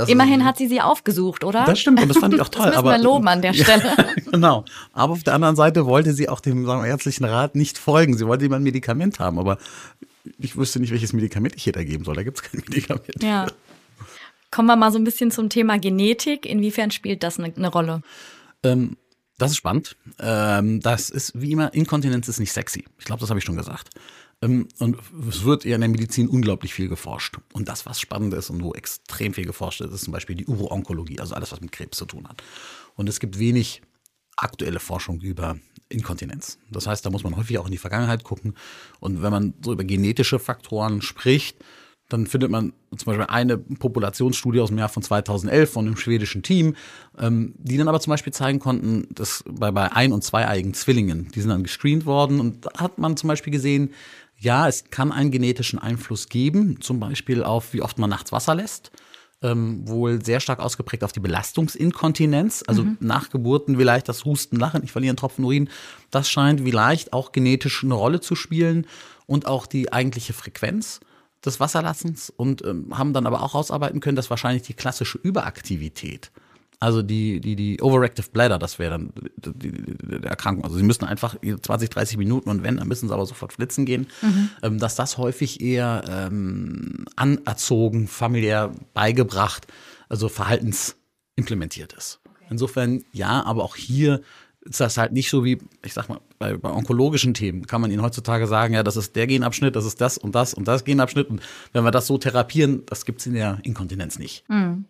Immerhin 0.07 0.45
hat 0.45 0.57
sie 0.57 0.67
sie 0.67 0.81
aufgesucht, 0.81 1.43
oder? 1.43 1.65
Das 1.65 1.79
stimmt 1.79 2.01
und 2.01 2.07
das 2.07 2.17
fand 2.17 2.33
ich 2.33 2.41
auch 2.41 2.49
toll. 2.49 2.67
das 2.67 2.75
müssen 2.83 2.85
wir 2.85 3.03
loben 3.03 3.27
an 3.27 3.41
der 3.41 3.53
Stelle. 3.53 3.83
Ja, 3.83 4.05
genau. 4.31 4.65
Aber 4.93 5.13
auf 5.13 5.23
der 5.23 5.33
anderen 5.33 5.55
Seite 5.55 5.85
wollte 5.85 6.13
sie 6.13 6.29
auch 6.29 6.39
dem 6.39 6.65
sagen 6.65 6.85
ärztlichen 6.85 7.25
Rat 7.25 7.55
nicht 7.55 7.77
folgen. 7.77 8.17
Sie 8.17 8.25
wollte 8.27 8.45
immer 8.45 8.57
ein 8.57 8.63
Medikament 8.63 9.19
haben, 9.19 9.39
aber 9.39 9.57
ich 10.37 10.55
wüsste 10.55 10.79
nicht, 10.79 10.91
welches 10.91 11.13
Medikament 11.13 11.55
ich 11.55 11.67
ihr 11.67 11.73
da 11.73 11.83
geben 11.83 12.03
soll. 12.05 12.15
Da 12.15 12.23
gibt 12.23 12.37
es 12.37 12.43
kein 12.43 12.61
Medikament. 12.61 13.21
Ja. 13.21 13.47
Kommen 14.49 14.67
wir 14.67 14.75
mal 14.75 14.91
so 14.91 14.99
ein 14.99 15.03
bisschen 15.03 15.31
zum 15.31 15.49
Thema 15.49 15.79
Genetik. 15.79 16.45
Inwiefern 16.45 16.91
spielt 16.91 17.23
das 17.23 17.39
eine, 17.39 17.53
eine 17.55 17.69
Rolle? 17.69 18.01
Ähm, 18.63 18.97
das 19.37 19.51
ist 19.51 19.57
spannend. 19.57 19.95
Ähm, 20.19 20.81
das 20.81 21.09
ist 21.09 21.31
wie 21.39 21.51
immer, 21.51 21.73
Inkontinenz 21.73 22.27
ist 22.27 22.39
nicht 22.39 22.51
sexy. 22.51 22.85
Ich 22.99 23.05
glaube, 23.05 23.21
das 23.21 23.29
habe 23.29 23.39
ich 23.39 23.45
schon 23.45 23.55
gesagt. 23.55 23.89
Ähm, 24.41 24.67
und 24.79 24.97
es 25.29 25.43
wird 25.43 25.65
ja 25.65 25.75
in 25.75 25.81
der 25.81 25.89
Medizin 25.89 26.27
unglaublich 26.27 26.73
viel 26.73 26.87
geforscht. 26.87 27.37
Und 27.53 27.69
das, 27.69 27.85
was 27.85 27.99
spannend 27.99 28.33
ist 28.33 28.49
und 28.49 28.63
wo 28.63 28.73
extrem 28.73 29.33
viel 29.33 29.45
geforscht 29.45 29.81
ist, 29.81 29.93
ist 29.93 30.05
zum 30.05 30.13
Beispiel 30.13 30.35
die 30.35 30.47
Uro-Onkologie, 30.47 31.19
also 31.19 31.35
alles, 31.35 31.51
was 31.51 31.61
mit 31.61 31.71
Krebs 31.71 31.97
zu 31.97 32.05
tun 32.05 32.27
hat. 32.27 32.43
Und 32.95 33.07
es 33.07 33.19
gibt 33.19 33.39
wenig 33.39 33.81
aktuelle 34.37 34.79
Forschung 34.79 35.21
über 35.21 35.57
Inkontinenz. 35.89 36.57
Das 36.71 36.87
heißt, 36.87 37.05
da 37.05 37.09
muss 37.09 37.23
man 37.23 37.35
häufig 37.37 37.59
auch 37.59 37.65
in 37.65 37.71
die 37.71 37.77
Vergangenheit 37.77 38.23
gucken. 38.23 38.55
Und 38.99 39.21
wenn 39.21 39.31
man 39.31 39.53
so 39.63 39.73
über 39.73 39.83
genetische 39.83 40.39
Faktoren 40.39 41.01
spricht, 41.01 41.57
dann 42.11 42.27
findet 42.27 42.51
man 42.51 42.73
zum 42.97 43.05
Beispiel 43.05 43.25
eine 43.27 43.57
Populationsstudie 43.57 44.59
aus 44.59 44.69
dem 44.69 44.77
Jahr 44.77 44.89
von 44.89 45.01
2011 45.01 45.71
von 45.71 45.85
einem 45.85 45.95
schwedischen 45.95 46.43
Team, 46.43 46.75
ähm, 47.17 47.53
die 47.57 47.77
dann 47.77 47.87
aber 47.87 48.01
zum 48.01 48.11
Beispiel 48.11 48.33
zeigen 48.33 48.59
konnten, 48.59 49.07
dass 49.11 49.43
bei, 49.49 49.71
bei 49.71 49.91
ein- 49.93 50.11
und 50.11 50.23
zweieigen 50.23 50.73
Zwillingen, 50.73 51.31
die 51.33 51.39
sind 51.39 51.49
dann 51.49 51.63
gescreent 51.63 52.05
worden 52.05 52.39
und 52.41 52.65
da 52.65 52.71
hat 52.81 52.97
man 52.97 53.15
zum 53.15 53.29
Beispiel 53.29 53.53
gesehen, 53.53 53.93
ja, 54.41 54.67
es 54.67 54.85
kann 54.89 55.11
einen 55.11 55.29
genetischen 55.29 55.77
Einfluss 55.77 56.27
geben, 56.27 56.81
zum 56.81 56.99
Beispiel 56.99 57.43
auf, 57.43 57.73
wie 57.73 57.83
oft 57.83 57.99
man 57.99 58.09
nachts 58.09 58.31
Wasser 58.31 58.55
lässt. 58.55 58.91
Ähm, 59.43 59.87
wohl 59.87 60.23
sehr 60.23 60.39
stark 60.39 60.59
ausgeprägt 60.59 61.03
auf 61.03 61.11
die 61.11 61.19
Belastungsinkontinenz, 61.19 62.63
also 62.67 62.83
mhm. 62.83 62.97
nach 62.99 63.31
Geburten 63.31 63.75
vielleicht 63.77 64.07
das 64.07 64.23
Husten, 64.23 64.57
Lachen, 64.57 64.83
ich 64.83 64.91
verliere 64.91 65.11
einen 65.11 65.17
Tropfen 65.17 65.45
Urin. 65.45 65.69
Das 66.11 66.29
scheint 66.29 66.61
vielleicht 66.61 67.11
auch 67.13 67.31
genetisch 67.31 67.83
eine 67.83 67.95
Rolle 67.95 68.19
zu 68.19 68.35
spielen 68.35 68.85
und 69.25 69.47
auch 69.47 69.65
die 69.65 69.93
eigentliche 69.93 70.33
Frequenz 70.33 70.99
des 71.43 71.59
Wasserlassens 71.59 72.31
und 72.35 72.63
ähm, 72.65 72.95
haben 72.97 73.13
dann 73.13 73.25
aber 73.25 73.41
auch 73.41 73.55
rausarbeiten 73.55 73.99
können, 73.99 74.15
dass 74.15 74.29
wahrscheinlich 74.29 74.63
die 74.63 74.75
klassische 74.75 75.17
Überaktivität, 75.17 76.31
also 76.81 77.03
die, 77.03 77.39
die, 77.39 77.55
die 77.55 77.79
Overactive 77.79 78.31
Bladder, 78.31 78.57
das 78.57 78.79
wäre 78.79 78.91
dann 78.91 79.13
die, 79.37 79.71
die, 79.71 79.95
die 79.95 80.25
Erkrankung. 80.25 80.63
Also 80.63 80.77
sie 80.77 80.83
müssen 80.83 81.05
einfach 81.05 81.35
20, 81.39 81.91
30 81.91 82.17
Minuten 82.17 82.49
und 82.49 82.63
wenn, 82.63 82.77
dann 82.77 82.87
müssen 82.87 83.07
sie 83.07 83.13
aber 83.13 83.27
sofort 83.27 83.53
flitzen 83.53 83.85
gehen, 83.85 84.07
mhm. 84.23 84.49
ähm, 84.63 84.79
dass 84.79 84.95
das 84.95 85.19
häufig 85.19 85.61
eher 85.61 86.03
ähm, 86.09 87.05
anerzogen, 87.15 88.07
familiär 88.07 88.73
beigebracht, 88.95 89.67
also 90.09 90.27
verhaltensimplementiert 90.27 91.93
ist. 91.93 92.19
Okay. 92.27 92.45
Insofern 92.49 93.03
ja, 93.13 93.43
aber 93.45 93.63
auch 93.63 93.75
hier 93.75 94.21
ist 94.61 94.79
das 94.79 94.97
halt 94.97 95.11
nicht 95.11 95.29
so 95.29 95.45
wie, 95.45 95.59
ich 95.85 95.93
sag 95.93 96.09
mal, 96.09 96.19
bei, 96.39 96.57
bei 96.57 96.71
onkologischen 96.71 97.35
Themen 97.35 97.67
kann 97.67 97.81
man 97.81 97.91
ihnen 97.91 98.01
heutzutage 98.01 98.47
sagen, 98.47 98.73
ja, 98.73 98.81
das 98.81 98.97
ist 98.97 99.15
der 99.15 99.27
Genabschnitt, 99.27 99.75
das 99.75 99.85
ist 99.85 100.01
das 100.01 100.17
und 100.17 100.33
das 100.33 100.55
und 100.55 100.67
das 100.67 100.83
Genabschnitt. 100.83 101.29
Und 101.29 101.43
wenn 101.73 101.83
wir 101.83 101.91
das 101.91 102.07
so 102.07 102.17
therapieren, 102.17 102.83
das 102.87 103.05
gibt's 103.05 103.27
in 103.27 103.35
der 103.35 103.59
Inkontinenz 103.61 104.17
nicht. 104.17 104.49
Mhm. 104.49 104.85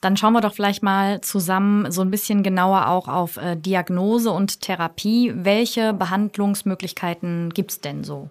Dann 0.00 0.16
schauen 0.16 0.32
wir 0.32 0.40
doch 0.40 0.54
vielleicht 0.54 0.82
mal 0.82 1.20
zusammen 1.20 1.90
so 1.92 2.00
ein 2.00 2.10
bisschen 2.10 2.42
genauer 2.42 2.88
auch 2.88 3.08
auf 3.08 3.36
äh, 3.36 3.56
Diagnose 3.56 4.30
und 4.30 4.60
Therapie. 4.60 5.32
Welche 5.34 5.92
Behandlungsmöglichkeiten 5.92 7.50
gibt 7.50 7.70
es 7.72 7.80
denn 7.80 8.02
so? 8.02 8.30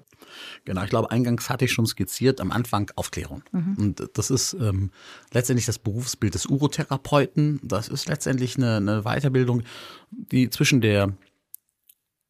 Genau, 0.65 0.83
ich 0.83 0.89
glaube, 0.89 1.11
eingangs 1.11 1.49
hatte 1.49 1.65
ich 1.65 1.71
schon 1.71 1.85
skizziert, 1.85 2.41
am 2.41 2.51
Anfang 2.51 2.91
Aufklärung. 2.95 3.43
Mhm. 3.51 3.75
Und 3.77 4.09
das 4.13 4.29
ist 4.29 4.53
ähm, 4.53 4.91
letztendlich 5.31 5.65
das 5.65 5.79
Berufsbild 5.79 6.33
des 6.33 6.45
Urotherapeuten. 6.45 7.59
Das 7.63 7.87
ist 7.87 8.07
letztendlich 8.07 8.57
eine, 8.57 8.77
eine 8.77 9.01
Weiterbildung, 9.03 9.63
die 10.11 10.49
zwischen 10.49 10.81
der 10.81 11.13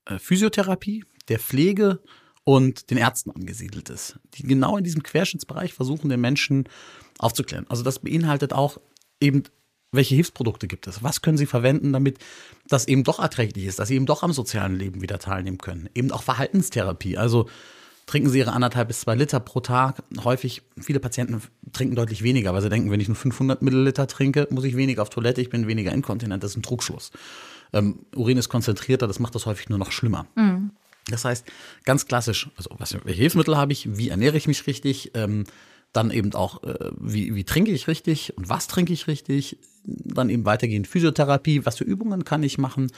äh, 0.06 0.19
Physiotherapie, 0.19 1.06
der 1.30 1.39
Pflege 1.39 1.99
und 2.43 2.89
den 2.89 2.97
Ärzten 2.97 3.32
angesiedelt 3.32 3.89
ist, 3.89 4.19
die 4.34 4.43
genau 4.43 4.78
in 4.78 4.84
diesem 4.84 5.04
Querschnittsbereich 5.04 5.73
versuchen, 5.73 6.10
den 6.10 6.21
Menschen 6.21 6.67
aufzuklären. 7.19 7.65
Also 7.69 7.84
das 7.84 7.99
beinhaltet 7.99 8.54
auch 8.54 8.80
eben, 9.21 9.43
welche 9.91 10.15
Hilfsprodukte 10.15 10.67
gibt 10.67 10.88
es? 10.88 11.03
Was 11.03 11.21
können 11.21 11.38
sie 11.38 11.47
verwenden, 11.47 11.93
damit 11.93 12.19
das 12.67 12.88
eben 12.88 13.03
doch 13.03 13.19
erträglich 13.19 13.65
ist, 13.65 13.79
dass 13.79 13.88
sie 13.88 13.95
eben 13.95 14.05
doch 14.05 14.21
am 14.21 14.34
sozialen 14.34 14.75
Leben 14.75 15.01
wieder 15.01 15.19
teilnehmen 15.19 15.58
können? 15.58 15.89
Eben 15.95 16.12
auch 16.12 16.21
Verhaltenstherapie. 16.21 17.17
Also 17.17 17.49
trinken 18.05 18.29
sie 18.29 18.39
ihre 18.39 18.53
anderthalb 18.53 18.88
bis 18.88 19.01
zwei 19.01 19.15
Liter 19.15 19.39
pro 19.39 19.60
Tag. 19.60 20.03
Häufig, 20.23 20.62
viele 20.79 20.99
Patienten 20.99 21.41
trinken 21.73 21.95
deutlich 21.95 22.23
weniger, 22.23 22.53
weil 22.53 22.62
sie 22.62 22.69
denken, 22.69 22.91
wenn 22.91 22.99
ich 22.99 23.08
nur 23.08 23.15
500 23.15 23.62
Milliliter 23.62 24.08
trinke, 24.08 24.47
muss 24.51 24.63
ich 24.63 24.75
weniger 24.75 25.01
auf 25.01 25.10
Toilette, 25.10 25.41
ich 25.41 25.49
bin 25.49 25.67
weniger 25.67 25.91
inkontinent. 25.91 26.43
Das 26.43 26.51
ist 26.51 26.58
ein 26.58 26.63
Trugschluss. 26.63 27.12
Ähm, 27.73 28.05
Urin 28.15 28.38
ist 28.38 28.49
konzentrierter, 28.49 29.08
das 29.08 29.19
macht 29.19 29.36
das 29.36 29.45
häufig 29.45 29.69
nur 29.69 29.77
noch 29.77 29.91
schlimmer. 29.91 30.27
Mhm. 30.36 30.71
Das 31.08 31.25
heißt, 31.25 31.45
ganz 31.86 32.05
klassisch, 32.05 32.49
also 32.55 32.71
was, 32.77 32.93
welche 32.93 33.21
Hilfsmittel 33.21 33.58
habe 33.58 33.73
ich, 33.73 33.97
wie 33.97 34.10
ernähre 34.10 34.38
ich 34.38 34.47
mich 34.47 34.65
richtig, 34.67 35.12
ähm, 35.15 35.45
dann 35.93 36.12
eben 36.12 36.34
auch, 36.34 36.63
äh, 36.63 36.91
wie, 36.99 37.36
wie 37.36 37.43
trinke 37.43 37.71
ich 37.71 37.88
richtig 37.88 38.38
und 38.38 38.49
was 38.49 38.67
trinke 38.67 38.93
ich 38.93 39.08
richtig, 39.08 39.58
dann 39.84 40.30
eben 40.30 40.45
weitergehend 40.45 40.88
Physiotherapie, 40.88 41.65
was 41.65 41.78
für 41.78 41.84
Übungen 41.84 42.25
kann 42.25 42.43
ich 42.43 42.58
machen, 42.58 42.91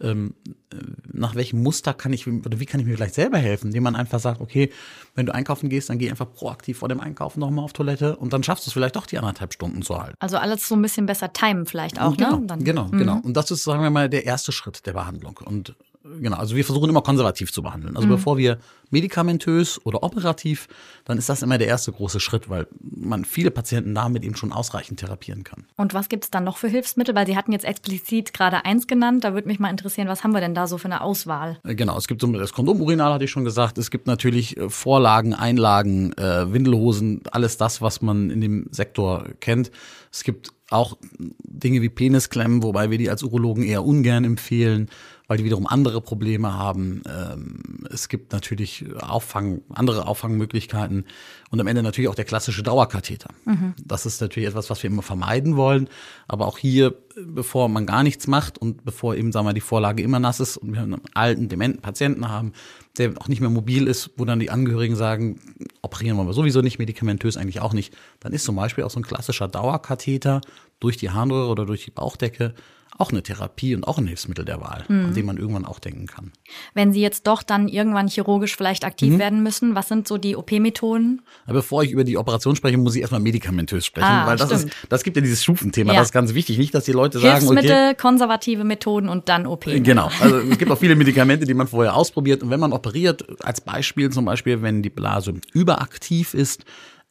ähm, 0.00 0.34
äh, 0.72 0.76
nach 1.12 1.34
welchem 1.34 1.62
Muster 1.62 1.94
kann 1.94 2.12
ich, 2.12 2.26
oder 2.26 2.60
wie 2.60 2.66
kann 2.66 2.80
ich 2.80 2.86
mir 2.86 2.94
vielleicht 2.94 3.14
selber 3.14 3.38
helfen, 3.38 3.68
indem 3.68 3.82
man 3.82 3.96
einfach 3.96 4.20
sagt, 4.20 4.40
okay, 4.40 4.70
wenn 5.14 5.26
du 5.26 5.34
einkaufen 5.34 5.68
gehst, 5.68 5.90
dann 5.90 5.98
geh 5.98 6.10
einfach 6.10 6.32
proaktiv 6.32 6.78
vor 6.78 6.88
dem 6.88 7.00
Einkaufen 7.00 7.40
nochmal 7.40 7.64
auf 7.64 7.72
Toilette 7.72 8.16
und 8.16 8.32
dann 8.32 8.42
schaffst 8.42 8.66
du 8.66 8.68
es 8.68 8.72
vielleicht 8.74 8.96
doch 8.96 9.06
die 9.06 9.18
anderthalb 9.18 9.52
Stunden 9.52 9.82
zu 9.82 10.00
halten. 10.00 10.14
Also 10.20 10.36
alles 10.36 10.68
so 10.68 10.76
ein 10.76 10.82
bisschen 10.82 11.06
besser 11.06 11.32
timen 11.32 11.66
vielleicht 11.66 12.00
auch, 12.00 12.16
genau, 12.16 12.38
ne? 12.38 12.46
Dann, 12.46 12.64
genau, 12.64 12.84
mhm. 12.86 12.98
genau. 12.98 13.20
Und 13.22 13.36
das 13.36 13.50
ist, 13.50 13.64
sagen 13.64 13.82
wir 13.82 13.90
mal, 13.90 14.08
der 14.08 14.24
erste 14.24 14.52
Schritt 14.52 14.86
der 14.86 14.92
Behandlung. 14.92 15.40
Und 15.44 15.74
genau, 16.20 16.36
also 16.36 16.56
wir 16.56 16.64
versuchen 16.64 16.88
immer 16.88 17.02
konservativ 17.02 17.52
zu 17.52 17.62
behandeln. 17.62 17.96
Also 17.96 18.08
mhm. 18.08 18.12
bevor 18.12 18.38
wir 18.38 18.58
medikamentös 18.90 19.84
oder 19.84 20.02
operativ, 20.02 20.68
dann 21.04 21.18
ist 21.18 21.28
das 21.28 21.42
immer 21.42 21.58
der 21.58 21.66
erste 21.68 21.92
große 21.92 22.20
Schritt, 22.20 22.48
weil 22.48 22.66
man 22.80 23.24
viele 23.24 23.50
Patienten 23.50 23.94
damit 23.94 24.24
eben 24.24 24.36
schon 24.36 24.52
ausreichend 24.52 25.00
therapieren 25.00 25.44
kann. 25.44 25.64
Und 25.76 25.94
was 25.94 26.08
gibt 26.08 26.24
es 26.24 26.30
dann 26.30 26.44
noch 26.44 26.56
für 26.56 26.68
Hilfsmittel? 26.68 27.14
Weil 27.14 27.26
Sie 27.26 27.36
hatten 27.36 27.52
jetzt 27.52 27.64
explizit 27.64 28.32
gerade 28.32 28.64
eins 28.64 28.86
genannt. 28.86 29.24
Da 29.24 29.34
würde 29.34 29.48
mich 29.48 29.58
mal 29.58 29.70
interessieren, 29.70 30.08
was 30.08 30.24
haben 30.24 30.32
wir 30.32 30.40
denn 30.40 30.54
da 30.54 30.66
so 30.66 30.78
für 30.78 30.86
eine 30.86 31.00
Auswahl? 31.00 31.58
Äh, 31.64 31.74
genau, 31.74 31.96
es 31.96 32.06
gibt 32.06 32.20
so 32.20 32.26
das 32.32 32.52
Kondomurinal, 32.52 33.12
hatte 33.12 33.24
ich 33.24 33.30
schon 33.30 33.44
gesagt. 33.44 33.78
Es 33.78 33.90
gibt 33.90 34.06
natürlich 34.06 34.56
äh, 34.56 34.68
Vorlagen, 34.68 35.34
Einlagen, 35.34 36.12
äh, 36.14 36.52
Windelhosen, 36.52 37.22
alles 37.30 37.56
das, 37.56 37.82
was 37.82 38.02
man 38.02 38.30
in 38.30 38.40
dem 38.40 38.68
Sektor 38.70 39.26
kennt. 39.40 39.70
Es 40.12 40.24
gibt 40.24 40.50
auch 40.70 40.96
Dinge 41.18 41.82
wie 41.82 41.88
Penisklemmen, 41.88 42.62
wobei 42.62 42.90
wir 42.90 42.98
die 42.98 43.08
als 43.08 43.22
Urologen 43.22 43.62
eher 43.62 43.84
ungern 43.84 44.24
empfehlen 44.24 44.88
weil 45.28 45.38
die 45.38 45.44
wiederum 45.44 45.66
andere 45.66 46.00
Probleme 46.00 46.54
haben. 46.54 47.02
Ähm, 47.08 47.86
es 47.90 48.08
gibt 48.08 48.32
natürlich 48.32 48.84
Auffang, 49.00 49.62
andere 49.72 50.06
Auffangmöglichkeiten 50.06 51.04
und 51.50 51.60
am 51.60 51.66
Ende 51.66 51.82
natürlich 51.82 52.08
auch 52.08 52.14
der 52.14 52.24
klassische 52.24 52.62
Dauerkatheter. 52.62 53.30
Mhm. 53.44 53.74
Das 53.84 54.06
ist 54.06 54.20
natürlich 54.20 54.48
etwas, 54.48 54.70
was 54.70 54.82
wir 54.82 54.90
immer 54.90 55.02
vermeiden 55.02 55.56
wollen. 55.56 55.88
Aber 56.28 56.46
auch 56.46 56.58
hier, 56.58 56.94
bevor 57.26 57.68
man 57.68 57.86
gar 57.86 58.02
nichts 58.02 58.26
macht 58.26 58.58
und 58.58 58.84
bevor 58.84 59.16
eben, 59.16 59.32
sagen 59.32 59.46
wir, 59.46 59.52
die 59.52 59.60
Vorlage 59.60 60.02
immer 60.02 60.20
nass 60.20 60.40
ist 60.40 60.56
und 60.56 60.72
wir 60.72 60.82
einen 60.82 61.00
alten, 61.14 61.48
dementen 61.48 61.82
Patienten 61.82 62.28
haben, 62.28 62.52
der 62.98 63.12
auch 63.18 63.28
nicht 63.28 63.40
mehr 63.40 63.50
mobil 63.50 63.88
ist, 63.88 64.10
wo 64.16 64.24
dann 64.24 64.38
die 64.38 64.50
Angehörigen 64.50 64.96
sagen, 64.96 65.40
operieren 65.82 66.16
wollen 66.16 66.28
wir 66.28 66.34
sowieso 66.34 66.60
nicht, 66.60 66.78
medikamentös 66.78 67.36
eigentlich 67.36 67.60
auch 67.60 67.72
nicht, 67.72 67.94
dann 68.20 68.32
ist 68.32 68.44
zum 68.44 68.56
Beispiel 68.56 68.84
auch 68.84 68.90
so 68.90 69.00
ein 69.00 69.04
klassischer 69.04 69.48
Dauerkatheter 69.48 70.40
durch 70.80 70.96
die 70.96 71.10
Harnröhre 71.10 71.50
oder 71.50 71.66
durch 71.66 71.84
die 71.84 71.90
Bauchdecke 71.90 72.54
auch 72.98 73.10
eine 73.10 73.22
Therapie 73.22 73.74
und 73.74 73.84
auch 73.84 73.98
ein 73.98 74.06
Hilfsmittel 74.06 74.44
der 74.44 74.60
Wahl, 74.60 74.84
mhm. 74.88 75.06
an 75.06 75.14
dem 75.14 75.26
man 75.26 75.36
irgendwann 75.36 75.64
auch 75.64 75.78
denken 75.78 76.06
kann. 76.06 76.32
Wenn 76.74 76.92
Sie 76.92 77.00
jetzt 77.00 77.26
doch 77.26 77.42
dann 77.42 77.68
irgendwann 77.68 78.08
chirurgisch 78.08 78.56
vielleicht 78.56 78.84
aktiv 78.84 79.14
mhm. 79.14 79.18
werden 79.18 79.42
müssen, 79.42 79.74
was 79.74 79.88
sind 79.88 80.08
so 80.08 80.18
die 80.18 80.36
OP-Methoden? 80.36 81.22
Bevor 81.46 81.82
ich 81.82 81.90
über 81.90 82.04
die 82.04 82.16
Operation 82.16 82.56
spreche, 82.56 82.78
muss 82.78 82.94
ich 82.94 83.02
erstmal 83.02 83.20
medikamentös 83.20 83.86
sprechen, 83.86 84.06
ah, 84.06 84.26
weil 84.26 84.36
das 84.36 84.50
ist, 84.50 84.68
das 84.88 85.02
gibt 85.02 85.16
ja 85.16 85.22
dieses 85.22 85.42
Stufenthema, 85.42 85.92
ja. 85.92 86.00
das 86.00 86.08
ist 86.08 86.12
ganz 86.12 86.34
wichtig. 86.34 86.58
Nicht, 86.58 86.74
dass 86.74 86.84
die 86.84 86.92
Leute 86.92 87.18
sagen, 87.18 87.38
Hilfsmittel, 87.38 87.70
okay, 87.70 87.94
konservative 87.94 88.64
Methoden 88.64 89.08
und 89.08 89.28
dann 89.28 89.46
OP. 89.46 89.66
Ne? 89.66 89.80
Genau. 89.80 90.10
Also 90.20 90.38
es 90.38 90.58
gibt 90.58 90.70
auch 90.70 90.78
viele 90.78 90.96
Medikamente, 90.96 91.46
die 91.46 91.54
man 91.54 91.66
vorher 91.66 91.94
ausprobiert. 91.94 92.42
Und 92.42 92.50
wenn 92.50 92.60
man 92.60 92.72
operiert, 92.72 93.24
als 93.42 93.60
Beispiel 93.60 94.10
zum 94.10 94.24
Beispiel, 94.24 94.62
wenn 94.62 94.82
die 94.82 94.90
Blase 94.90 95.34
überaktiv 95.52 96.34
ist, 96.34 96.64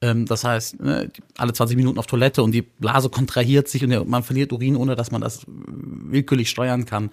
ähm, 0.06 0.26
das 0.26 0.44
heißt, 0.44 0.82
ne, 0.82 1.12
alle 1.38 1.54
20 1.54 1.76
Minuten 1.78 1.98
auf 1.98 2.08
Toilette 2.08 2.44
und 2.44 2.52
die 2.52 2.62
Blase 2.62 3.10
kontrahiert 3.10 3.68
sich 3.68 3.84
und 3.84 4.10
man 4.10 4.24
verliert 4.24 4.54
Urin, 4.54 4.76
ohne 4.76 4.96
dass 4.96 5.12
man 5.12 5.22
das 5.22 5.46
willkürlich 5.48 6.50
steuern 6.50 6.86
kann. 6.86 7.10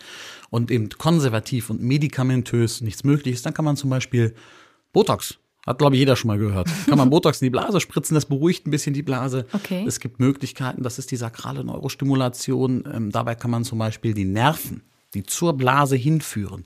Und 0.51 0.71
eben 0.71 0.91
konservativ 0.91 1.71
und 1.71 1.83
medikamentös 1.83 2.83
nichts 2.83 3.05
möglich 3.05 3.35
ist, 3.35 3.47
dann 3.47 3.55
kann 3.55 3.65
man 3.65 3.77
zum 3.77 3.91
Beispiel 3.91 4.35
Botox 4.93 5.39
hat, 5.67 5.79
glaube 5.79 5.95
ich, 5.95 6.01
jeder 6.01 6.17
schon 6.17 6.27
mal 6.27 6.39
gehört. 6.39 6.69
Kann 6.89 6.99
man 6.99 7.09
Botox 7.09 7.41
in 7.41 7.47
die 7.47 7.51
Blase 7.51 7.81
spritzen, 7.81 8.17
das 8.17 8.27
beruhigt 8.27 8.67
ein 8.67 8.73
bisschen 8.73 8.95
die 8.95 9.03
Blase. 9.03 9.47
Okay. 9.53 9.85
Es 9.87 10.01
gibt 10.01 10.19
Möglichkeiten, 10.19 10.83
das 10.83 10.99
ist 10.99 11.13
die 11.13 11.17
sakrale 11.17 11.63
Neurostimulation. 11.63 12.83
Ähm, 12.93 13.13
dabei 13.13 13.37
kann 13.37 13.53
man 13.53 13.63
zum 13.65 13.79
Beispiel 13.79 14.13
die 14.13 14.25
Nerven, 14.25 14.83
die 15.15 15.23
zur 15.23 15.57
Blase 15.57 15.95
hinführen, 15.95 16.65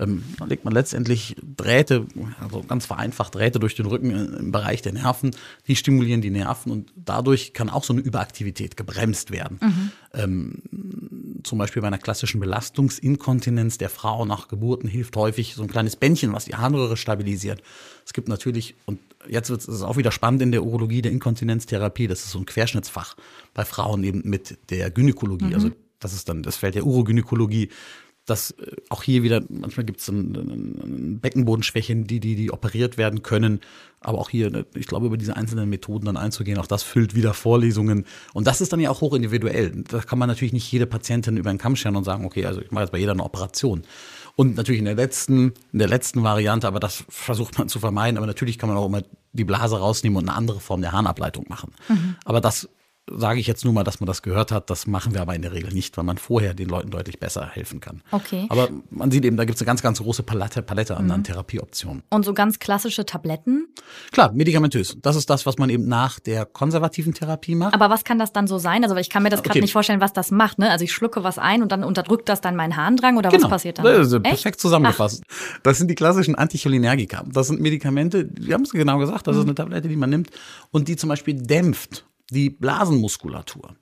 ähm, 0.00 0.22
da 0.38 0.44
legt 0.44 0.64
man 0.64 0.72
letztendlich 0.72 1.34
Drähte, 1.56 2.06
also 2.40 2.62
ganz 2.62 2.86
vereinfacht 2.86 3.34
Drähte 3.34 3.58
durch 3.58 3.74
den 3.74 3.86
Rücken 3.86 4.10
im 4.10 4.52
Bereich 4.52 4.80
der 4.80 4.92
Nerven, 4.92 5.32
die 5.66 5.74
stimulieren 5.74 6.20
die 6.20 6.30
Nerven 6.30 6.70
und 6.70 6.92
dadurch 6.94 7.52
kann 7.52 7.68
auch 7.68 7.82
so 7.82 7.92
eine 7.92 8.02
Überaktivität 8.02 8.76
gebremst 8.76 9.32
werden. 9.32 9.58
Mhm. 9.60 9.90
Ähm, 10.14 10.62
zum 11.42 11.58
Beispiel 11.58 11.82
bei 11.82 11.88
einer 11.88 11.98
klassischen 11.98 12.38
Belastungsinkontinenz 12.38 13.78
der 13.78 13.90
Frau 13.90 14.24
nach 14.24 14.46
Geburten 14.46 14.88
hilft 14.88 15.16
häufig 15.16 15.54
so 15.54 15.62
ein 15.62 15.68
kleines 15.68 15.96
Bändchen, 15.96 16.32
was 16.32 16.44
die 16.44 16.54
Harnröhre 16.54 16.96
stabilisiert. 16.96 17.62
Es 18.06 18.12
gibt 18.12 18.28
natürlich, 18.28 18.76
und 18.86 19.00
jetzt 19.28 19.50
wird 19.50 19.66
es 19.66 19.82
auch 19.82 19.96
wieder 19.96 20.12
spannend 20.12 20.42
in 20.42 20.52
der 20.52 20.62
Urologie, 20.62 21.02
der 21.02 21.10
Inkontinenztherapie, 21.10 22.06
das 22.06 22.24
ist 22.24 22.30
so 22.30 22.38
ein 22.38 22.46
Querschnittsfach 22.46 23.16
bei 23.52 23.64
Frauen 23.64 24.04
eben 24.04 24.22
mit 24.24 24.58
der 24.70 24.90
Gynäkologie. 24.90 25.46
Mhm. 25.46 25.54
Also 25.54 25.70
das 25.98 26.12
ist 26.12 26.28
dann 26.28 26.42
das 26.44 26.56
Feld 26.56 26.76
der 26.76 26.86
Urogynäkologie 26.86 27.70
dass 28.28 28.52
äh, 28.52 28.76
auch 28.88 29.02
hier 29.02 29.22
wieder, 29.22 29.42
manchmal 29.48 29.86
gibt 29.86 30.00
es 30.00 30.12
Beckenbodenschwächen, 30.12 32.06
die, 32.06 32.20
die, 32.20 32.36
die 32.36 32.52
operiert 32.52 32.98
werden 32.98 33.22
können. 33.22 33.60
Aber 34.00 34.18
auch 34.18 34.30
hier, 34.30 34.50
ne, 34.50 34.66
ich 34.74 34.86
glaube, 34.86 35.06
über 35.06 35.16
diese 35.16 35.36
einzelnen 35.36 35.68
Methoden 35.68 36.06
dann 36.06 36.16
einzugehen, 36.16 36.58
auch 36.58 36.66
das 36.66 36.82
füllt 36.82 37.14
wieder 37.14 37.34
Vorlesungen. 37.34 38.04
Und 38.34 38.46
das 38.46 38.60
ist 38.60 38.72
dann 38.72 38.80
ja 38.80 38.90
auch 38.90 39.00
hoch 39.00 39.14
individuell. 39.14 39.82
Da 39.88 40.00
kann 40.00 40.18
man 40.18 40.28
natürlich 40.28 40.52
nicht 40.52 40.70
jede 40.70 40.86
Patientin 40.86 41.36
über 41.36 41.50
den 41.50 41.58
Kamm 41.58 41.74
scheren 41.74 41.96
und 41.96 42.04
sagen, 42.04 42.24
okay, 42.24 42.44
also 42.44 42.60
ich 42.60 42.70
mache 42.70 42.84
jetzt 42.84 42.92
bei 42.92 42.98
jeder 42.98 43.12
eine 43.12 43.24
Operation. 43.24 43.82
Und 44.36 44.56
natürlich 44.56 44.78
in 44.78 44.84
der 44.84 44.94
letzten, 44.94 45.52
in 45.72 45.80
der 45.80 45.88
letzten 45.88 46.22
Variante, 46.22 46.68
aber 46.68 46.78
das 46.78 47.04
versucht 47.08 47.58
man 47.58 47.68
zu 47.68 47.80
vermeiden. 47.80 48.18
Aber 48.18 48.26
natürlich 48.26 48.58
kann 48.58 48.68
man 48.68 48.78
auch 48.78 48.86
immer 48.86 49.02
die 49.32 49.44
Blase 49.44 49.78
rausnehmen 49.78 50.16
und 50.16 50.28
eine 50.28 50.36
andere 50.36 50.60
Form 50.60 50.80
der 50.80 50.92
Harnableitung 50.92 51.46
machen. 51.48 51.72
Mhm. 51.88 52.14
Aber 52.24 52.40
das 52.40 52.68
sage 53.16 53.40
ich 53.40 53.46
jetzt 53.46 53.64
nur 53.64 53.72
mal, 53.72 53.84
dass 53.84 54.00
man 54.00 54.06
das 54.06 54.22
gehört 54.22 54.52
hat. 54.52 54.70
Das 54.70 54.86
machen 54.86 55.14
wir 55.14 55.20
aber 55.20 55.34
in 55.34 55.42
der 55.42 55.52
Regel 55.52 55.72
nicht, 55.72 55.96
weil 55.96 56.04
man 56.04 56.18
vorher 56.18 56.54
den 56.54 56.68
Leuten 56.68 56.90
deutlich 56.90 57.18
besser 57.18 57.46
helfen 57.46 57.80
kann. 57.80 58.02
Okay. 58.10 58.46
Aber 58.48 58.68
man 58.90 59.10
sieht 59.10 59.24
eben, 59.24 59.36
da 59.36 59.44
gibt 59.44 59.56
es 59.56 59.62
eine 59.62 59.66
ganz, 59.66 59.82
ganz 59.82 59.98
große 60.00 60.22
Palette, 60.22 60.62
Palette 60.62 60.96
an, 60.96 61.06
mhm. 61.06 61.10
an 61.10 61.24
Therapieoptionen. 61.24 62.02
Und 62.10 62.24
so 62.24 62.34
ganz 62.34 62.58
klassische 62.58 63.06
Tabletten? 63.06 63.68
Klar, 64.12 64.32
medikamentös. 64.32 64.96
Das 65.00 65.16
ist 65.16 65.30
das, 65.30 65.46
was 65.46 65.58
man 65.58 65.70
eben 65.70 65.86
nach 65.86 66.20
der 66.20 66.46
konservativen 66.46 67.14
Therapie 67.14 67.54
macht. 67.54 67.74
Aber 67.74 67.90
was 67.90 68.04
kann 68.04 68.18
das 68.18 68.32
dann 68.32 68.46
so 68.46 68.58
sein? 68.58 68.82
Also 68.84 68.96
ich 68.96 69.10
kann 69.10 69.22
mir 69.22 69.30
das 69.30 69.42
gerade 69.42 69.58
okay. 69.58 69.60
nicht 69.60 69.72
vorstellen, 69.72 70.00
was 70.00 70.12
das 70.12 70.30
macht. 70.30 70.58
Ne? 70.58 70.70
Also 70.70 70.84
ich 70.84 70.92
schlucke 70.92 71.24
was 71.24 71.38
ein 71.38 71.62
und 71.62 71.72
dann 71.72 71.84
unterdrückt 71.84 72.28
das 72.28 72.40
dann 72.40 72.56
meinen 72.56 72.76
Harndrang 72.76 73.16
oder 73.16 73.30
genau. 73.30 73.44
was 73.44 73.50
passiert 73.50 73.78
dann? 73.78 73.86
Ist 73.86 74.22
perfekt 74.22 74.60
zusammengefasst. 74.60 75.22
Ach. 75.26 75.58
Das 75.62 75.78
sind 75.78 75.88
die 75.88 75.94
klassischen 75.94 76.34
Anticholinergika. 76.34 77.24
Das 77.32 77.48
sind 77.48 77.60
Medikamente, 77.60 78.24
die 78.24 78.52
haben 78.52 78.62
es 78.62 78.70
genau 78.70 78.98
gesagt, 78.98 79.26
das 79.26 79.34
mhm. 79.34 79.40
ist 79.40 79.46
eine 79.46 79.54
Tablette, 79.54 79.88
die 79.88 79.96
man 79.96 80.10
nimmt 80.10 80.30
und 80.70 80.88
die 80.88 80.96
zum 80.96 81.08
Beispiel 81.08 81.34
dämpft 81.34 82.04
die 82.30 82.50
Blasenmuskulatur. 82.50 83.76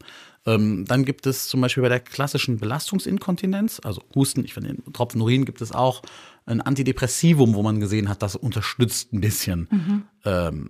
Ähm, 0.46 0.84
dann 0.86 1.04
gibt 1.04 1.26
es 1.26 1.48
zum 1.48 1.60
Beispiel 1.60 1.82
bei 1.82 1.88
der 1.88 2.00
klassischen 2.00 2.58
Belastungsinkontinenz, 2.58 3.80
also 3.82 4.02
Husten, 4.14 4.44
ich 4.44 4.54
finde, 4.54 4.74
den 4.74 4.92
Tropfen 4.92 5.20
Urin 5.20 5.44
gibt 5.44 5.60
es 5.60 5.72
auch 5.72 6.02
ein 6.46 6.60
Antidepressivum, 6.60 7.54
wo 7.54 7.62
man 7.64 7.80
gesehen 7.80 8.08
hat, 8.08 8.22
das 8.22 8.36
unterstützt 8.36 9.12
ein 9.12 9.20
bisschen 9.20 9.68
mhm. 9.68 10.02
ähm, 10.24 10.68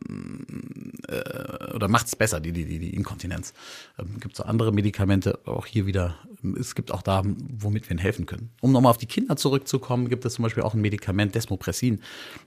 äh, 1.06 1.74
oder 1.74 1.88
macht 1.88 2.06
es 2.06 2.16
besser, 2.16 2.40
die, 2.40 2.52
die, 2.52 2.64
die 2.64 2.94
Inkontinenz. 2.94 3.52
Ähm, 3.98 4.18
gibt 4.18 4.36
so 4.36 4.44
andere 4.44 4.72
Medikamente, 4.72 5.38
auch 5.44 5.66
hier 5.66 5.84
wieder, 5.84 6.14
es 6.58 6.74
gibt 6.74 6.90
auch 6.90 7.02
da, 7.02 7.22
womit 7.24 7.84
wir 7.84 7.90
ihnen 7.90 8.00
helfen 8.00 8.24
können. 8.24 8.48
Um 8.62 8.72
nochmal 8.72 8.90
auf 8.90 8.96
die 8.96 9.04
Kinder 9.04 9.36
zurückzukommen, 9.36 10.08
gibt 10.08 10.24
es 10.24 10.32
zum 10.34 10.44
Beispiel 10.44 10.62
auch 10.62 10.72
ein 10.72 10.80
Medikament, 10.80 11.34
Desmopressin. 11.34 12.00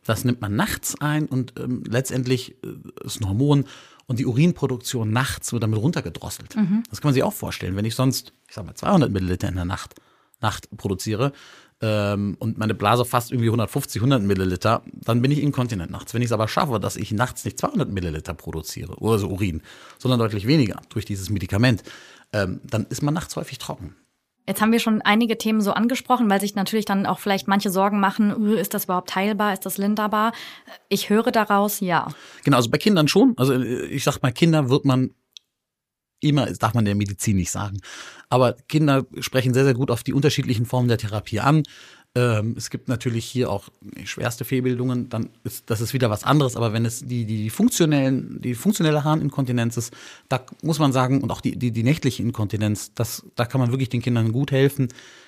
Das 0.04 0.26
nimmt 0.26 0.42
man 0.42 0.56
nachts 0.56 1.00
ein 1.00 1.28
und 1.28 1.54
ähm, 1.60 1.84
letztendlich 1.88 2.56
äh, 2.64 3.06
ist 3.06 3.22
ein 3.22 3.30
Hormon 3.30 3.66
und 4.10 4.18
die 4.18 4.26
Urinproduktion 4.26 5.12
nachts 5.12 5.54
wird 5.54 5.62
damit 5.62 5.80
runtergedrosselt. 5.80 6.56
Mhm. 6.56 6.84
Das 6.90 7.00
kann 7.00 7.10
man 7.10 7.14
sich 7.14 7.22
auch 7.22 7.34
vorstellen. 7.34 7.76
Wenn 7.76 7.86
ich 7.86 7.94
sonst, 7.94 8.34
ich 8.48 8.56
sag 8.56 8.66
mal, 8.66 8.74
200 8.74 9.12
Milliliter 9.12 9.48
in 9.48 9.54
der 9.56 9.66
Nacht, 9.66 9.94
Nacht 10.42 10.68
produziere 10.76 11.32
ähm, 11.80 12.36
und 12.40 12.58
meine 12.58 12.74
Blase 12.74 13.06
fast 13.06 13.32
irgendwie 13.32 13.50
150, 13.50 14.02
100 14.02 14.24
Milliliter, 14.24 14.82
dann 14.92 15.22
bin 15.22 15.30
ich 15.30 15.40
inkontinent 15.40 15.92
nachts. 15.92 16.16
Wenn 16.16 16.24
ich 16.24 16.30
es 16.30 16.32
aber 16.32 16.48
schaffe, 16.48 16.80
dass 16.80 16.96
ich 16.96 17.12
nachts 17.12 17.46
nicht 17.46 17.60
200 17.60 17.88
Milliliter 17.92 18.34
produziere, 18.34 18.96
oder 18.96 19.20
so 19.20 19.30
Urin, 19.30 19.62
sondern 20.00 20.20
deutlich 20.20 20.48
weniger 20.48 20.82
durch 20.90 21.06
dieses 21.06 21.30
Medikament, 21.30 21.84
ähm, 22.34 22.62
dann 22.64 22.88
ist 22.90 23.04
man 23.04 23.14
nachts 23.14 23.36
häufig 23.36 23.60
trocken. 23.60 23.96
Jetzt 24.50 24.62
haben 24.64 24.72
wir 24.72 24.80
schon 24.80 25.04
einige 25.04 25.38
Themen 25.38 25.62
so 25.62 25.74
angesprochen, 25.74 26.28
weil 26.28 26.42
sich 26.42 26.56
natürlich 26.56 26.86
dann 26.86 27.06
auch 27.06 27.20
vielleicht 27.20 27.48
manche 27.48 27.70
Sorgen 27.70 28.00
machen, 28.00 28.58
ist 28.58 28.74
das 28.74 28.86
überhaupt 28.86 29.12
teilbar, 29.12 29.54
ist 29.54 29.64
das 29.64 29.78
linderbar? 29.78 30.32
Ich 30.90 31.12
höre 31.12 31.32
daraus, 31.32 31.82
ja. 31.82 32.08
Genau, 32.44 32.58
also 32.58 32.72
bei 32.72 32.80
Kindern 32.80 33.08
schon. 33.08 33.36
Also 33.38 33.54
ich 33.62 34.04
sag 34.04 34.24
mal, 34.24 34.32
Kinder 34.32 34.72
wird 34.72 34.86
man 34.86 35.12
immer, 36.20 36.48
das 36.48 36.58
darf 36.58 36.74
man 36.74 36.84
der 36.84 36.96
Medizin 36.96 37.36
nicht 37.36 37.52
sagen. 37.52 37.80
Aber 38.28 38.54
Kinder 38.68 39.06
sprechen 39.20 39.54
sehr, 39.54 39.66
sehr 39.66 39.76
gut 39.76 39.92
auf 39.92 40.02
die 40.02 40.14
unterschiedlichen 40.14 40.66
Formen 40.66 40.88
der 40.88 40.98
Therapie 40.98 41.42
an. 41.42 41.62
Ähm, 42.16 42.56
es 42.58 42.72
gibt 42.72 42.88
natürlich 42.88 43.26
hier 43.26 43.52
auch 43.52 43.70
schwerste 44.04 44.44
Fehlbildungen, 44.44 45.10
dann 45.10 45.30
ist 45.44 45.70
das 45.70 45.80
ist 45.80 45.94
wieder 45.94 46.10
was 46.10 46.24
anderes. 46.24 46.56
Aber 46.56 46.74
wenn 46.74 46.86
es 46.86 47.06
die, 47.06 47.26
die 47.26 47.50
funktionellen, 47.52 48.42
die 48.42 48.56
funktionelle 48.56 49.04
Harninkontinenz 49.04 49.78
ist, 49.78 49.94
da 50.28 50.44
muss 50.64 50.80
man 50.80 50.92
sagen, 50.92 51.22
und 51.22 51.32
auch 51.32 51.42
die, 51.42 51.58
die, 51.58 51.72
die 51.72 51.84
nächtliche 51.84 52.24
Inkontinenz, 52.24 52.94
das, 52.96 53.26
da 53.36 53.46
kann 53.46 53.62
man 53.62 53.72
wirklich 53.72 53.90
den 53.90 54.02
Kindern 54.02 54.32
gut 54.32 54.52
helfen. 54.52 54.88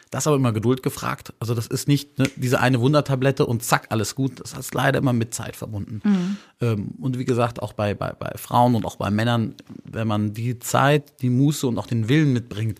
Das 0.10 0.24
ist 0.24 0.28
aber 0.28 0.36
immer 0.36 0.52
Geduld 0.52 0.84
gefragt. 0.84 1.34
Also 1.40 1.54
das 1.54 1.68
ist 1.68 1.88
nicht 1.88 2.20
ne, 2.20 2.30
diese 2.36 2.60
eine 2.60 2.82
Wundertablette 2.82 3.46
und 3.46 3.64
zack, 3.64 3.88
alles 3.90 4.16
gut. 4.16 4.42
Das 4.42 4.54
ist 4.54 4.74
leider 4.74 5.00
immer 5.00 5.14
mit 5.14 5.34
Zeit 5.34 5.56
verbunden. 5.56 6.02
Mhm. 6.04 6.38
Ähm, 6.60 6.88
und 7.00 7.18
wie 7.18 7.26
gesagt, 7.26 7.62
auch 7.62 7.74
bei, 7.74 7.94
bei, 7.94 8.12
bei 8.12 8.34
Frauen 8.36 8.76
und 8.76 8.86
auch 8.86 8.98
bei 8.98 9.10
Männern, 9.10 9.56
wenn 9.86 10.08
man 10.08 10.34
die 10.34 10.60
Zeit, 10.60 11.22
die 11.22 11.30
Muße 11.30 11.66
und 11.66 11.78
auch 11.78 11.88
den 11.88 12.10
Willen 12.10 12.34
mitbringt, 12.34 12.80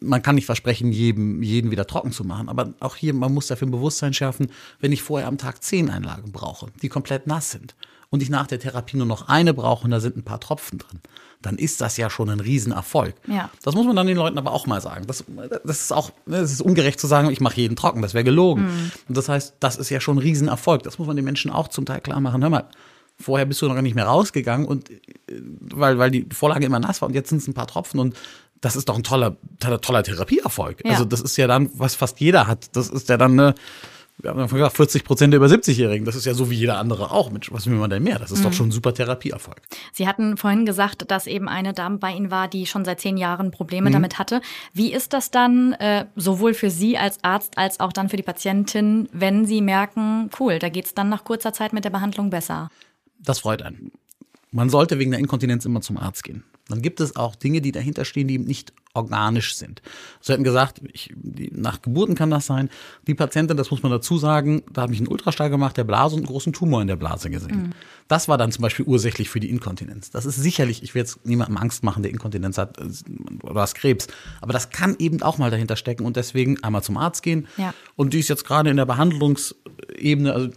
man 0.00 0.22
kann 0.22 0.34
nicht 0.34 0.46
versprechen, 0.46 0.92
jedem, 0.92 1.42
jeden 1.42 1.70
wieder 1.70 1.86
trocken 1.86 2.12
zu 2.12 2.24
machen. 2.24 2.48
Aber 2.48 2.74
auch 2.80 2.96
hier, 2.96 3.14
man 3.14 3.32
muss 3.32 3.46
dafür 3.46 3.68
ein 3.68 3.72
Bewusstsein 3.72 4.14
schärfen, 4.14 4.50
wenn 4.80 4.92
ich 4.92 5.02
vorher 5.02 5.28
am 5.28 5.38
Tag 5.38 5.62
zehn 5.62 5.90
Einlagen 5.90 6.32
brauche, 6.32 6.68
die 6.82 6.88
komplett 6.88 7.26
nass 7.26 7.50
sind 7.50 7.74
und 8.10 8.22
ich 8.22 8.30
nach 8.30 8.46
der 8.46 8.58
Therapie 8.58 8.96
nur 8.96 9.06
noch 9.06 9.28
eine 9.28 9.54
brauche 9.54 9.84
und 9.84 9.92
da 9.92 10.00
sind 10.00 10.16
ein 10.16 10.24
paar 10.24 10.40
Tropfen 10.40 10.78
drin, 10.78 11.00
dann 11.40 11.56
ist 11.56 11.80
das 11.80 11.96
ja 11.96 12.10
schon 12.10 12.28
ein 12.28 12.40
Riesenerfolg. 12.40 13.14
Ja. 13.28 13.50
Das 13.62 13.74
muss 13.74 13.86
man 13.86 13.96
dann 13.96 14.08
den 14.08 14.16
Leuten 14.16 14.36
aber 14.36 14.52
auch 14.52 14.66
mal 14.66 14.80
sagen. 14.80 15.06
Das, 15.06 15.24
das 15.64 15.80
ist 15.82 15.92
auch, 15.92 16.10
das 16.26 16.50
ist 16.50 16.60
ungerecht 16.60 16.98
zu 16.98 17.06
sagen, 17.06 17.30
ich 17.30 17.40
mache 17.40 17.56
jeden 17.56 17.76
trocken, 17.76 18.02
das 18.02 18.12
wäre 18.12 18.24
gelogen. 18.24 18.64
Mhm. 18.64 18.90
Und 19.08 19.16
das 19.16 19.28
heißt, 19.28 19.54
das 19.60 19.76
ist 19.76 19.90
ja 19.90 20.00
schon 20.00 20.16
ein 20.16 20.22
Riesenerfolg. 20.22 20.82
Das 20.82 20.98
muss 20.98 21.06
man 21.06 21.16
den 21.16 21.24
Menschen 21.24 21.50
auch 21.50 21.68
zum 21.68 21.86
Teil 21.86 22.00
klar 22.00 22.20
machen. 22.20 22.42
Hör 22.42 22.50
mal, 22.50 22.68
vorher 23.20 23.46
bist 23.46 23.62
du 23.62 23.68
noch 23.68 23.74
gar 23.74 23.82
nicht 23.82 23.94
mehr 23.94 24.06
rausgegangen 24.06 24.66
und 24.66 24.90
weil, 25.60 25.98
weil 25.98 26.10
die 26.10 26.26
Vorlage 26.32 26.66
immer 26.66 26.80
nass 26.80 27.00
war 27.00 27.08
und 27.08 27.14
jetzt 27.14 27.28
sind 27.28 27.38
es 27.38 27.46
ein 27.46 27.54
paar 27.54 27.66
Tropfen 27.66 28.00
und 28.00 28.16
das 28.60 28.76
ist 28.76 28.88
doch 28.88 28.96
ein 28.96 29.02
toller, 29.02 29.36
toller, 29.58 29.80
toller 29.80 30.02
Therapieerfolg. 30.02 30.84
Ja. 30.84 30.92
Also 30.92 31.04
das 31.04 31.20
ist 31.20 31.36
ja 31.36 31.46
dann, 31.46 31.70
was 31.74 31.94
fast 31.94 32.20
jeder 32.20 32.46
hat. 32.46 32.76
Das 32.76 32.88
ist 32.88 33.08
ja 33.08 33.16
dann 33.16 33.32
eine, 33.32 33.54
wir 34.18 34.30
haben 34.30 34.48
gesagt, 34.48 34.76
40 34.76 35.04
Prozent 35.04 35.32
der 35.32 35.38
über 35.38 35.46
70-Jährigen. 35.46 36.04
Das 36.04 36.14
ist 36.14 36.26
ja 36.26 36.34
so 36.34 36.50
wie 36.50 36.54
jeder 36.54 36.78
andere 36.78 37.10
auch. 37.10 37.30
Mensch, 37.30 37.50
was 37.52 37.66
will 37.66 37.76
man 37.76 37.88
denn 37.88 38.02
mehr? 38.02 38.18
Das 38.18 38.30
ist 38.30 38.40
mhm. 38.40 38.44
doch 38.44 38.52
schon 38.52 38.68
ein 38.68 38.72
super 38.72 38.92
Therapieerfolg. 38.92 39.60
Sie 39.92 40.06
hatten 40.06 40.36
vorhin 40.36 40.66
gesagt, 40.66 41.10
dass 41.10 41.26
eben 41.26 41.48
eine 41.48 41.72
Dame 41.72 41.98
bei 41.98 42.12
Ihnen 42.12 42.30
war, 42.30 42.48
die 42.48 42.66
schon 42.66 42.84
seit 42.84 43.00
zehn 43.00 43.16
Jahren 43.16 43.50
Probleme 43.50 43.88
mhm. 43.88 43.94
damit 43.94 44.18
hatte. 44.18 44.42
Wie 44.74 44.92
ist 44.92 45.12
das 45.12 45.30
dann 45.30 45.72
äh, 45.74 46.06
sowohl 46.16 46.54
für 46.54 46.70
Sie 46.70 46.98
als 46.98 47.22
Arzt 47.22 47.56
als 47.56 47.80
auch 47.80 47.92
dann 47.92 48.08
für 48.08 48.16
die 48.16 48.22
Patientin, 48.22 49.08
wenn 49.12 49.46
Sie 49.46 49.62
merken, 49.62 50.30
cool, 50.38 50.58
da 50.58 50.68
geht's 50.68 50.94
dann 50.94 51.08
nach 51.08 51.24
kurzer 51.24 51.52
Zeit 51.52 51.72
mit 51.72 51.84
der 51.84 51.90
Behandlung 51.90 52.30
besser? 52.30 52.70
Das 53.18 53.40
freut 53.40 53.62
einen. 53.62 53.92
Man 54.50 54.68
sollte 54.68 54.98
wegen 54.98 55.12
der 55.12 55.20
Inkontinenz 55.20 55.64
immer 55.64 55.80
zum 55.80 55.96
Arzt 55.96 56.24
gehen. 56.24 56.44
Dann 56.70 56.82
gibt 56.82 57.00
es 57.00 57.16
auch 57.16 57.34
Dinge, 57.34 57.60
die 57.60 57.72
dahinter 57.72 58.04
stehen, 58.04 58.28
die 58.28 58.38
nicht 58.38 58.72
organisch 58.94 59.54
sind. 59.54 59.82
Sie 60.20 60.32
hätten 60.32 60.42
gesagt, 60.42 60.80
ich, 60.92 61.12
die, 61.14 61.50
nach 61.54 61.80
Geburten 61.80 62.14
kann 62.16 62.30
das 62.30 62.46
sein. 62.46 62.70
Die 63.06 63.14
Patientin, 63.14 63.56
das 63.56 63.70
muss 63.70 63.82
man 63.82 63.92
dazu 63.92 64.18
sagen, 64.18 64.62
da 64.72 64.82
habe 64.82 64.92
ich 64.92 64.98
einen 64.98 65.08
Ultraschall 65.08 65.48
gemacht, 65.48 65.76
der 65.76 65.84
Blase 65.84 66.16
und 66.16 66.22
einen 66.22 66.26
großen 66.26 66.52
Tumor 66.52 66.82
in 66.82 66.88
der 66.88 66.96
Blase 66.96 67.30
gesehen. 67.30 67.62
Mhm. 67.62 67.70
Das 68.08 68.26
war 68.26 68.36
dann 68.36 68.50
zum 68.50 68.62
Beispiel 68.62 68.84
ursächlich 68.86 69.30
für 69.30 69.38
die 69.38 69.48
Inkontinenz. 69.48 70.10
Das 70.10 70.26
ist 70.26 70.36
sicherlich, 70.36 70.82
ich 70.82 70.94
will 70.94 71.02
jetzt 71.02 71.24
niemandem 71.24 71.56
Angst 71.56 71.84
machen, 71.84 72.02
der 72.02 72.10
Inkontinenz 72.10 72.58
hat 72.58 72.78
äh, 72.78 72.88
oder 73.44 73.60
hast 73.60 73.74
Krebs. 73.74 74.08
Aber 74.40 74.52
das 74.52 74.70
kann 74.70 74.96
eben 74.98 75.22
auch 75.22 75.38
mal 75.38 75.52
dahinter 75.52 75.76
stecken 75.76 76.04
und 76.04 76.16
deswegen 76.16 76.62
einmal 76.64 76.82
zum 76.82 76.96
Arzt 76.96 77.22
gehen. 77.22 77.46
Ja. 77.56 77.72
Und 77.94 78.12
die 78.12 78.18
ist 78.18 78.28
jetzt 78.28 78.44
gerade 78.44 78.70
in 78.70 78.76
der 78.76 78.86
Behandlungsebene, 78.86 80.32
also 80.32 80.48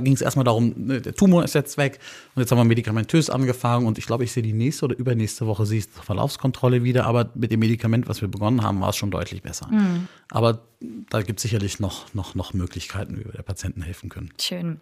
ging 0.00 0.12
es 0.12 0.20
erstmal 0.20 0.44
darum, 0.44 0.74
ne, 0.76 1.00
der 1.00 1.14
Tumor 1.14 1.44
ist 1.44 1.54
jetzt 1.54 1.76
weg 1.76 2.00
und 2.34 2.40
jetzt 2.40 2.50
haben 2.50 2.58
wir 2.58 2.64
medikamentös 2.64 3.30
angefangen 3.30 3.86
und 3.86 3.98
ich 3.98 4.06
glaube, 4.06 4.24
ich 4.24 4.32
sehe 4.32 4.42
die 4.42 4.52
nächste 4.52 4.86
oder 4.86 4.98
übernächste 4.98 5.46
Woche 5.46 5.66
sehe 5.66 5.78
ich 5.78 5.86
Verlaufskontrolle 5.86 6.82
wieder, 6.82 7.06
aber 7.06 7.19
aber 7.20 7.30
mit 7.34 7.52
dem 7.52 7.60
Medikament, 7.60 8.08
was 8.08 8.20
wir 8.20 8.28
begonnen 8.28 8.62
haben, 8.62 8.80
war 8.80 8.90
es 8.90 8.96
schon 8.96 9.10
deutlich 9.10 9.42
besser. 9.42 9.68
Mhm. 9.68 10.08
Aber 10.30 10.62
da 11.10 11.22
gibt 11.22 11.38
es 11.38 11.42
sicherlich 11.42 11.80
noch, 11.80 12.12
noch, 12.14 12.34
noch 12.34 12.54
Möglichkeiten, 12.54 13.18
wie 13.18 13.24
wir 13.24 13.32
der 13.32 13.42
Patienten 13.42 13.82
helfen 13.82 14.08
können. 14.08 14.30
Schön. 14.40 14.80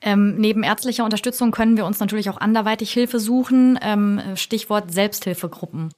Ähm, 0.00 0.36
neben 0.36 0.62
ärztlicher 0.62 1.04
Unterstützung 1.04 1.50
können 1.50 1.76
wir 1.76 1.86
uns 1.86 2.00
natürlich 2.00 2.30
auch 2.30 2.38
anderweitig 2.38 2.92
Hilfe 2.92 3.20
suchen. 3.20 3.78
Ähm, 3.82 4.20
Stichwort 4.34 4.92
Selbsthilfegruppen. 4.92 5.92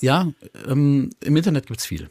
Ja, 0.00 0.28
ähm, 0.66 1.10
im 1.20 1.36
Internet 1.36 1.66
gibt 1.66 1.80
es 1.80 1.86
viel. 1.86 2.08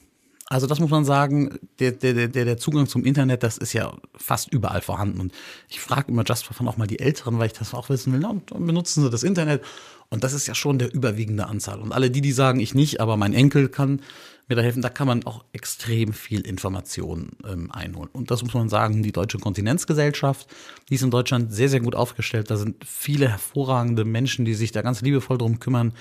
Also 0.49 0.65
das 0.65 0.79
muss 0.79 0.89
man 0.89 1.03
sagen, 1.03 1.59
der, 1.79 1.91
der, 1.91 2.29
der, 2.29 2.57
Zugang 2.57 2.87
zum 2.87 3.03
Internet, 3.03 3.43
das 3.43 3.57
ist 3.57 3.73
ja 3.73 3.93
fast 4.15 4.51
überall 4.51 4.81
vorhanden. 4.81 5.19
Und 5.19 5.33
ich 5.67 5.81
frage 5.81 6.09
immer 6.09 6.23
just 6.25 6.45
von 6.45 6.67
auch 6.69 6.77
mal 6.77 6.87
die 6.87 6.99
Älteren, 6.99 7.37
weil 7.37 7.47
ich 7.47 7.53
das 7.53 7.73
auch 7.73 7.89
wissen 7.89 8.13
will, 8.13 8.21
na, 8.21 8.33
benutzen 8.57 9.03
sie 9.03 9.09
das 9.09 9.23
Internet? 9.23 9.61
Und 10.09 10.23
das 10.23 10.31
ist 10.31 10.47
ja 10.47 10.55
schon 10.55 10.79
der 10.79 10.93
überwiegende 10.93 11.47
Anzahl. 11.47 11.81
Und 11.81 11.91
alle 11.91 12.09
die, 12.09 12.21
die 12.21 12.31
sagen, 12.31 12.61
ich 12.61 12.73
nicht, 12.73 13.01
aber 13.01 13.17
mein 13.17 13.33
Enkel 13.33 13.67
kann 13.67 14.01
mir 14.47 14.55
da 14.55 14.61
helfen, 14.61 14.81
da 14.81 14.89
kann 14.89 15.07
man 15.07 15.25
auch 15.25 15.43
extrem 15.51 16.13
viel 16.13 16.47
Information 16.47 17.31
ähm, 17.45 17.69
einholen. 17.71 18.09
Und 18.13 18.31
das 18.31 18.41
muss 18.41 18.53
man 18.53 18.69
sagen, 18.69 19.03
die 19.03 19.11
Deutsche 19.11 19.39
Kontinenzgesellschaft, 19.39 20.47
die 20.89 20.95
ist 20.95 21.03
in 21.03 21.11
Deutschland 21.11 21.53
sehr, 21.53 21.67
sehr 21.67 21.81
gut 21.81 21.95
aufgestellt. 21.95 22.49
Da 22.49 22.55
sind 22.55 22.85
viele 22.85 23.27
hervorragende 23.27 24.05
Menschen, 24.05 24.45
die 24.45 24.53
sich 24.53 24.71
da 24.71 24.81
ganz 24.81 25.01
liebevoll 25.01 25.37
drum 25.37 25.59
kümmern, 25.59 25.91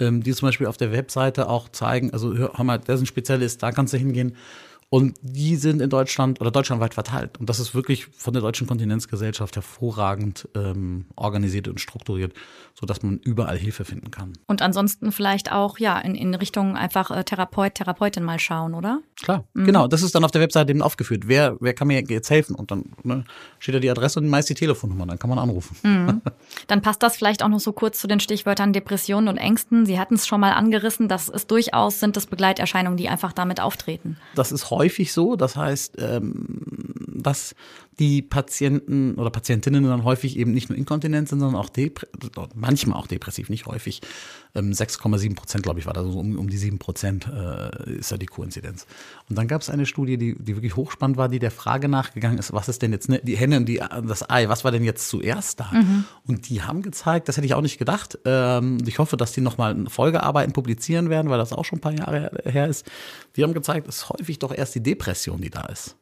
ähm, 0.00 0.22
die 0.22 0.32
zum 0.32 0.48
Beispiel 0.48 0.66
auf 0.66 0.76
der 0.76 0.92
Webseite 0.92 1.48
auch 1.48 1.68
zeigen, 1.68 2.12
also 2.12 2.34
hör 2.36 2.64
mal, 2.64 2.78
der 2.78 2.94
ist 2.94 3.02
ein 3.02 3.06
Spezialist, 3.06 3.62
da 3.62 3.72
kannst 3.72 3.92
du 3.92 3.98
hingehen. 3.98 4.36
Und 4.88 5.16
die 5.22 5.56
sind 5.56 5.80
in 5.80 5.88
Deutschland 5.88 6.38
oder 6.42 6.50
deutschlandweit 6.50 6.92
verteilt. 6.92 7.40
Und 7.40 7.48
das 7.48 7.58
ist 7.58 7.74
wirklich 7.74 8.08
von 8.08 8.34
der 8.34 8.42
Deutschen 8.42 8.66
Kontinenzgesellschaft 8.66 9.56
hervorragend 9.56 10.50
ähm, 10.54 11.06
organisiert 11.16 11.66
und 11.66 11.80
strukturiert, 11.80 12.34
sodass 12.74 13.02
man 13.02 13.18
überall 13.18 13.56
Hilfe 13.56 13.84
finden 13.84 14.10
kann. 14.10 14.32
Und 14.46 14.62
ansonsten 14.62 15.12
vielleicht 15.12 15.52
auch 15.52 15.78
ja 15.78 15.98
in, 15.98 16.14
in 16.14 16.34
Richtung 16.34 16.76
einfach 16.76 17.10
äh, 17.10 17.24
Therapeut, 17.24 17.74
Therapeutin 17.74 18.24
mal 18.24 18.38
schauen, 18.38 18.74
oder? 18.74 19.00
Klar, 19.22 19.44
mhm. 19.54 19.64
genau. 19.64 19.86
Das 19.86 20.02
ist 20.02 20.14
dann 20.14 20.24
auf 20.24 20.30
der 20.30 20.40
Webseite 20.40 20.70
eben 20.70 20.82
aufgeführt. 20.82 21.24
Wer, 21.26 21.56
wer 21.60 21.74
kann 21.74 21.88
mir 21.88 22.02
jetzt 22.02 22.30
helfen? 22.30 22.54
Und 22.54 22.70
dann 22.70 22.84
ne, 23.02 23.24
steht 23.58 23.74
da 23.74 23.78
die 23.78 23.90
Adresse 23.90 24.20
und 24.20 24.28
meist 24.28 24.48
die 24.48 24.54
Telefonnummer. 24.54 25.06
Dann 25.06 25.18
kann 25.18 25.30
man 25.30 25.38
anrufen. 25.38 25.76
Mhm. 25.82 26.22
Dann 26.66 26.82
passt 26.82 27.02
das 27.02 27.16
vielleicht 27.16 27.42
auch 27.42 27.48
noch 27.48 27.60
so 27.60 27.72
kurz 27.72 28.00
zu 28.00 28.06
den 28.06 28.20
Stichwörtern 28.20 28.72
Depressionen 28.72 29.28
und 29.28 29.36
Ängsten. 29.36 29.86
Sie 29.86 29.98
hatten 29.98 30.14
es 30.14 30.26
schon 30.26 30.40
mal 30.40 30.52
angerissen. 30.52 31.08
Das 31.08 31.28
ist 31.28 31.50
durchaus 31.50 32.00
sind 32.00 32.16
das 32.16 32.26
Begleiterscheinungen, 32.26 32.96
die 32.96 33.08
einfach 33.08 33.32
damit 33.32 33.60
auftreten. 33.60 34.16
Das 34.34 34.52
ist 34.52 34.70
häufig 34.70 35.12
so. 35.12 35.36
Das 35.36 35.56
heißt, 35.56 35.96
ähm, 35.98 37.02
dass 37.08 37.54
die 37.98 38.22
Patienten 38.22 39.14
oder 39.16 39.30
Patientinnen 39.30 39.84
dann 39.84 40.04
häufig 40.04 40.38
eben 40.38 40.52
nicht 40.52 40.68
nur 40.68 40.78
inkontinent 40.78 41.28
sind, 41.28 41.40
sondern 41.40 41.60
auch 41.60 41.70
manchmal 42.54 42.98
auch 42.98 43.06
depressiv, 43.06 43.50
nicht 43.50 43.66
häufig. 43.66 44.00
6,7 44.54 45.24
ähm, 45.24 45.34
Prozent, 45.34 45.62
glaube 45.62 45.80
ich, 45.80 45.86
war 45.86 45.94
da 45.94 46.02
so 46.02 46.18
um, 46.18 46.38
um 46.38 46.50
die 46.50 46.58
7 46.58 46.78
Prozent 46.78 47.26
äh, 47.26 47.94
ist 47.98 48.10
ja 48.10 48.18
die 48.18 48.26
Koinzidenz. 48.26 48.86
Und 49.28 49.38
dann 49.38 49.48
gab 49.48 49.62
es 49.62 49.70
eine 49.70 49.86
Studie, 49.86 50.18
die, 50.18 50.36
die 50.38 50.56
wirklich 50.56 50.76
hochspannend 50.76 51.16
war, 51.16 51.28
die 51.30 51.38
der 51.38 51.50
Frage 51.50 51.88
nachgegangen 51.88 52.38
ist, 52.38 52.52
was 52.52 52.68
ist 52.68 52.82
denn 52.82 52.92
jetzt 52.92 53.08
ne, 53.08 53.20
die 53.22 53.36
Henne 53.36 53.56
und 53.56 53.66
die, 53.66 53.80
das 54.06 54.28
Ei, 54.28 54.48
was 54.48 54.64
war 54.64 54.70
denn 54.70 54.84
jetzt 54.84 55.08
zuerst 55.08 55.60
da? 55.60 55.70
Mhm. 55.72 56.04
Und 56.26 56.50
die 56.50 56.62
haben 56.62 56.82
gezeigt, 56.82 57.28
das 57.28 57.38
hätte 57.38 57.46
ich 57.46 57.54
auch 57.54 57.62
nicht 57.62 57.78
gedacht. 57.78 58.18
Ähm, 58.26 58.78
ich 58.86 58.98
hoffe, 58.98 59.16
dass 59.16 59.32
die 59.32 59.40
nochmal 59.40 59.86
Folgearbeiten 59.88 60.52
publizieren 60.52 61.08
werden, 61.08 61.30
weil 61.30 61.38
das 61.38 61.52
auch 61.52 61.64
schon 61.64 61.78
ein 61.78 61.82
paar 61.82 61.96
Jahre 61.96 62.30
her 62.44 62.68
ist. 62.68 62.86
Die 63.36 63.42
haben 63.42 63.54
gezeigt, 63.54 63.88
es 63.88 63.96
ist 63.96 64.08
häufig 64.10 64.38
doch 64.38 64.52
erst 64.54 64.74
die 64.74 64.82
Depression, 64.82 65.40
die 65.40 65.50
da 65.50 65.62
ist. 65.62 65.96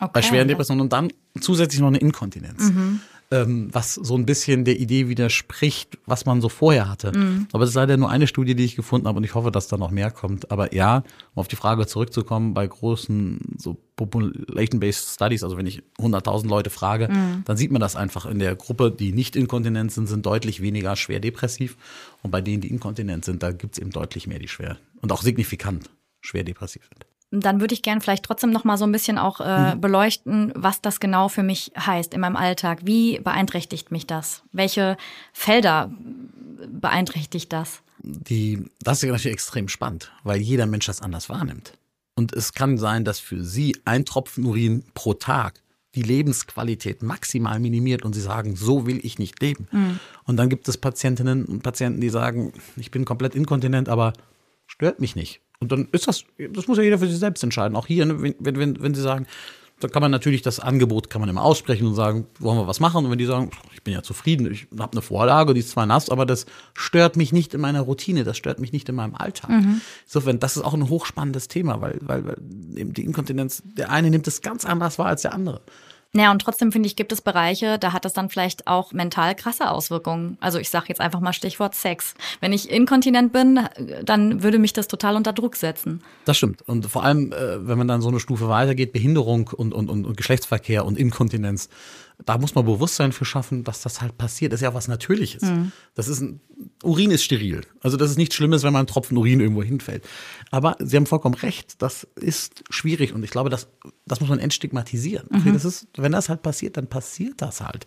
Okay. 0.00 0.10
Bei 0.12 0.22
schweren 0.22 0.48
Depressionen 0.48 0.82
und 0.82 0.92
dann 0.92 1.12
zusätzlich 1.40 1.80
noch 1.80 1.88
eine 1.88 1.98
Inkontinenz. 1.98 2.70
Mhm. 2.70 3.00
Ähm, 3.32 3.70
was 3.72 3.94
so 3.94 4.14
ein 4.16 4.24
bisschen 4.24 4.64
der 4.64 4.78
Idee 4.78 5.08
widerspricht, 5.08 5.98
was 6.06 6.26
man 6.26 6.40
so 6.40 6.48
vorher 6.48 6.88
hatte. 6.88 7.10
Mhm. 7.10 7.48
Aber 7.50 7.60
das 7.62 7.70
ist 7.70 7.74
leider 7.74 7.96
nur 7.96 8.08
eine 8.08 8.28
Studie, 8.28 8.54
die 8.54 8.64
ich 8.64 8.76
gefunden 8.76 9.08
habe 9.08 9.16
und 9.16 9.24
ich 9.24 9.34
hoffe, 9.34 9.50
dass 9.50 9.66
da 9.66 9.76
noch 9.76 9.90
mehr 9.90 10.12
kommt. 10.12 10.52
Aber 10.52 10.72
ja, 10.72 10.98
um 11.34 11.40
auf 11.40 11.48
die 11.48 11.56
Frage 11.56 11.88
zurückzukommen, 11.88 12.54
bei 12.54 12.64
großen 12.64 13.40
so 13.58 13.76
Population-Based 13.96 15.14
Studies, 15.14 15.42
also 15.42 15.56
wenn 15.56 15.66
ich 15.66 15.82
100.000 15.98 16.46
Leute 16.46 16.70
frage, 16.70 17.08
mhm. 17.08 17.42
dann 17.46 17.56
sieht 17.56 17.72
man 17.72 17.80
das 17.80 17.96
einfach 17.96 18.26
in 18.26 18.38
der 18.38 18.54
Gruppe, 18.54 18.92
die 18.92 19.12
nicht 19.12 19.34
inkontinent 19.34 19.90
sind, 19.90 20.06
sind 20.06 20.24
deutlich 20.24 20.62
weniger 20.62 20.94
schwer 20.94 21.18
depressiv. 21.18 21.76
Und 22.22 22.30
bei 22.30 22.40
denen, 22.40 22.60
die 22.60 22.68
inkontinent 22.68 23.24
sind, 23.24 23.42
da 23.42 23.50
gibt 23.50 23.74
es 23.74 23.80
eben 23.80 23.90
deutlich 23.90 24.28
mehr, 24.28 24.38
die 24.38 24.48
schwer 24.48 24.76
und 25.00 25.10
auch 25.10 25.22
signifikant 25.22 25.90
schwer 26.20 26.44
depressiv 26.44 26.82
sind. 26.84 27.06
Dann 27.30 27.60
würde 27.60 27.74
ich 27.74 27.82
gerne 27.82 28.00
vielleicht 28.00 28.24
trotzdem 28.24 28.50
noch 28.50 28.64
mal 28.64 28.78
so 28.78 28.84
ein 28.84 28.92
bisschen 28.92 29.18
auch 29.18 29.40
äh, 29.40 29.74
mhm. 29.74 29.80
beleuchten, 29.80 30.52
was 30.54 30.80
das 30.80 31.00
genau 31.00 31.28
für 31.28 31.42
mich 31.42 31.72
heißt 31.78 32.14
in 32.14 32.20
meinem 32.20 32.36
Alltag. 32.36 32.80
Wie 32.84 33.18
beeinträchtigt 33.18 33.90
mich 33.90 34.06
das? 34.06 34.42
Welche 34.52 34.96
Felder 35.32 35.90
beeinträchtigt 36.68 37.52
das? 37.52 37.82
Die, 37.98 38.64
das 38.80 39.02
ist 39.02 39.10
natürlich 39.10 39.32
extrem 39.32 39.68
spannend, 39.68 40.12
weil 40.22 40.40
jeder 40.40 40.66
Mensch 40.66 40.86
das 40.86 41.02
anders 41.02 41.28
wahrnimmt. 41.28 41.72
Und 42.14 42.32
es 42.32 42.52
kann 42.52 42.78
sein, 42.78 43.04
dass 43.04 43.18
für 43.18 43.44
Sie 43.44 43.76
ein 43.84 44.04
Tropfen 44.04 44.44
Urin 44.44 44.84
pro 44.94 45.14
Tag 45.14 45.60
die 45.96 46.02
Lebensqualität 46.02 47.02
maximal 47.02 47.58
minimiert 47.58 48.04
und 48.04 48.14
sie 48.14 48.20
sagen, 48.20 48.54
so 48.54 48.86
will 48.86 49.00
ich 49.02 49.18
nicht 49.18 49.40
leben. 49.40 49.66
Mhm. 49.72 49.98
Und 50.24 50.36
dann 50.36 50.50
gibt 50.50 50.68
es 50.68 50.76
Patientinnen 50.76 51.46
und 51.46 51.62
Patienten, 51.62 52.00
die 52.00 52.10
sagen, 52.10 52.52
ich 52.76 52.90
bin 52.90 53.06
komplett 53.06 53.34
inkontinent, 53.34 53.88
aber 53.88 54.12
stört 54.66 55.00
mich 55.00 55.16
nicht. 55.16 55.40
Und 55.60 55.72
dann 55.72 55.88
ist 55.92 56.06
das, 56.06 56.24
das 56.52 56.68
muss 56.68 56.78
ja 56.78 56.84
jeder 56.84 56.98
für 56.98 57.06
sich 57.06 57.18
selbst 57.18 57.42
entscheiden. 57.42 57.76
Auch 57.76 57.86
hier, 57.86 58.06
ne, 58.06 58.34
wenn, 58.38 58.58
wenn, 58.58 58.82
wenn 58.82 58.94
Sie 58.94 59.02
sagen, 59.02 59.26
da 59.80 59.88
kann 59.88 60.00
man 60.00 60.10
natürlich 60.10 60.40
das 60.40 60.58
Angebot 60.58 61.10
kann 61.10 61.20
man 61.20 61.28
immer 61.28 61.42
aussprechen 61.42 61.86
und 61.86 61.94
sagen, 61.94 62.26
wollen 62.38 62.58
wir 62.58 62.66
was 62.66 62.80
machen? 62.80 63.04
Und 63.04 63.10
wenn 63.10 63.18
die 63.18 63.26
sagen, 63.26 63.50
ich 63.74 63.82
bin 63.82 63.92
ja 63.92 64.02
zufrieden, 64.02 64.50
ich 64.50 64.68
habe 64.78 64.92
eine 64.92 65.02
Vorlage, 65.02 65.52
die 65.52 65.60
ist 65.60 65.70
zwar 65.70 65.84
nass, 65.84 66.08
aber 66.08 66.24
das 66.24 66.46
stört 66.72 67.16
mich 67.16 67.32
nicht 67.32 67.52
in 67.52 67.60
meiner 67.60 67.82
Routine, 67.82 68.24
das 68.24 68.38
stört 68.38 68.58
mich 68.58 68.72
nicht 68.72 68.88
in 68.88 68.94
meinem 68.94 69.14
Alltag. 69.14 69.50
Mhm. 69.50 69.82
Insofern, 70.06 70.40
das 70.40 70.56
ist 70.56 70.62
auch 70.62 70.72
ein 70.72 70.88
hochspannendes 70.88 71.48
Thema, 71.48 71.82
weil, 71.82 71.98
weil, 72.00 72.24
weil 72.24 72.36
eben 72.74 72.94
die 72.94 73.04
Inkontinenz, 73.04 73.62
der 73.64 73.90
eine 73.90 74.08
nimmt 74.10 74.26
es 74.26 74.40
ganz 74.40 74.64
anders 74.64 74.98
wahr 74.98 75.08
als 75.08 75.22
der 75.22 75.34
andere. 75.34 75.60
Naja, 76.12 76.30
und 76.30 76.40
trotzdem 76.40 76.72
finde 76.72 76.86
ich, 76.86 76.96
gibt 76.96 77.12
es 77.12 77.20
Bereiche, 77.20 77.78
da 77.78 77.92
hat 77.92 78.04
das 78.04 78.12
dann 78.14 78.30
vielleicht 78.30 78.66
auch 78.66 78.92
mental 78.92 79.34
krasse 79.34 79.70
Auswirkungen. 79.70 80.38
Also 80.40 80.58
ich 80.58 80.70
sage 80.70 80.86
jetzt 80.88 81.00
einfach 81.00 81.20
mal 81.20 81.32
Stichwort 81.32 81.74
Sex. 81.74 82.14
Wenn 82.40 82.52
ich 82.52 82.70
inkontinent 82.70 83.32
bin, 83.32 83.60
dann 84.02 84.42
würde 84.42 84.58
mich 84.58 84.72
das 84.72 84.88
total 84.88 85.16
unter 85.16 85.32
Druck 85.32 85.56
setzen. 85.56 86.02
Das 86.24 86.36
stimmt. 86.38 86.62
Und 86.62 86.86
vor 86.86 87.04
allem, 87.04 87.32
äh, 87.32 87.66
wenn 87.66 87.76
man 87.76 87.88
dann 87.88 88.00
so 88.00 88.08
eine 88.08 88.20
Stufe 88.20 88.48
weitergeht, 88.48 88.92
Behinderung 88.92 89.50
und, 89.54 89.74
und, 89.74 89.90
und 89.90 90.16
Geschlechtsverkehr 90.16 90.84
und 90.84 90.98
Inkontinenz, 90.98 91.68
da 92.24 92.38
muss 92.38 92.54
man 92.54 92.64
Bewusstsein 92.64 93.12
für 93.12 93.26
schaffen, 93.26 93.62
dass 93.62 93.82
das 93.82 94.00
halt 94.00 94.16
passiert. 94.16 94.52
Das 94.52 94.60
ist 94.60 94.64
ja 94.64 94.72
was 94.72 94.88
Natürliches. 94.88 95.42
Mhm. 95.42 95.72
Das 95.94 96.08
ist 96.08 96.20
ein, 96.20 96.40
Urin 96.82 97.10
ist 97.10 97.24
steril. 97.24 97.60
Also 97.82 97.98
das 97.98 98.10
ist 98.10 98.16
nichts 98.16 98.34
Schlimmes, 98.34 98.62
wenn 98.62 98.72
man 98.72 98.80
einen 98.80 98.86
Tropfen 98.86 99.18
Urin 99.18 99.40
irgendwo 99.40 99.62
hinfällt. 99.62 100.02
Aber 100.50 100.76
Sie 100.78 100.96
haben 100.96 101.04
vollkommen 101.04 101.34
recht, 101.34 101.82
das 101.82 102.04
ist 102.16 102.64
schwierig 102.70 103.12
und 103.12 103.22
ich 103.22 103.30
glaube, 103.30 103.50
das, 103.50 103.68
das 104.06 104.20
muss 104.20 104.30
man 104.30 104.38
entstigmatisieren. 104.38 105.28
Mhm. 105.30 105.52
Das 105.52 105.66
ist, 105.66 105.88
wenn 106.06 106.12
das 106.12 106.28
halt 106.28 106.42
passiert, 106.42 106.76
dann 106.76 106.86
passiert 106.86 107.42
das 107.42 107.60
halt. 107.60 107.84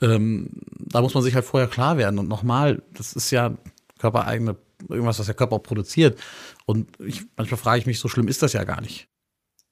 Ähm, 0.00 0.50
da 0.78 1.02
muss 1.02 1.14
man 1.14 1.24
sich 1.24 1.34
halt 1.34 1.44
vorher 1.44 1.68
klar 1.68 1.98
werden. 1.98 2.20
Und 2.20 2.28
nochmal, 2.28 2.80
das 2.94 3.14
ist 3.14 3.32
ja 3.32 3.56
körpereigene, 3.98 4.56
irgendwas, 4.88 5.18
was 5.18 5.26
der 5.26 5.34
Körper 5.34 5.56
auch 5.56 5.62
produziert. 5.64 6.16
Und 6.64 6.88
ich, 7.00 7.24
manchmal 7.36 7.58
frage 7.58 7.80
ich 7.80 7.86
mich, 7.86 7.98
so 7.98 8.06
schlimm 8.06 8.28
ist 8.28 8.40
das 8.40 8.52
ja 8.52 8.62
gar 8.62 8.80
nicht. 8.80 9.08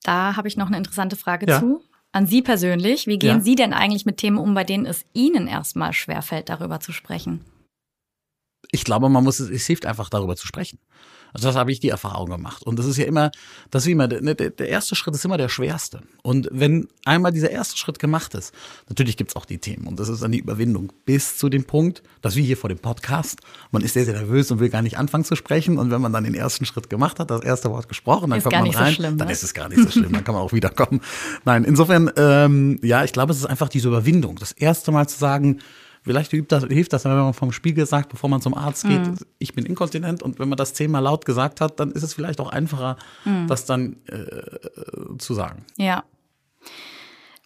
Da 0.03 0.35
habe 0.35 0.49
ich 0.49 0.57
noch 0.57 0.67
eine 0.67 0.77
interessante 0.77 1.15
Frage 1.15 1.47
ja. 1.47 1.61
zu 1.61 1.85
an 2.11 2.27
Sie 2.27 2.43
persönlich. 2.43 3.07
Wie 3.07 3.19
gehen 3.19 3.39
ja. 3.39 3.41
Sie 3.41 3.55
denn 3.55 3.73
eigentlich 3.73 4.07
mit 4.07 4.17
Themen 4.17 4.39
um, 4.39 4.55
bei 4.55 4.65
denen 4.65 4.87
es 4.87 5.05
Ihnen 5.13 5.47
erstmal 5.47 5.93
schwerfällt, 5.93 6.49
darüber 6.49 6.81
zu 6.81 6.91
sprechen? 6.91 7.45
Ich 8.73 8.83
glaube, 8.83 9.09
man 9.09 9.23
muss 9.23 9.39
es, 9.39 9.51
es 9.51 9.67
hilft 9.67 9.87
einfach 9.87 10.11
darüber 10.11 10.35
zu 10.35 10.49
sprechen. 10.49 10.81
Also 11.35 11.49
das 11.49 11.57
habe 11.57 11.73
ich 11.73 11.81
die 11.81 11.89
Erfahrung 11.89 12.31
gemacht. 12.31 12.63
Und 12.63 12.79
das 12.79 12.87
ist 12.87 12.97
ja 12.97 13.05
immer, 13.07 13.33
das 13.71 13.85
ist 13.85 13.91
immer, 13.91 14.07
der, 14.07 14.21
der 14.35 14.69
erste 14.69 14.95
Schritt 14.95 15.15
ist 15.15 15.25
immer 15.25 15.37
der 15.37 15.49
schwerste. 15.49 16.01
Und 16.23 16.49
wenn 16.53 16.89
einmal 17.05 17.33
dieser 17.33 17.51
erste 17.51 17.77
Schritt 17.77 17.99
gemacht 17.99 18.35
ist, 18.35 18.55
natürlich 18.89 19.17
gibt's 19.17 19.35
auch 19.35 19.45
die 19.45 19.59
Themen. 19.59 19.89
Und 19.89 19.99
das 19.99 20.09
ist 20.09 20.23
dann 20.23 20.31
die 20.31 20.39
Überwindung 20.39 20.93
bis 21.05 21.37
zu 21.37 21.49
dem 21.49 21.65
Punkt, 21.65 22.05
dass 22.23 22.37
wir 22.37 22.45
hier 22.45 22.57
vor 22.57 22.69
dem 22.69 22.79
Podcast, 22.79 23.41
man 23.73 23.83
ist 23.83 23.95
sehr, 23.95 24.05
sehr 24.05 24.15
nervös 24.15 24.51
und 24.53 24.61
will 24.61 24.69
gar 24.69 24.83
nicht 24.83 24.97
anfangen 24.97 25.25
zu 25.25 25.35
sprechen. 25.35 25.77
Und 25.77 25.91
wenn 25.91 26.01
man 26.01 26.13
dann 26.13 26.23
den 26.23 26.35
ersten 26.35 26.67
Schritt 26.67 26.89
gemacht 26.89 27.19
hat, 27.19 27.33
das 27.33 27.43
erste 27.43 27.69
Wort 27.71 27.89
gesprochen, 27.89 28.31
dann 28.31 28.39
ist 28.39 28.45
kommt 28.45 28.55
man 28.57 28.71
rein, 28.71 28.87
so 28.91 28.95
schlimm, 28.95 29.19
dann 29.19 29.27
ne? 29.27 29.33
ist 29.33 29.43
es 29.43 29.55
gar 29.55 29.69
nicht 29.69 29.83
so 29.83 29.91
schlimm, 29.91 30.13
dann 30.13 30.23
kann 30.23 30.37
man 30.37 30.45
auch 30.45 30.53
wiederkommen. 30.53 31.01
Nein, 31.45 31.65
insofern, 31.65 32.13
ähm, 32.17 32.79
ja, 32.83 33.03
ich 33.03 33.13
glaube, 33.13 33.33
es 33.33 33.39
ist 33.39 33.47
einfach 33.47 33.69
diese 33.69 33.89
Überwindung. 33.89 34.37
Das 34.37 34.53
erste 34.53 34.93
Mal 34.93 35.09
zu 35.09 35.19
sagen, 35.19 35.59
Vielleicht 36.05 36.33
hilft 36.33 36.53
das, 36.53 36.65
hilft 36.65 36.93
das, 36.93 37.05
wenn 37.07 37.17
man 37.17 37.33
vom 37.33 37.51
Spiegel 37.51 37.87
sagt, 37.87 38.11
bevor 38.11 38.29
man 38.29 38.43
zum 38.43 38.55
Arzt 38.55 38.85
geht, 38.87 39.07
mhm. 39.07 39.17
ich 39.39 39.55
bin 39.55 39.65
inkontinent. 39.65 40.23
Und 40.23 40.39
wenn 40.39 40.51
man 40.51 40.59
das 40.59 40.75
zehnmal 40.75 41.03
laut 41.03 41.25
gesagt 41.25 41.63
hat, 41.63 41.81
dann 41.81 41.93
ist 41.93 42.03
es 42.03 42.13
vielleicht 42.13 42.41
auch 42.41 42.51
einfacher, 42.51 42.99
mhm. 43.25 43.47
das 43.47 43.65
dann 43.65 43.97
äh, 44.09 45.17
zu 45.19 45.33
sagen. 45.33 45.65
Ja. 45.79 46.05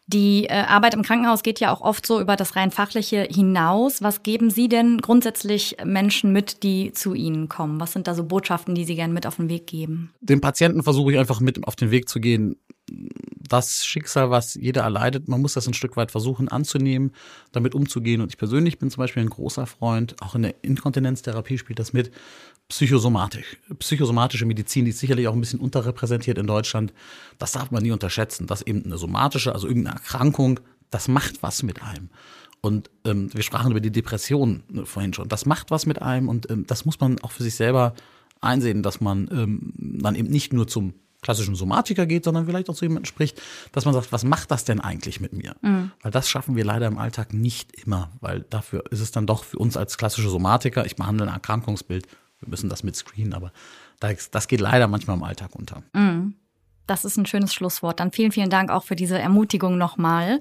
Die 0.08 0.46
äh, 0.46 0.54
Arbeit 0.54 0.94
im 0.94 1.02
Krankenhaus 1.02 1.42
geht 1.42 1.60
ja 1.60 1.70
auch 1.70 1.82
oft 1.82 2.04
so 2.04 2.18
über 2.20 2.34
das 2.34 2.56
rein 2.56 2.70
fachliche 2.72 3.28
hinaus. 3.30 4.02
Was 4.02 4.24
geben 4.24 4.50
Sie 4.50 4.68
denn 4.68 4.98
grundsätzlich 5.02 5.76
Menschen 5.84 6.32
mit, 6.32 6.62
die 6.64 6.92
zu 6.92 7.14
Ihnen 7.14 7.48
kommen? 7.48 7.78
Was 7.78 7.92
sind 7.92 8.08
da 8.08 8.14
so 8.14 8.24
Botschaften, 8.24 8.74
die 8.74 8.84
Sie 8.84 8.96
gerne 8.96 9.12
mit 9.12 9.26
auf 9.26 9.36
den 9.36 9.50
Weg 9.50 9.66
geben? 9.68 10.10
Den 10.20 10.40
Patienten 10.40 10.82
versuche 10.82 11.12
ich 11.12 11.18
einfach 11.18 11.40
mit 11.40 11.62
auf 11.64 11.76
den 11.76 11.90
Weg 11.90 12.08
zu 12.08 12.20
gehen, 12.20 12.56
das 13.48 13.84
Schicksal, 13.84 14.30
was 14.30 14.54
jeder 14.54 14.82
erleidet, 14.82 15.28
man 15.28 15.40
muss 15.40 15.54
das 15.54 15.66
ein 15.66 15.74
Stück 15.74 15.96
weit 15.96 16.10
versuchen 16.10 16.48
anzunehmen, 16.48 17.12
damit 17.52 17.74
umzugehen. 17.74 18.20
Und 18.20 18.28
ich 18.28 18.38
persönlich 18.38 18.78
bin 18.78 18.90
zum 18.90 19.00
Beispiel 19.00 19.22
ein 19.22 19.30
großer 19.30 19.66
Freund, 19.66 20.16
auch 20.20 20.34
in 20.34 20.42
der 20.42 20.54
Inkontinenztherapie 20.62 21.58
spielt 21.58 21.78
das 21.78 21.92
mit, 21.92 22.10
Psychosomatik. 22.68 23.58
Psychosomatische 23.78 24.44
Medizin, 24.44 24.84
die 24.84 24.90
ist 24.90 24.98
sicherlich 24.98 25.26
auch 25.26 25.32
ein 25.32 25.40
bisschen 25.40 25.60
unterrepräsentiert 25.60 26.36
in 26.36 26.46
Deutschland. 26.46 26.92
Das 27.38 27.52
darf 27.52 27.70
man 27.70 27.82
nie 27.82 27.92
unterschätzen, 27.92 28.46
dass 28.46 28.62
eben 28.62 28.84
eine 28.84 28.98
somatische, 28.98 29.52
also 29.52 29.66
irgendeine 29.66 29.96
Erkrankung, 29.96 30.60
das 30.90 31.08
macht 31.08 31.42
was 31.42 31.62
mit 31.62 31.82
einem. 31.82 32.10
Und 32.60 32.90
ähm, 33.04 33.32
wir 33.32 33.42
sprachen 33.42 33.70
über 33.70 33.80
die 33.80 33.90
Depression 33.90 34.64
ne, 34.68 34.84
vorhin 34.84 35.14
schon. 35.14 35.28
Das 35.28 35.46
macht 35.46 35.70
was 35.70 35.86
mit 35.86 36.02
einem 36.02 36.28
und 36.28 36.50
ähm, 36.50 36.66
das 36.66 36.84
muss 36.84 37.00
man 37.00 37.18
auch 37.20 37.30
für 37.30 37.42
sich 37.42 37.54
selber 37.54 37.94
einsehen, 38.40 38.82
dass 38.82 39.00
man 39.00 39.28
ähm, 39.32 39.72
dann 39.76 40.14
eben 40.14 40.28
nicht 40.28 40.52
nur 40.52 40.66
zum 40.66 40.94
klassischen 41.22 41.54
Somatiker 41.54 42.06
geht, 42.06 42.24
sondern 42.24 42.46
vielleicht 42.46 42.70
auch 42.70 42.74
zu 42.74 42.84
jemandem 42.84 43.06
spricht, 43.06 43.40
dass 43.72 43.84
man 43.84 43.94
sagt, 43.94 44.12
was 44.12 44.24
macht 44.24 44.50
das 44.50 44.64
denn 44.64 44.80
eigentlich 44.80 45.20
mit 45.20 45.32
mir? 45.32 45.56
Mhm. 45.62 45.90
Weil 46.02 46.12
das 46.12 46.28
schaffen 46.28 46.56
wir 46.56 46.64
leider 46.64 46.86
im 46.86 46.98
Alltag 46.98 47.32
nicht 47.32 47.72
immer, 47.84 48.10
weil 48.20 48.40
dafür 48.40 48.84
ist 48.90 49.00
es 49.00 49.10
dann 49.10 49.26
doch 49.26 49.44
für 49.44 49.58
uns 49.58 49.76
als 49.76 49.98
klassische 49.98 50.28
Somatiker, 50.28 50.86
ich 50.86 50.96
behandle 50.96 51.26
ein 51.26 51.32
Erkrankungsbild, 51.32 52.06
wir 52.40 52.48
müssen 52.48 52.68
das 52.68 52.84
mit 52.84 52.94
screenen, 52.94 53.34
aber 53.34 53.52
das 53.98 54.46
geht 54.46 54.60
leider 54.60 54.86
manchmal 54.86 55.16
im 55.16 55.24
Alltag 55.24 55.56
unter. 55.56 55.82
Mhm. 55.92 56.34
Das 56.86 57.04
ist 57.04 57.18
ein 57.18 57.26
schönes 57.26 57.52
Schlusswort. 57.52 58.00
Dann 58.00 58.12
vielen, 58.12 58.32
vielen 58.32 58.48
Dank 58.48 58.70
auch 58.70 58.84
für 58.84 58.96
diese 58.96 59.18
Ermutigung 59.18 59.76
nochmal. 59.76 60.38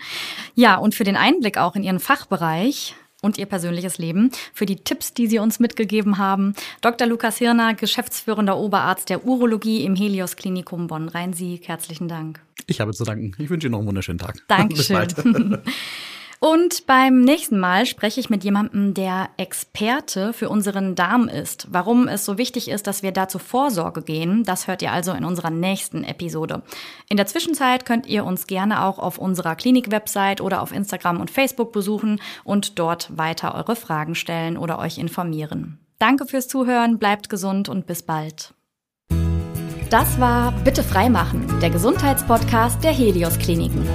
Ja, 0.56 0.78
und 0.78 0.96
für 0.96 1.04
den 1.04 1.18
Einblick 1.18 1.58
auch 1.58 1.76
in 1.76 1.84
Ihren 1.84 2.00
Fachbereich 2.00 2.96
und 3.22 3.38
Ihr 3.38 3.46
persönliches 3.46 3.98
Leben, 3.98 4.32
für 4.54 4.66
die 4.66 4.78
Tipps, 4.78 5.14
die 5.14 5.28
Sie 5.28 5.40
uns 5.40 5.60
mitgegeben 5.60 6.18
haben. 6.18 6.54
Dr. 6.82 7.08
Lukas 7.08 7.38
Hirner, 7.38 7.74
geschäftsführender 7.74 8.58
Oberarzt 8.58 9.10
der 9.10 9.26
Urologie 9.26 9.84
im 9.84 9.96
Helios 9.96 10.36
Klinikum 10.36 10.88
Bonn-Rhein-Sieg. 10.88 11.68
Herzlichen 11.68 12.08
Dank. 12.08 12.42
Ich 12.68 12.80
habe 12.82 12.94
zu 12.94 13.04
danken. 13.04 13.34
Ich 13.38 13.50
wünsche 13.50 13.68
Ihnen 13.68 13.72
noch 13.72 13.80
einen 13.80 13.88
wunderschönen 13.88 14.20
Tag. 14.20 14.36
Dankeschön. 14.48 15.08
Und 16.40 16.86
beim 16.86 17.22
nächsten 17.22 17.60
Mal 17.60 17.86
spreche 17.88 18.20
ich 18.20 18.30
mit 18.30 18.44
jemandem, 18.44 18.94
der 18.94 19.30
Experte 19.38 20.34
für 20.34 20.50
unseren 20.50 20.94
Darm 20.94 21.28
ist. 21.28 21.68
Warum 21.72 22.08
es 22.08 22.26
so 22.26 22.38
wichtig 22.38 22.70
ist, 22.70 22.86
dass 22.86 23.02
wir 23.02 23.12
da 23.12 23.28
zur 23.28 23.42
Vorsorge 23.42 24.04
gehen, 24.04 24.44
das 24.44 24.68
hört 24.68 24.84
ihr 24.84 24.92
also 24.92 25.14
in 25.14 25.26
unserer 25.26 25.50
nächsten 25.50 26.04
Episode. 26.04 26.62
In 27.10 27.18
der 27.18 27.26
Zwischenzeit 27.26 27.86
könnt 27.86 28.06
ihr 28.06 28.24
uns 28.24 28.46
gerne 28.46 28.84
auch 28.84 29.00
auf 29.00 29.18
unserer 29.18 29.56
Klinik-Website 29.56 30.42
oder 30.42 30.62
auf 30.62 30.72
Instagram 30.72 31.20
und 31.20 31.32
Facebook 31.32 31.72
besuchen 31.72 32.22
und 32.44 32.78
dort 32.78 33.18
weiter 33.18 33.56
eure 33.56 33.76
Fragen 33.76 34.14
stellen 34.14 34.58
oder 34.58 34.78
euch 34.78 35.00
informieren. 35.00 35.80
Danke 35.98 36.28
fürs 36.28 36.48
Zuhören, 36.48 37.00
bleibt 37.00 37.30
gesund 37.30 37.68
und 37.68 37.88
bis 37.88 38.04
bald. 38.04 38.54
Das 39.90 40.20
war 40.20 40.52
Bitte 40.64 40.84
freimachen, 40.84 41.60
der 41.62 41.70
Gesundheitspodcast 41.70 42.84
der 42.84 42.92
Helios 42.92 43.40
Kliniken. 43.40 43.88